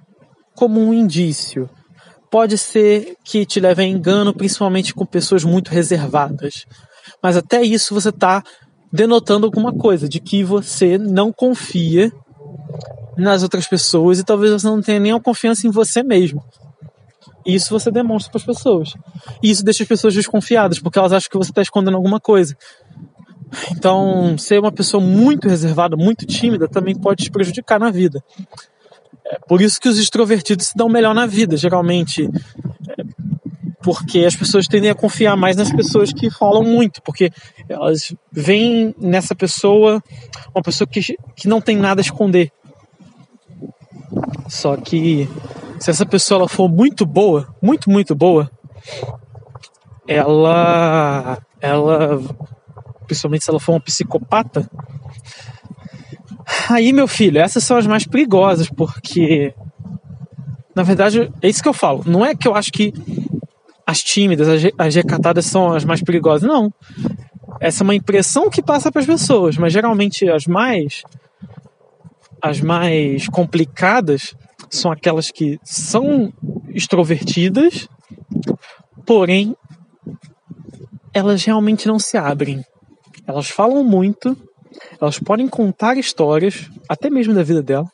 [0.56, 1.70] como um indício.
[2.30, 6.66] Pode ser que te leve a engano, principalmente com pessoas muito reservadas.
[7.22, 8.44] Mas até isso você está
[8.92, 12.12] denotando alguma coisa, de que você não confia
[13.18, 16.44] nas outras pessoas e talvez você não tenha nenhuma confiança em você mesmo.
[17.46, 18.94] Isso você demonstra para as pessoas.
[19.42, 22.58] E isso deixa as pessoas desconfiadas, porque elas acham que você está escondendo alguma coisa.
[23.72, 28.24] Então, ser uma pessoa muito reservada, muito tímida, também pode te prejudicar na vida.
[29.28, 32.30] É por isso que os extrovertidos se dão melhor na vida, geralmente.
[32.98, 33.04] É
[33.86, 37.32] porque as pessoas tendem a confiar mais nas pessoas que falam muito, porque
[37.70, 40.02] elas veem nessa pessoa
[40.56, 42.52] uma pessoa que, que não tem nada a esconder.
[44.48, 45.30] Só que
[45.80, 48.50] se essa pessoa ela for muito boa, muito, muito boa,
[50.08, 52.22] ela, ela,
[53.08, 54.70] principalmente se ela for uma psicopata,
[56.70, 59.54] Aí, meu filho, essas são as mais perigosas, porque.
[60.76, 62.04] Na verdade, é isso que eu falo.
[62.06, 62.94] Não é que eu acho que
[63.88, 66.48] as tímidas, as recatadas são as mais perigosas.
[66.48, 66.74] Não.
[67.62, 71.04] Essa é uma impressão que passa para as pessoas, mas geralmente as mais.
[72.46, 74.36] As mais complicadas
[74.70, 76.32] são aquelas que são
[76.70, 77.90] extrovertidas,
[79.04, 79.56] porém
[81.12, 82.64] elas realmente não se abrem.
[83.26, 84.38] Elas falam muito,
[85.02, 87.92] elas podem contar histórias, até mesmo da vida dela,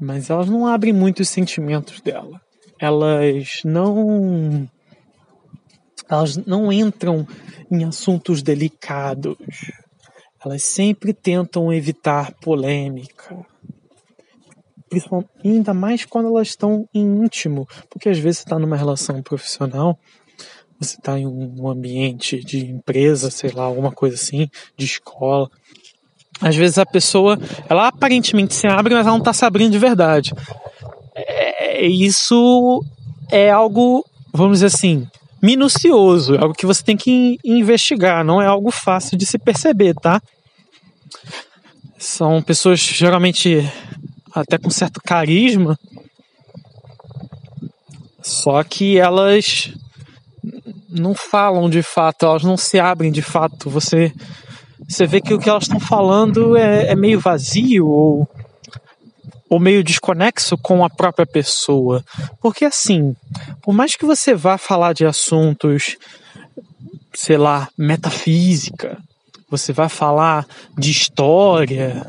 [0.00, 2.40] mas elas não abrem muito os sentimentos dela.
[2.78, 4.70] Elas não.
[6.08, 7.26] Elas não entram
[7.68, 9.36] em assuntos delicados.
[10.44, 13.36] Elas sempre tentam evitar polêmica.
[15.44, 19.98] Ainda mais quando elas estão em íntimo, porque às vezes você está numa relação profissional
[20.80, 24.48] você está em um ambiente de empresa, sei lá, alguma coisa assim,
[24.78, 25.50] de escola,
[26.40, 27.38] às vezes a pessoa,
[27.68, 30.32] ela aparentemente se abre, mas ela não está se abrindo de verdade.
[31.14, 32.82] É, isso
[33.30, 34.02] é algo,
[34.32, 35.06] vamos dizer assim,
[35.42, 39.94] minucioso, é algo que você tem que investigar, não é algo fácil de se perceber,
[39.94, 40.20] tá?
[41.98, 43.68] São pessoas geralmente
[44.34, 45.78] até com certo carisma,
[48.22, 49.72] só que elas
[50.88, 53.70] não falam de fato, elas não se abrem de fato.
[53.70, 54.12] Você,
[54.86, 58.28] você vê que o que elas estão falando é, é meio vazio ou,
[59.50, 62.04] ou meio desconexo com a própria pessoa.
[62.40, 63.16] Porque assim,
[63.60, 65.96] por mais que você vá falar de assuntos,
[67.12, 68.96] sei lá, metafísica,
[69.50, 70.46] você vai falar
[70.78, 72.06] de história,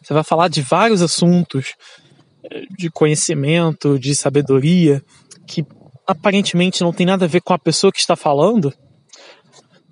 [0.00, 1.74] você vai falar de vários assuntos
[2.78, 5.02] de conhecimento, de sabedoria,
[5.46, 5.66] que
[6.06, 8.72] aparentemente não tem nada a ver com a pessoa que está falando,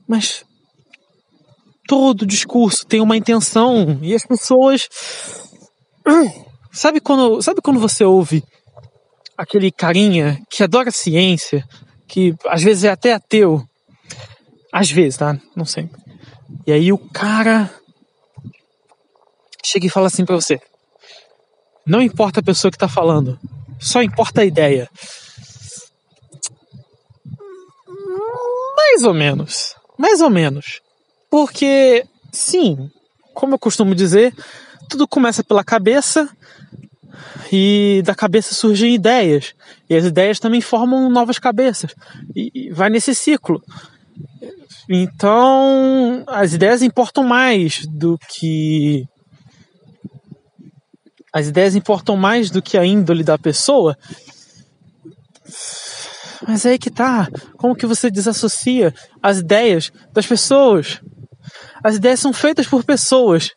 [0.07, 0.45] mas
[1.87, 4.89] todo discurso tem uma intenção e as pessoas
[6.73, 8.43] sabe quando sabe quando você ouve
[9.37, 11.65] aquele carinha que adora ciência,
[12.07, 13.65] que às vezes é até ateu,
[14.73, 15.39] às vezes, tá?
[15.55, 16.01] Não sempre.
[16.67, 17.71] E aí o cara
[19.65, 20.61] chega e fala assim para você:
[21.87, 23.39] não importa a pessoa que está falando,
[23.79, 24.91] só importa a ideia.
[28.77, 30.81] Mais ou menos, mais ou menos,
[31.31, 32.91] porque sim,
[33.35, 34.35] como eu costumo dizer,
[34.89, 36.29] tudo começa pela cabeça
[37.53, 39.55] e da cabeça surgem ideias
[39.89, 41.95] e as ideias também formam novas cabeças
[42.35, 43.63] e vai nesse ciclo.
[44.89, 49.07] Então, as ideias importam mais do que.
[51.31, 53.97] As ideias importam mais do que a índole da pessoa.
[56.47, 57.29] Mas aí que tá.
[57.59, 61.03] Como que você desassocia as ideias das pessoas?
[61.85, 63.51] As ideias são feitas por pessoas.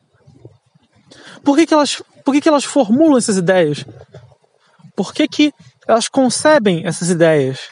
[1.44, 3.86] Por que, que, elas, por que, que elas formulam essas ideias?
[4.96, 5.54] Por que, que
[5.88, 7.70] elas concebem essas ideias?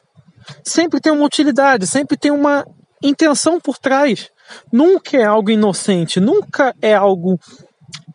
[0.64, 2.66] Sempre tem uma utilidade, sempre tem uma
[3.04, 4.30] intenção por trás.
[4.72, 7.40] Nunca é algo inocente, nunca é algo.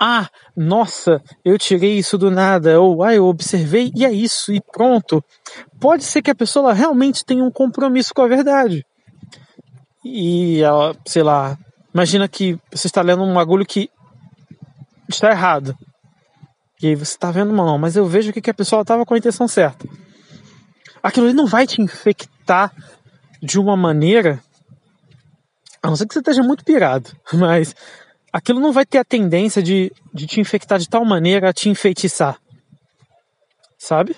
[0.01, 4.61] Ah, nossa, eu tirei isso do nada, ou ah, eu observei e é isso, e
[4.61, 5.23] pronto.
[5.81, 8.85] Pode ser que a pessoa realmente tenha um compromisso com a verdade.
[10.05, 11.57] E ela, sei lá,
[11.93, 13.89] imagina que você está lendo um bagulho que
[15.09, 15.77] está errado.
[16.83, 19.19] E aí você está vendo, não, mas eu vejo que a pessoa estava com a
[19.19, 19.89] intenção certa.
[21.03, 22.73] Aquilo ali não vai te infectar
[23.43, 24.43] de uma maneira
[25.85, 27.77] a não ser que você esteja muito pirado, mas
[28.33, 31.69] aquilo não vai ter a tendência de, de te infectar de tal maneira a te
[31.69, 32.39] enfeitiçar.
[33.79, 34.17] Sabe?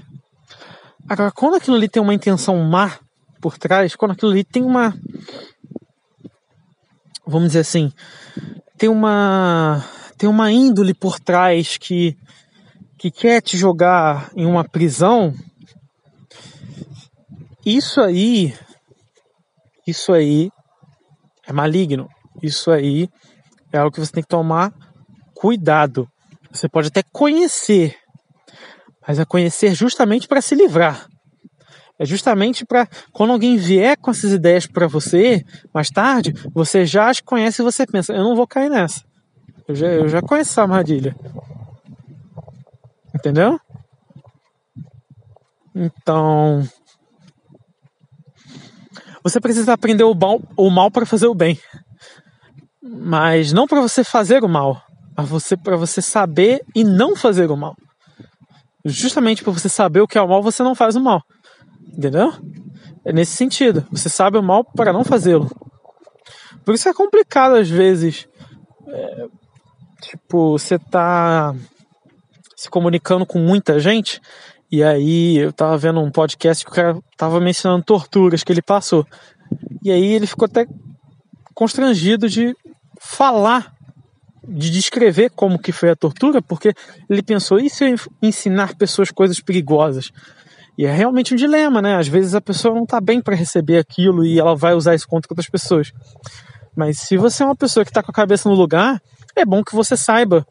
[1.09, 2.99] Agora, quando aquilo ali tem uma intenção má
[3.41, 4.95] por trás, quando aquilo ali tem uma.
[7.27, 7.93] Vamos dizer assim.
[8.79, 9.85] Tem uma.
[10.19, 12.17] Tem uma índole por trás que.
[12.99, 15.35] que quer te jogar em uma prisão.
[17.65, 18.55] Isso aí.
[19.87, 20.51] Isso aí
[21.47, 22.09] é maligno.
[22.43, 23.09] Isso aí
[23.73, 24.73] é algo que você tem que tomar
[25.35, 26.09] cuidado.
[26.51, 27.95] Você pode até conhecer,
[29.07, 31.07] mas é conhecer justamente para se livrar.
[31.99, 37.09] É justamente para quando alguém vier com essas ideias para você mais tarde, você já
[37.09, 39.03] as conhece e você pensa: eu não vou cair nessa.
[39.69, 41.15] Eu já, eu já conheço essa armadilha.
[43.15, 43.59] Entendeu?
[45.75, 46.63] Então,
[49.23, 51.59] você precisa aprender o mal, o mal para fazer o bem.
[52.81, 54.81] Mas não para você fazer o mal,
[55.17, 57.75] mas você para você saber e não fazer o mal.
[58.85, 61.21] Justamente por você saber o que é o mal, você não faz o mal.
[61.89, 62.33] Entendeu?
[63.05, 63.85] É nesse sentido.
[63.91, 65.51] Você sabe o mal para não fazê-lo.
[66.65, 68.29] Por isso é complicado às vezes.
[68.87, 69.27] É,
[70.09, 71.55] tipo, você tá
[72.57, 74.21] se comunicando com muita gente
[74.71, 78.63] e aí eu tava vendo um podcast que o cara tava mencionando torturas que ele
[78.63, 79.07] passou.
[79.83, 80.67] E aí ele ficou até
[81.55, 82.55] constrangido de
[83.01, 83.73] falar,
[84.47, 86.73] de descrever como que foi a tortura, porque
[87.09, 90.11] ele pensou, e se eu ensinar pessoas coisas perigosas?
[90.79, 91.97] E é realmente um dilema, né?
[91.97, 95.09] Às vezes a pessoa não tá bem para receber aquilo e ela vai usar isso
[95.09, 95.93] contra outras pessoas.
[96.75, 99.01] Mas se você é uma pessoa que tá com a cabeça no lugar,
[99.37, 100.47] é bom que você saiba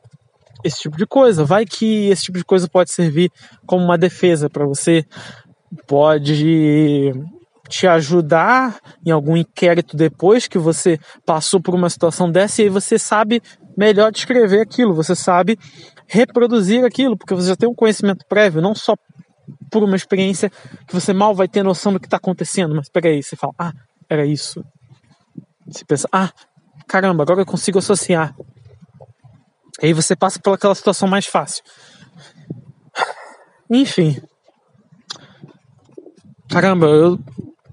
[0.63, 1.43] esse tipo de coisa.
[1.43, 3.31] Vai que esse tipo de coisa pode servir
[3.65, 5.05] como uma defesa para você,
[5.87, 7.13] pode
[7.67, 12.69] te ajudar em algum inquérito depois que você passou por uma situação dessa e aí
[12.69, 13.41] você sabe
[13.75, 15.57] melhor descrever aquilo, você sabe
[16.07, 18.95] reproduzir aquilo, porque você já tem um conhecimento prévio, não só
[19.71, 20.51] por uma experiência
[20.87, 23.73] que você mal vai ter noção do que está acontecendo, mas peraí, você fala, ah,
[24.07, 24.63] era isso.
[25.67, 26.31] Você pensa, ah,
[26.87, 28.35] caramba, agora eu consigo associar.
[29.81, 31.63] Aí você passa por aquela situação mais fácil.
[33.69, 34.21] Enfim.
[36.49, 37.19] caramba, eu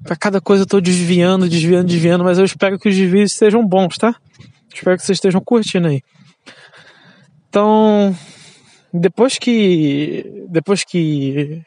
[0.03, 3.65] para cada coisa eu tô desviando, desviando, desviando, mas eu espero que os desvios sejam
[3.65, 4.15] bons, tá?
[4.75, 6.03] Espero que vocês estejam curtindo aí.
[7.49, 8.17] Então,
[8.93, 11.63] depois que depois que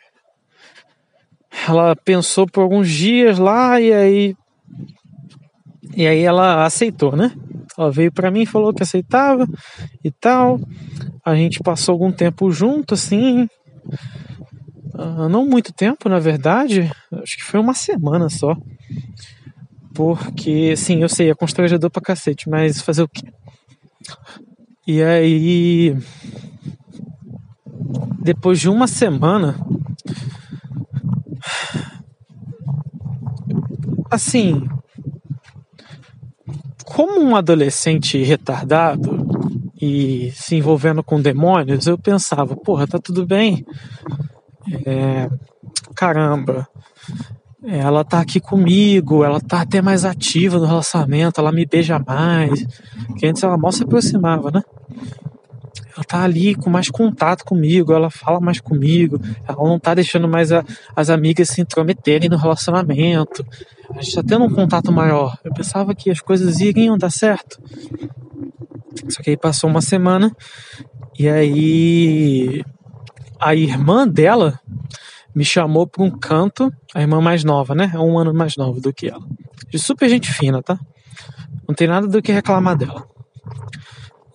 [1.67, 4.35] ela pensou por alguns dias lá e aí
[5.95, 7.31] e aí ela aceitou, né?
[7.77, 9.47] Ela veio para mim falou que aceitava
[10.03, 10.59] e tal.
[11.23, 13.47] A gente passou algum tempo junto, assim.
[14.93, 16.89] Uh, não muito tempo, na verdade.
[17.11, 18.55] Acho que foi uma semana só.
[19.93, 23.27] Porque, sim, eu sei, é constrangedor pra cacete, mas fazer o quê?
[24.87, 25.97] E aí.
[28.21, 29.55] Depois de uma semana.
[34.09, 34.67] Assim,
[36.95, 39.27] como um adolescente retardado
[39.81, 43.65] e se envolvendo com demônios, eu pensava, porra, tá tudo bem.
[44.85, 45.29] É,
[45.93, 46.65] caramba,
[47.65, 52.65] ela tá aqui comigo, ela tá até mais ativa no relacionamento, ela me beija mais.
[53.17, 54.63] Que antes ela mal se aproximava, né?
[56.15, 60.51] Tá ali com mais contato comigo, ela fala mais comigo, ela não tá deixando mais
[60.51, 60.63] a,
[60.95, 63.45] as amigas se intrometerem no relacionamento.
[63.93, 65.37] A gente tá tendo um contato maior.
[65.43, 67.61] Eu pensava que as coisas iriam dar certo.
[69.09, 70.31] Só que aí passou uma semana
[71.19, 72.63] e aí
[73.39, 74.59] a irmã dela
[75.35, 77.91] me chamou para um canto, a irmã mais nova, né?
[77.93, 79.23] É um ano mais nova do que ela.
[79.69, 80.79] De super gente fina, tá?
[81.67, 83.05] Não tem nada do que reclamar dela.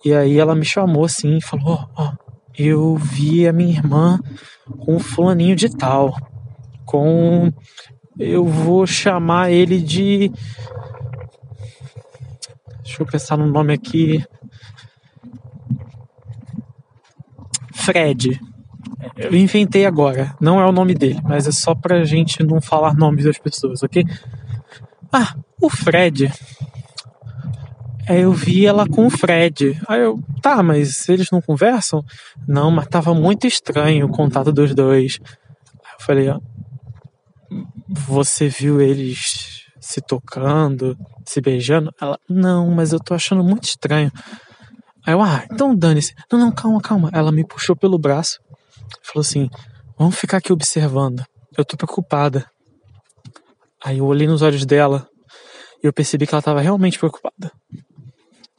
[0.03, 4.19] E aí ela me chamou assim e falou: Ó, oh, eu vi a minha irmã
[4.79, 6.15] com um fulaninho de tal.
[6.85, 7.51] Com.
[8.19, 10.31] Eu vou chamar ele de.
[12.83, 14.23] Deixa eu pensar no nome aqui.
[17.73, 18.39] Fred.
[19.15, 20.35] Eu inventei agora.
[20.39, 23.83] Não é o nome dele, mas é só pra gente não falar nomes das pessoas,
[23.83, 24.05] ok?
[25.11, 26.31] Ah, o Fred
[28.07, 29.79] Aí eu vi ela com o Fred.
[29.87, 32.03] Aí eu, tá, mas eles não conversam?
[32.47, 35.19] Não, mas tava muito estranho o contato dos dois.
[35.83, 36.33] Aí eu falei,
[37.87, 41.91] você viu eles se tocando, se beijando?
[42.01, 44.11] Ela, não, mas eu tô achando muito estranho.
[45.05, 46.13] Aí eu, ah, então dane-se.
[46.31, 47.09] Não, não, calma, calma.
[47.13, 48.39] Ela me puxou pelo braço,
[49.03, 49.49] falou assim:
[49.97, 51.23] vamos ficar aqui observando.
[51.57, 52.45] Eu tô preocupada.
[53.83, 55.07] Aí eu olhei nos olhos dela
[55.83, 57.51] e eu percebi que ela estava realmente preocupada.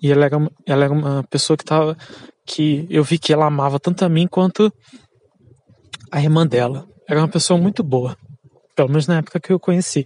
[0.03, 1.97] E ela era, ela era uma pessoa que tava.
[2.45, 4.73] que eu vi que ela amava tanto a mim quanto
[6.11, 6.89] a irmã dela.
[7.09, 8.17] Era uma pessoa muito boa.
[8.75, 10.05] Pelo menos na época que eu conheci.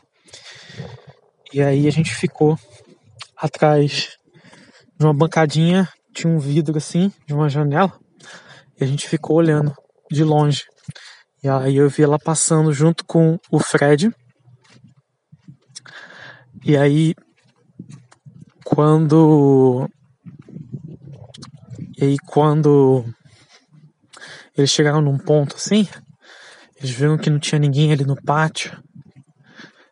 [1.53, 2.59] E aí a gente ficou
[3.37, 4.17] atrás
[4.99, 7.93] de uma bancadinha, tinha um vidro assim, de uma janela,
[8.79, 9.75] e a gente ficou olhando
[10.11, 10.65] de longe.
[11.43, 14.11] E aí eu vi ela passando junto com o Fred.
[16.65, 17.15] E aí
[18.67, 19.89] quando
[21.97, 23.05] e aí quando
[24.59, 25.87] eles chegaram num ponto assim,
[26.77, 28.77] eles viram que não tinha ninguém ali no pátio,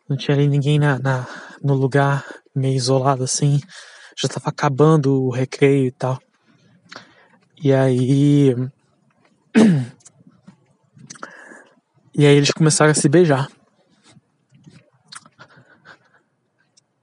[0.08, 1.24] não tinha ali ninguém na, na
[1.62, 3.60] no lugar meio isolado assim,
[4.16, 6.20] já estava acabando o recreio e tal.
[7.62, 8.56] E aí
[12.12, 13.48] e aí eles começaram a se beijar.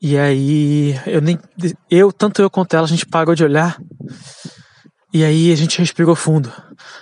[0.02, 1.38] E aí, eu nem.
[1.90, 3.80] Eu, tanto eu quanto ela, a gente parou de olhar.
[5.14, 6.52] E aí a gente respirou fundo.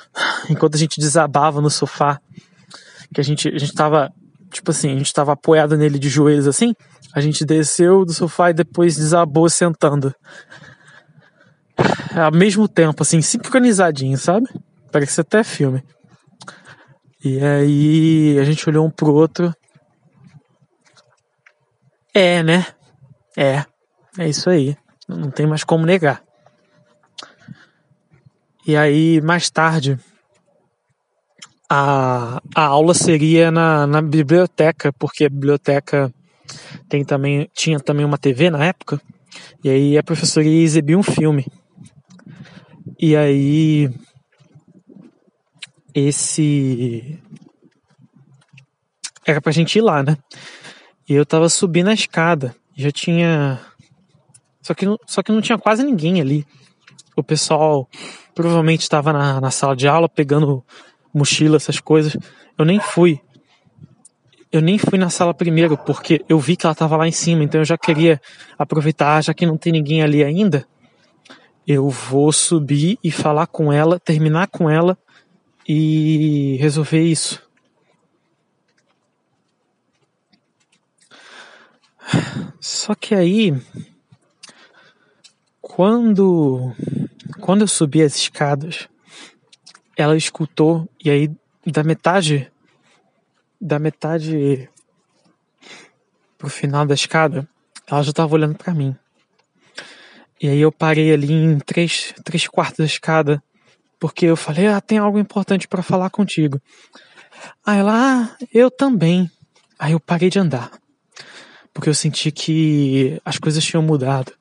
[0.49, 2.19] Enquanto a gente desabava no sofá.
[3.13, 4.11] Que a gente, a gente tava.
[4.51, 6.73] Tipo assim, a gente tava apoiado nele de joelhos assim.
[7.13, 10.13] A gente desceu do sofá e depois desabou sentando.
[12.13, 14.47] Ao mesmo tempo, assim, sincronizadinho, sabe?
[14.91, 15.83] Parece até filme.
[17.23, 19.53] E aí a gente olhou um pro outro.
[22.13, 22.65] É, né?
[23.41, 23.63] É,
[24.17, 24.75] é isso aí.
[25.07, 26.21] Não tem mais como negar.
[28.67, 29.97] E aí, mais tarde,
[31.69, 36.13] a, a aula seria na, na biblioteca, porque a biblioteca
[36.89, 39.01] tem também, tinha também uma TV na época,
[39.63, 41.47] e aí a professora ia exibir um filme.
[42.99, 43.89] E aí,
[45.95, 47.17] esse.
[49.25, 50.17] Era pra gente ir lá, né?
[51.07, 53.59] E eu tava subindo a escada já tinha.
[54.61, 56.45] Só que, só que não tinha quase ninguém ali.
[57.15, 57.89] O pessoal
[58.33, 60.63] provavelmente estava na, na sala de aula pegando
[61.13, 62.15] mochila, essas coisas.
[62.57, 63.19] Eu nem fui.
[64.51, 67.43] Eu nem fui na sala primeiro, porque eu vi que ela estava lá em cima,
[67.43, 68.19] então eu já queria
[68.57, 70.65] aproveitar, já que não tem ninguém ali ainda.
[71.67, 74.97] Eu vou subir e falar com ela, terminar com ela
[75.67, 77.48] e resolver isso.
[82.59, 83.53] Só que aí,
[85.61, 86.73] quando,
[87.39, 88.87] quando eu subi as escadas,
[89.95, 91.31] ela escutou e aí
[91.65, 92.51] da metade,
[93.59, 94.69] da metade
[96.37, 97.47] pro final da escada,
[97.85, 98.95] ela já estava olhando para mim.
[100.41, 103.43] E aí eu parei ali em três, três quartos da escada,
[103.99, 106.61] porque eu falei, ah, tem algo importante para falar contigo.
[107.65, 109.29] Aí ela, ah, eu também.
[109.77, 110.71] Aí eu parei de andar,
[111.73, 114.33] porque eu senti que as coisas tinham mudado.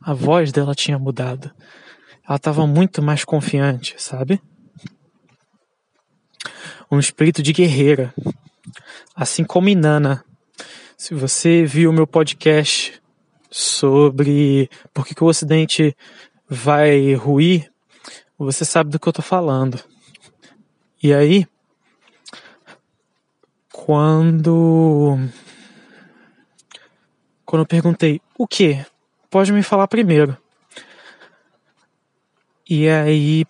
[0.00, 1.50] A voz dela tinha mudado.
[2.26, 4.40] Ela estava muito mais confiante, sabe?
[6.90, 8.14] Um espírito de guerreira,
[9.14, 10.24] assim como Inanna.
[10.96, 13.00] Se você viu meu podcast
[13.50, 15.96] sobre por que, que o Ocidente
[16.48, 17.70] vai ruir,
[18.38, 19.82] você sabe do que eu tô falando.
[21.02, 21.46] E aí,
[23.72, 25.18] quando
[27.48, 28.84] quando eu perguntei o que,
[29.30, 30.36] pode me falar primeiro.
[32.68, 33.46] E aí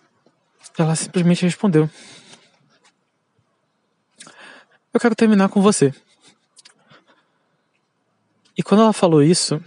[0.77, 1.89] ela simplesmente respondeu:
[4.93, 5.93] Eu quero terminar com você.
[8.57, 9.61] E quando ela falou isso,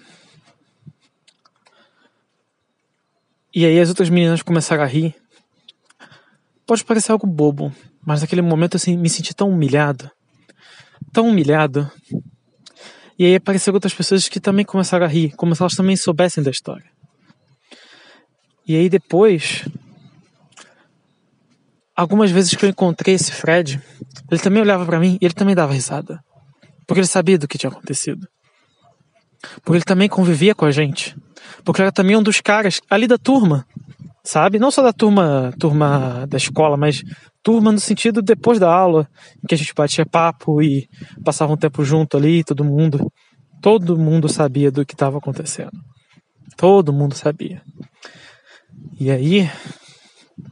[3.54, 5.14] e aí as outras meninas começaram a rir,
[6.66, 7.70] pode parecer algo bobo,
[8.02, 10.10] mas naquele momento assim, me senti tão humilhado,
[11.12, 11.92] tão humilhado.
[13.22, 16.42] E aí apareceram outras pessoas que também começaram a rir, como se elas também soubessem
[16.42, 16.90] da história.
[18.66, 19.64] E aí depois,
[21.94, 23.80] algumas vezes que eu encontrei esse Fred,
[24.28, 26.18] ele também olhava para mim e ele também dava risada,
[26.84, 28.26] porque ele sabia do que tinha acontecido.
[29.62, 31.16] Porque ele também convivia com a gente.
[31.64, 33.64] Porque era também um dos caras ali da turma,
[34.24, 34.58] sabe?
[34.58, 37.04] Não só da turma, turma da escola, mas
[37.43, 39.09] turma no sentido depois da aula,
[39.43, 40.89] em que a gente batia papo e
[41.24, 43.12] passava um tempo junto ali, todo mundo.
[43.60, 45.73] Todo mundo sabia do que estava acontecendo.
[46.56, 47.62] Todo mundo sabia.
[48.98, 49.51] E aí,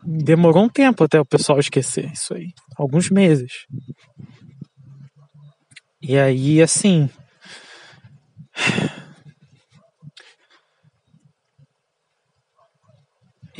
[0.04, 2.48] demorou um tempo até o pessoal esquecer isso aí.
[2.76, 3.66] Alguns meses.
[6.02, 7.10] E aí, assim,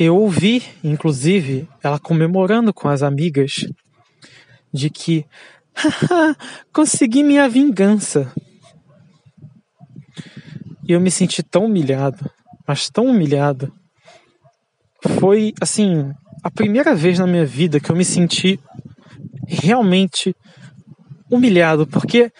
[0.05, 3.65] eu ouvi, inclusive, ela comemorando com as amigas
[4.73, 5.25] de que
[6.73, 8.31] consegui minha vingança.
[10.87, 12.29] E eu me senti tão humilhado,
[12.67, 13.73] mas tão humilhado.
[15.19, 16.11] Foi assim,
[16.43, 18.59] a primeira vez na minha vida que eu me senti
[19.47, 20.35] realmente
[21.29, 22.31] humilhado, porque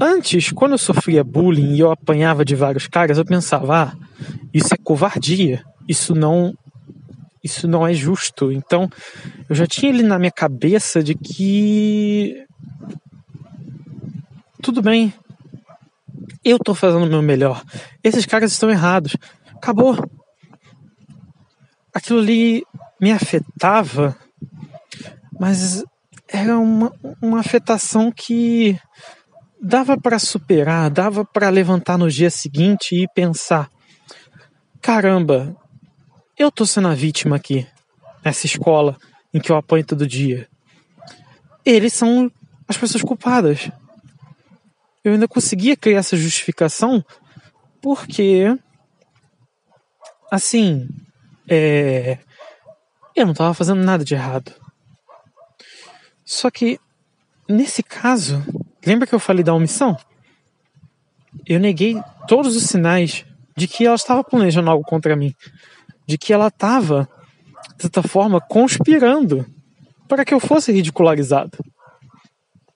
[0.00, 3.92] Antes, quando eu sofria bullying e eu apanhava de vários caras, eu pensava, ah,
[4.52, 6.54] isso é covardia, isso não
[7.44, 8.50] isso não é justo.
[8.50, 8.88] Então,
[9.48, 12.44] eu já tinha ele na minha cabeça de que
[14.62, 15.12] tudo bem.
[16.42, 17.62] Eu tô fazendo o meu melhor.
[18.02, 19.14] Esses caras estão errados.
[19.54, 19.94] Acabou.
[21.92, 22.64] Aquilo ali
[23.00, 24.16] me afetava,
[25.38, 25.84] mas
[26.26, 26.92] era uma,
[27.22, 28.78] uma afetação que
[29.62, 33.70] dava para superar, dava para levantar no dia seguinte e pensar:
[34.80, 35.54] caramba,
[36.36, 37.66] eu tô sendo a vítima aqui,
[38.24, 38.96] nessa escola
[39.32, 40.48] em que eu apanho todo dia.
[41.64, 42.30] Eles são
[42.68, 43.70] as pessoas culpadas.
[45.02, 47.04] Eu ainda conseguia criar essa justificação
[47.80, 48.56] porque,
[50.30, 50.88] assim,
[51.48, 52.18] é,
[53.14, 54.52] eu não estava fazendo nada de errado.
[56.24, 56.80] Só que,
[57.48, 58.42] nesse caso,
[58.86, 59.96] Lembra que eu falei da omissão?
[61.46, 63.24] Eu neguei todos os sinais
[63.56, 65.34] de que ela estava planejando algo contra mim,
[66.06, 67.08] de que ela estava,
[67.76, 69.46] de certa forma, conspirando
[70.08, 71.58] para que eu fosse ridicularizado.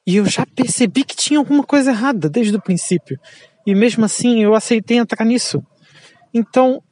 [0.06, 3.18] E eu já percebi que tinha alguma coisa errada desde o princípio.
[3.66, 5.62] E mesmo assim eu aceitei entrar nisso.
[6.32, 6.82] Então,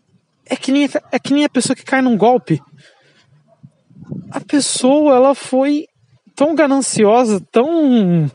[0.44, 2.60] é que nem, é que nem a pessoa que cai num golpe.
[4.30, 5.86] A pessoa, ela foi
[6.34, 8.30] tão gananciosa, tão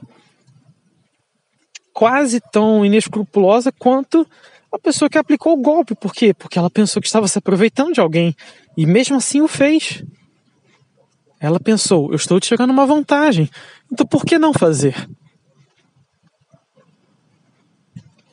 [1.94, 4.28] quase tão inescrupulosa quanto
[4.72, 5.96] a pessoa que aplicou o golpe.
[5.96, 6.34] Por quê?
[6.34, 8.36] Porque ela pensou que estava se aproveitando de alguém
[8.78, 10.04] e mesmo assim o fez.
[11.40, 13.50] Ela pensou: eu estou tirando uma vantagem,
[13.92, 14.96] então por que não fazer?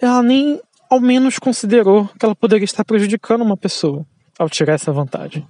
[0.01, 4.07] Ela nem ao menos considerou que ela poderia estar prejudicando uma pessoa
[4.39, 5.47] ao tirar essa vantagem.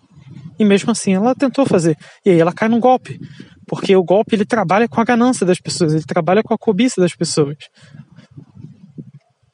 [0.58, 1.96] E mesmo assim ela tentou fazer.
[2.24, 3.20] E aí ela cai num golpe.
[3.66, 7.00] Porque o golpe ele trabalha com a ganância das pessoas, ele trabalha com a cobiça
[7.00, 7.56] das pessoas.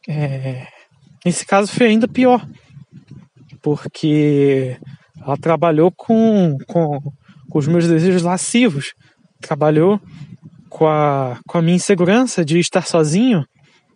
[0.08, 0.66] É,
[1.24, 2.46] nesse caso foi ainda pior,
[3.62, 4.76] porque
[5.20, 7.00] ela trabalhou com, com,
[7.48, 8.92] com os meus desejos lascivos,
[9.40, 10.00] trabalhou
[10.68, 13.44] com a, com a minha insegurança de estar sozinho,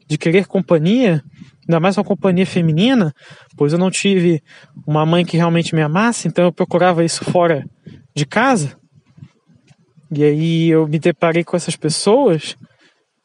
[0.06, 1.22] de querer companhia,
[1.68, 3.12] ainda mais uma companhia feminina,
[3.56, 4.40] pois eu não tive
[4.86, 7.64] uma mãe que realmente me amasse, então eu procurava isso fora
[8.16, 8.76] de casa.
[10.10, 12.56] E aí eu me deparei com essas pessoas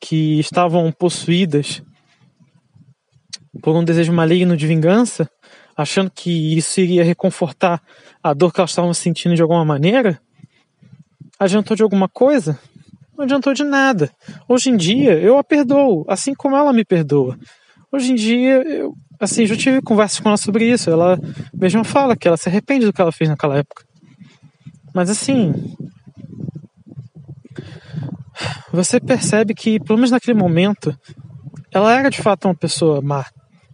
[0.02, 1.82] que estavam possuídas
[3.62, 5.30] por um desejo maligno de vingança,
[5.76, 7.82] achando que isso iria reconfortar
[8.22, 10.20] a dor que elas estavam sentindo de alguma maneira.
[11.40, 12.60] Adiantou de alguma coisa?
[13.18, 14.12] Não adiantou de nada.
[14.48, 17.38] Hoje em dia eu a perdoo, assim como ela me perdoa.
[17.92, 20.90] Hoje em dia, eu, assim, já tive conversas com ela sobre isso.
[20.90, 21.16] Ela
[21.54, 23.86] mesma fala que ela se arrepende do que ela fez naquela época.
[24.96, 25.54] Mas assim,
[28.72, 30.98] você percebe que, pelo menos naquele momento,
[31.72, 33.28] ela era de fato uma pessoa má.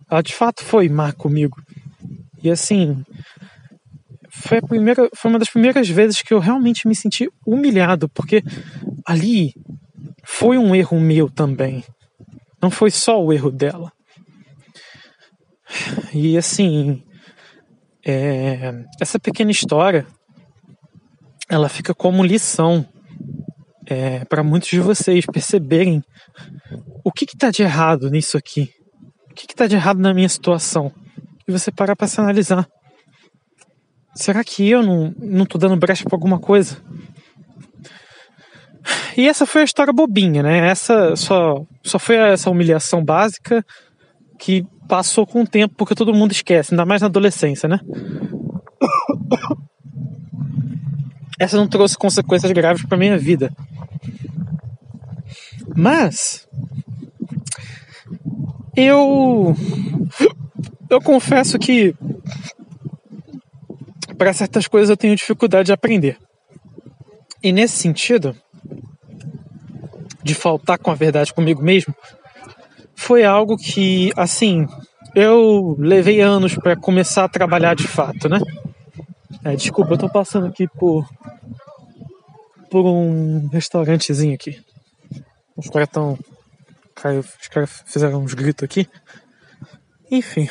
[0.10, 1.62] Ela de fato foi má comigo.
[2.42, 3.04] E assim,
[4.30, 8.44] foi a primeira, foi uma das primeiras vezes que eu realmente me senti humilhado, porque
[9.06, 9.54] ali
[10.24, 11.84] foi um erro meu também.
[12.62, 13.92] Não foi só o erro dela.
[16.14, 17.04] E assim,
[18.06, 20.06] é, essa pequena história,
[21.50, 22.86] ela fica como lição
[23.86, 26.04] é, para muitos de vocês perceberem
[27.04, 28.72] o que está de errado nisso aqui,
[29.48, 30.92] que está de errado na minha situação,
[31.48, 32.68] e você parar para se analisar.
[34.14, 36.78] Será que eu não, não tô dando brecha para alguma coisa?
[39.16, 40.70] E essa foi a história bobinha, né?
[40.70, 43.66] Essa só, só foi essa humilhação básica
[44.38, 47.80] que passou com o tempo porque todo mundo esquece, ainda mais na adolescência, né?
[51.40, 53.54] Essa não trouxe consequências graves para minha vida.
[55.76, 56.49] Mas
[58.84, 59.56] eu
[60.90, 61.96] eu confesso que
[64.18, 66.18] para certas coisas eu tenho dificuldade de aprender.
[67.42, 68.36] E nesse sentido,
[70.22, 71.96] de faltar com a verdade comigo mesmo,
[72.96, 74.68] foi algo que, assim,
[75.16, 78.40] eu levei anos para começar a trabalhar de fato, né?
[79.44, 81.08] É, desculpa, eu tô passando aqui por
[82.70, 84.60] por um restaurantezinho aqui.
[85.56, 86.18] Os caras estão.
[87.42, 88.88] Os caras fizeram uns gritos aqui.
[90.12, 90.50] Enfim.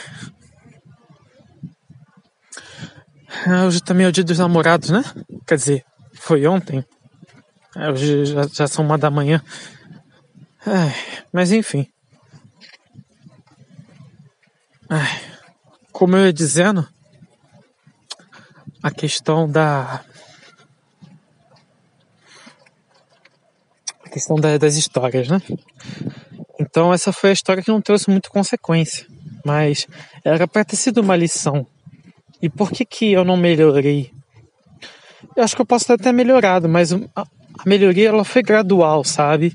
[3.46, 5.04] Ah, hoje também é o dia dos namorados, né?
[5.46, 5.84] Quer dizer,
[6.14, 6.84] foi ontem.
[7.76, 9.42] É, hoje já, já são uma da manhã.
[10.64, 10.94] Ai,
[11.32, 11.86] mas enfim.
[14.88, 15.20] Ai,
[15.92, 16.88] como eu ia dizendo,
[18.82, 20.02] a questão da
[24.04, 25.40] a questão da, das histórias, né?
[26.58, 29.06] Então essa foi a história que não trouxe muita consequência,
[29.44, 29.86] mas
[30.24, 31.66] era para ter sido uma lição.
[32.42, 34.10] E por que que eu não melhorei?
[35.36, 37.26] Eu acho que eu posso ter até melhorado, mas a,
[37.66, 39.54] melhoria ela foi gradual, sabe?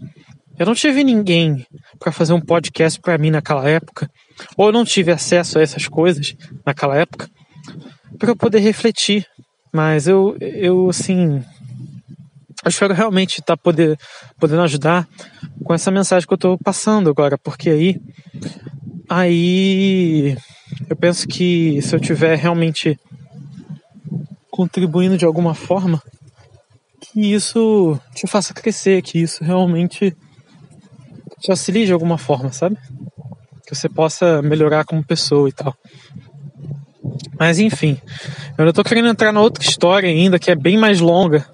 [0.57, 1.65] Eu não tive ninguém
[1.99, 4.09] para fazer um podcast para mim naquela época,
[4.55, 6.35] ou eu não tive acesso a essas coisas
[6.65, 7.29] naquela época,
[8.17, 9.25] para eu poder refletir.
[9.71, 11.43] Mas eu, eu assim,
[12.63, 13.97] eu espero realmente estar tá poder,
[14.39, 15.07] podendo ajudar
[15.63, 18.01] com essa mensagem que eu estou passando agora, porque aí,
[19.09, 20.37] aí
[20.89, 22.97] eu penso que se eu tiver realmente
[24.49, 26.01] contribuindo de alguma forma,
[27.01, 30.15] que isso te faça crescer, que isso realmente
[31.39, 32.77] te auxilie de alguma forma, sabe?
[33.67, 35.75] Que você possa melhorar como pessoa e tal.
[37.37, 37.99] Mas enfim,
[38.57, 41.45] eu tô querendo entrar na outra história ainda, que é bem mais longa,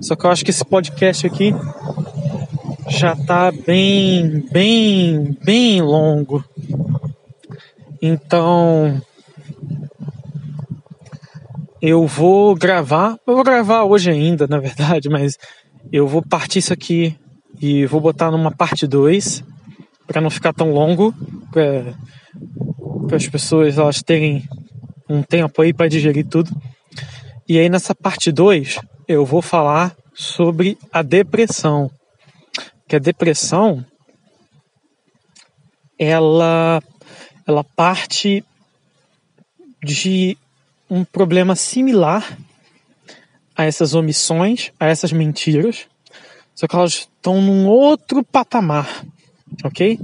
[0.00, 1.54] só que eu acho que esse podcast aqui
[2.88, 6.44] já tá bem, bem, bem longo.
[8.00, 9.00] Então
[11.80, 15.36] eu vou gravar, eu vou gravar hoje ainda, na verdade, mas
[15.92, 17.16] eu vou partir isso aqui
[17.60, 19.44] e vou botar numa parte 2
[20.06, 21.14] para não ficar tão longo,
[21.50, 24.44] para as pessoas elas terem
[25.08, 26.50] um tempo aí para digerir tudo.
[27.48, 31.90] E aí nessa parte 2 eu vou falar sobre a depressão.
[32.88, 33.84] Que a depressão
[35.98, 36.82] ela
[37.46, 38.42] ela parte
[39.82, 40.36] de
[40.88, 42.38] um problema similar
[43.56, 45.86] a essas omissões, a essas mentiras,
[46.54, 49.04] só que elas estão num outro patamar,
[49.62, 49.98] ok?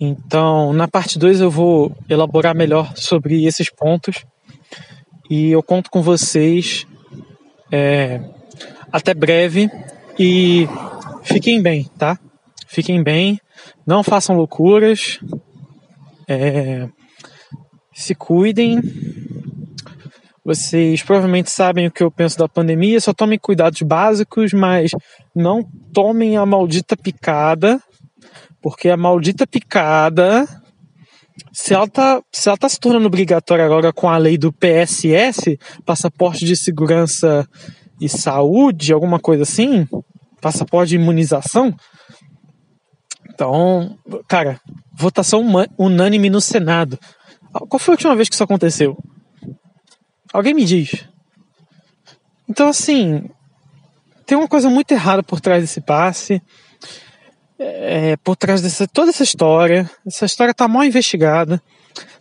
[0.00, 4.24] Então, na parte 2 eu vou elaborar melhor sobre esses pontos
[5.32, 6.86] e eu conto com vocês
[7.72, 8.20] é,
[8.92, 9.70] até breve
[10.18, 10.68] e
[11.22, 12.18] fiquem bem, tá?
[12.66, 13.40] Fiquem bem,
[13.86, 15.18] não façam loucuras,
[16.28, 16.86] é,
[17.94, 18.78] se cuidem.
[20.44, 24.90] Vocês provavelmente sabem o que eu penso da pandemia, só tomem cuidados básicos, mas
[25.34, 25.64] não
[25.94, 27.80] tomem a maldita picada,
[28.60, 30.46] porque a maldita picada
[31.52, 35.58] se ela tá, se ela tá se tornando obrigatória agora com a lei do PSS,
[35.84, 37.48] passaporte de segurança
[38.00, 39.86] e saúde, alguma coisa assim,
[40.40, 41.74] passaporte de imunização.
[43.30, 43.96] Então,
[44.28, 44.60] cara,
[44.92, 45.44] votação
[45.78, 46.98] unânime no Senado.
[47.52, 48.96] Qual foi a última vez que isso aconteceu?
[50.32, 51.06] Alguém me diz.
[52.48, 53.28] Então, assim,
[54.26, 56.42] tem uma coisa muito errada por trás desse passe
[57.62, 59.90] é, por trás de toda essa história.
[60.06, 61.62] Essa história tá mal investigada.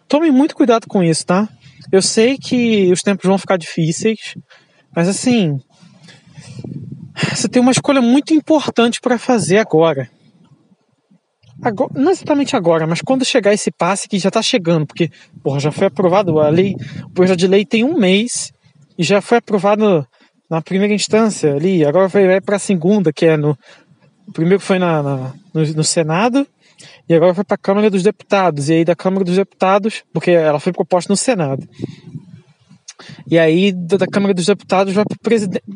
[0.08, 1.48] Tome muito cuidado com isso, tá?
[1.92, 4.36] Eu sei que os tempos vão ficar difíceis,
[4.96, 5.58] mas assim,
[7.34, 10.10] você tem uma escolha muito importante para fazer agora.
[11.62, 11.92] agora.
[11.96, 15.10] Não exatamente agora, mas quando chegar esse passe que já está chegando, porque
[15.44, 18.52] porra, já foi aprovado a lei, o projeto de lei tem um mês
[18.98, 20.06] e já foi aprovado
[20.50, 23.58] na primeira instância ali, agora vai para a segunda, que é no,
[24.28, 26.48] o primeiro foi na, na no, no, Senado
[27.08, 28.70] e agora foi para a Câmara dos Deputados.
[28.70, 31.68] E aí da Câmara dos Deputados, porque ela foi proposta no Senado.
[33.30, 35.04] E aí da, Câmara dos Deputados vai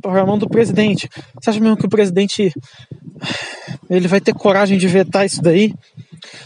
[0.01, 1.09] para a mão do presidente.
[1.41, 2.51] Você acha mesmo que o presidente
[3.89, 5.73] ele vai ter coragem de vetar isso daí?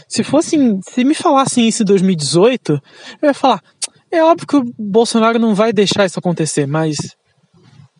[0.08, 0.56] Se fosse,
[0.88, 2.80] se me falassem isso em 2018,
[3.22, 3.62] eu ia falar,
[4.10, 6.96] é óbvio que o Bolsonaro não vai deixar isso acontecer, mas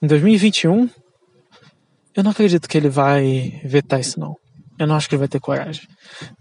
[0.02, 0.88] em 2021
[2.14, 4.36] eu não acredito que ele vai vetar isso, não.
[4.78, 5.82] Eu não acho que ele vai ter coragem.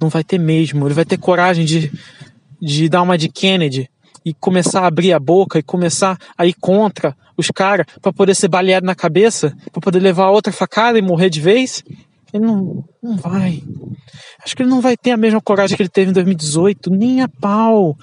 [0.02, 0.88] Não vai ter mesmo.
[0.88, 1.92] Ele vai ter coragem de,
[2.62, 3.90] de dar uma de Kennedy
[4.26, 8.36] e começar a abrir a boca e começar a ir contra os caras para poder
[8.36, 11.84] ser baleado na cabeça, para poder levar outra facada e morrer de vez.
[12.34, 13.64] Ele não, não vai.
[14.44, 17.22] Acho que ele não vai ter a mesma coragem que ele teve em 2018, nem
[17.22, 17.98] a pau.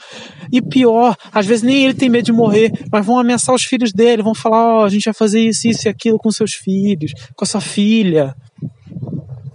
[0.52, 3.92] E pior, às vezes nem ele tem medo de morrer, mas vão ameaçar os filhos
[3.92, 6.54] dele, vão falar: Ó, oh, a gente vai fazer isso, isso e aquilo com seus
[6.54, 8.34] filhos, com a sua filha.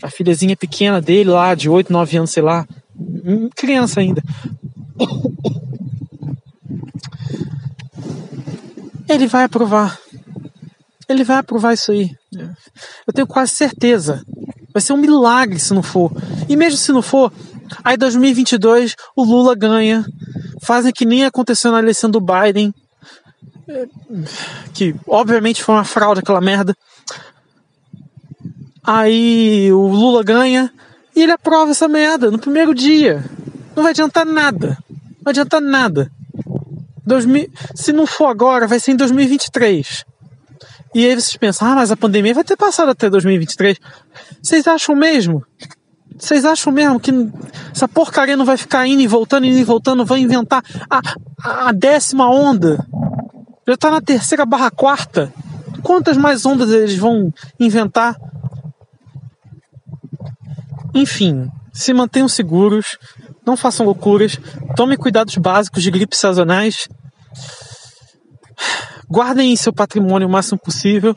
[0.02, 2.66] A filhazinha pequena dele lá, de 8, 9 anos, sei lá.
[2.98, 4.24] Hum, criança ainda.
[9.08, 10.00] Ele vai aprovar.
[11.08, 12.10] Ele vai aprovar isso aí.
[13.06, 14.24] Eu tenho quase certeza.
[14.74, 16.12] Vai ser um milagre se não for.
[16.48, 17.32] E mesmo se não for,
[17.84, 20.06] aí 2022 o Lula ganha.
[20.62, 22.74] Fazem que nem aconteceu na eleição do Biden.
[24.74, 26.76] Que obviamente foi uma fraude aquela merda.
[28.84, 30.72] Aí o Lula ganha
[31.16, 33.24] e ele aprova essa merda no primeiro dia.
[33.76, 34.78] Não vai adiantar nada.
[34.90, 36.12] Não vai adiantar nada.
[37.06, 40.06] 2000, se não for agora, vai ser em 2023.
[40.94, 43.78] E vocês pensam, ah, mas a pandemia vai ter passado até 2023.
[44.42, 45.46] Vocês acham mesmo?
[46.18, 47.12] Vocês acham mesmo que
[47.74, 51.02] essa porcaria não vai ficar indo e voltando, indo e voltando, vai inventar a,
[51.68, 52.86] a décima onda?
[53.68, 55.34] Já tá na terceira barra quarta.
[55.82, 58.16] Quantas mais ondas eles vão inventar?
[60.94, 62.98] Enfim, se mantenham seguros,
[63.46, 64.38] não façam loucuras,
[64.76, 66.88] tomem cuidados básicos de gripes sazonais
[69.12, 71.14] Guardem seu patrimônio o máximo possível.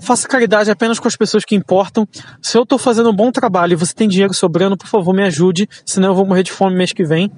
[0.00, 2.06] Faça caridade apenas com as pessoas que importam.
[2.40, 5.24] Se eu estou fazendo um bom trabalho e você tem dinheiro sobrando, por favor, me
[5.24, 7.32] ajude, senão eu vou morrer de fome mês que vem.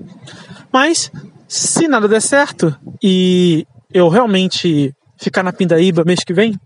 [0.70, 1.10] Mas,
[1.48, 6.60] se nada der certo e eu realmente ficar na pindaíba mês que vem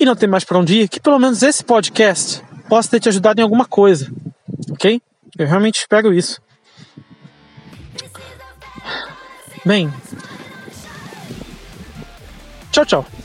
[0.00, 3.08] e não ter mais para onde ir, que pelo menos esse podcast possa ter te
[3.08, 4.12] ajudado em alguma coisa,
[4.72, 5.00] ok?
[5.38, 6.42] Eu realmente espero isso.
[9.64, 9.88] Bem,
[12.74, 13.23] Tchau, tchau.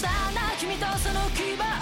[0.00, 1.79] さな君とその牙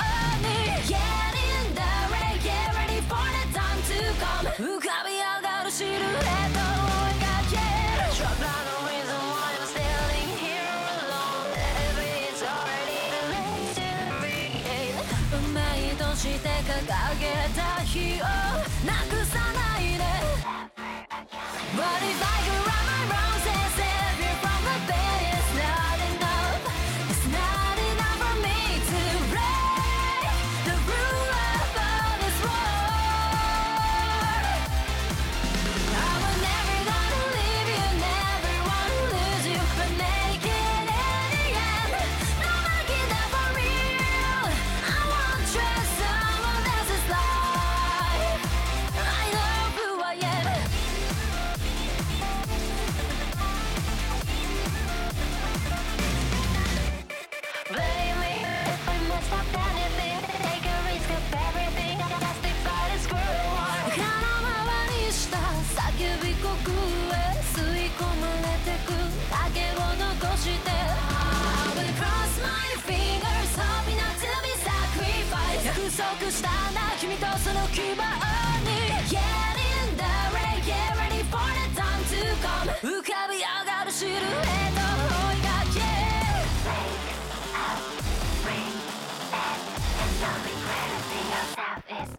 [91.78, 92.17] office.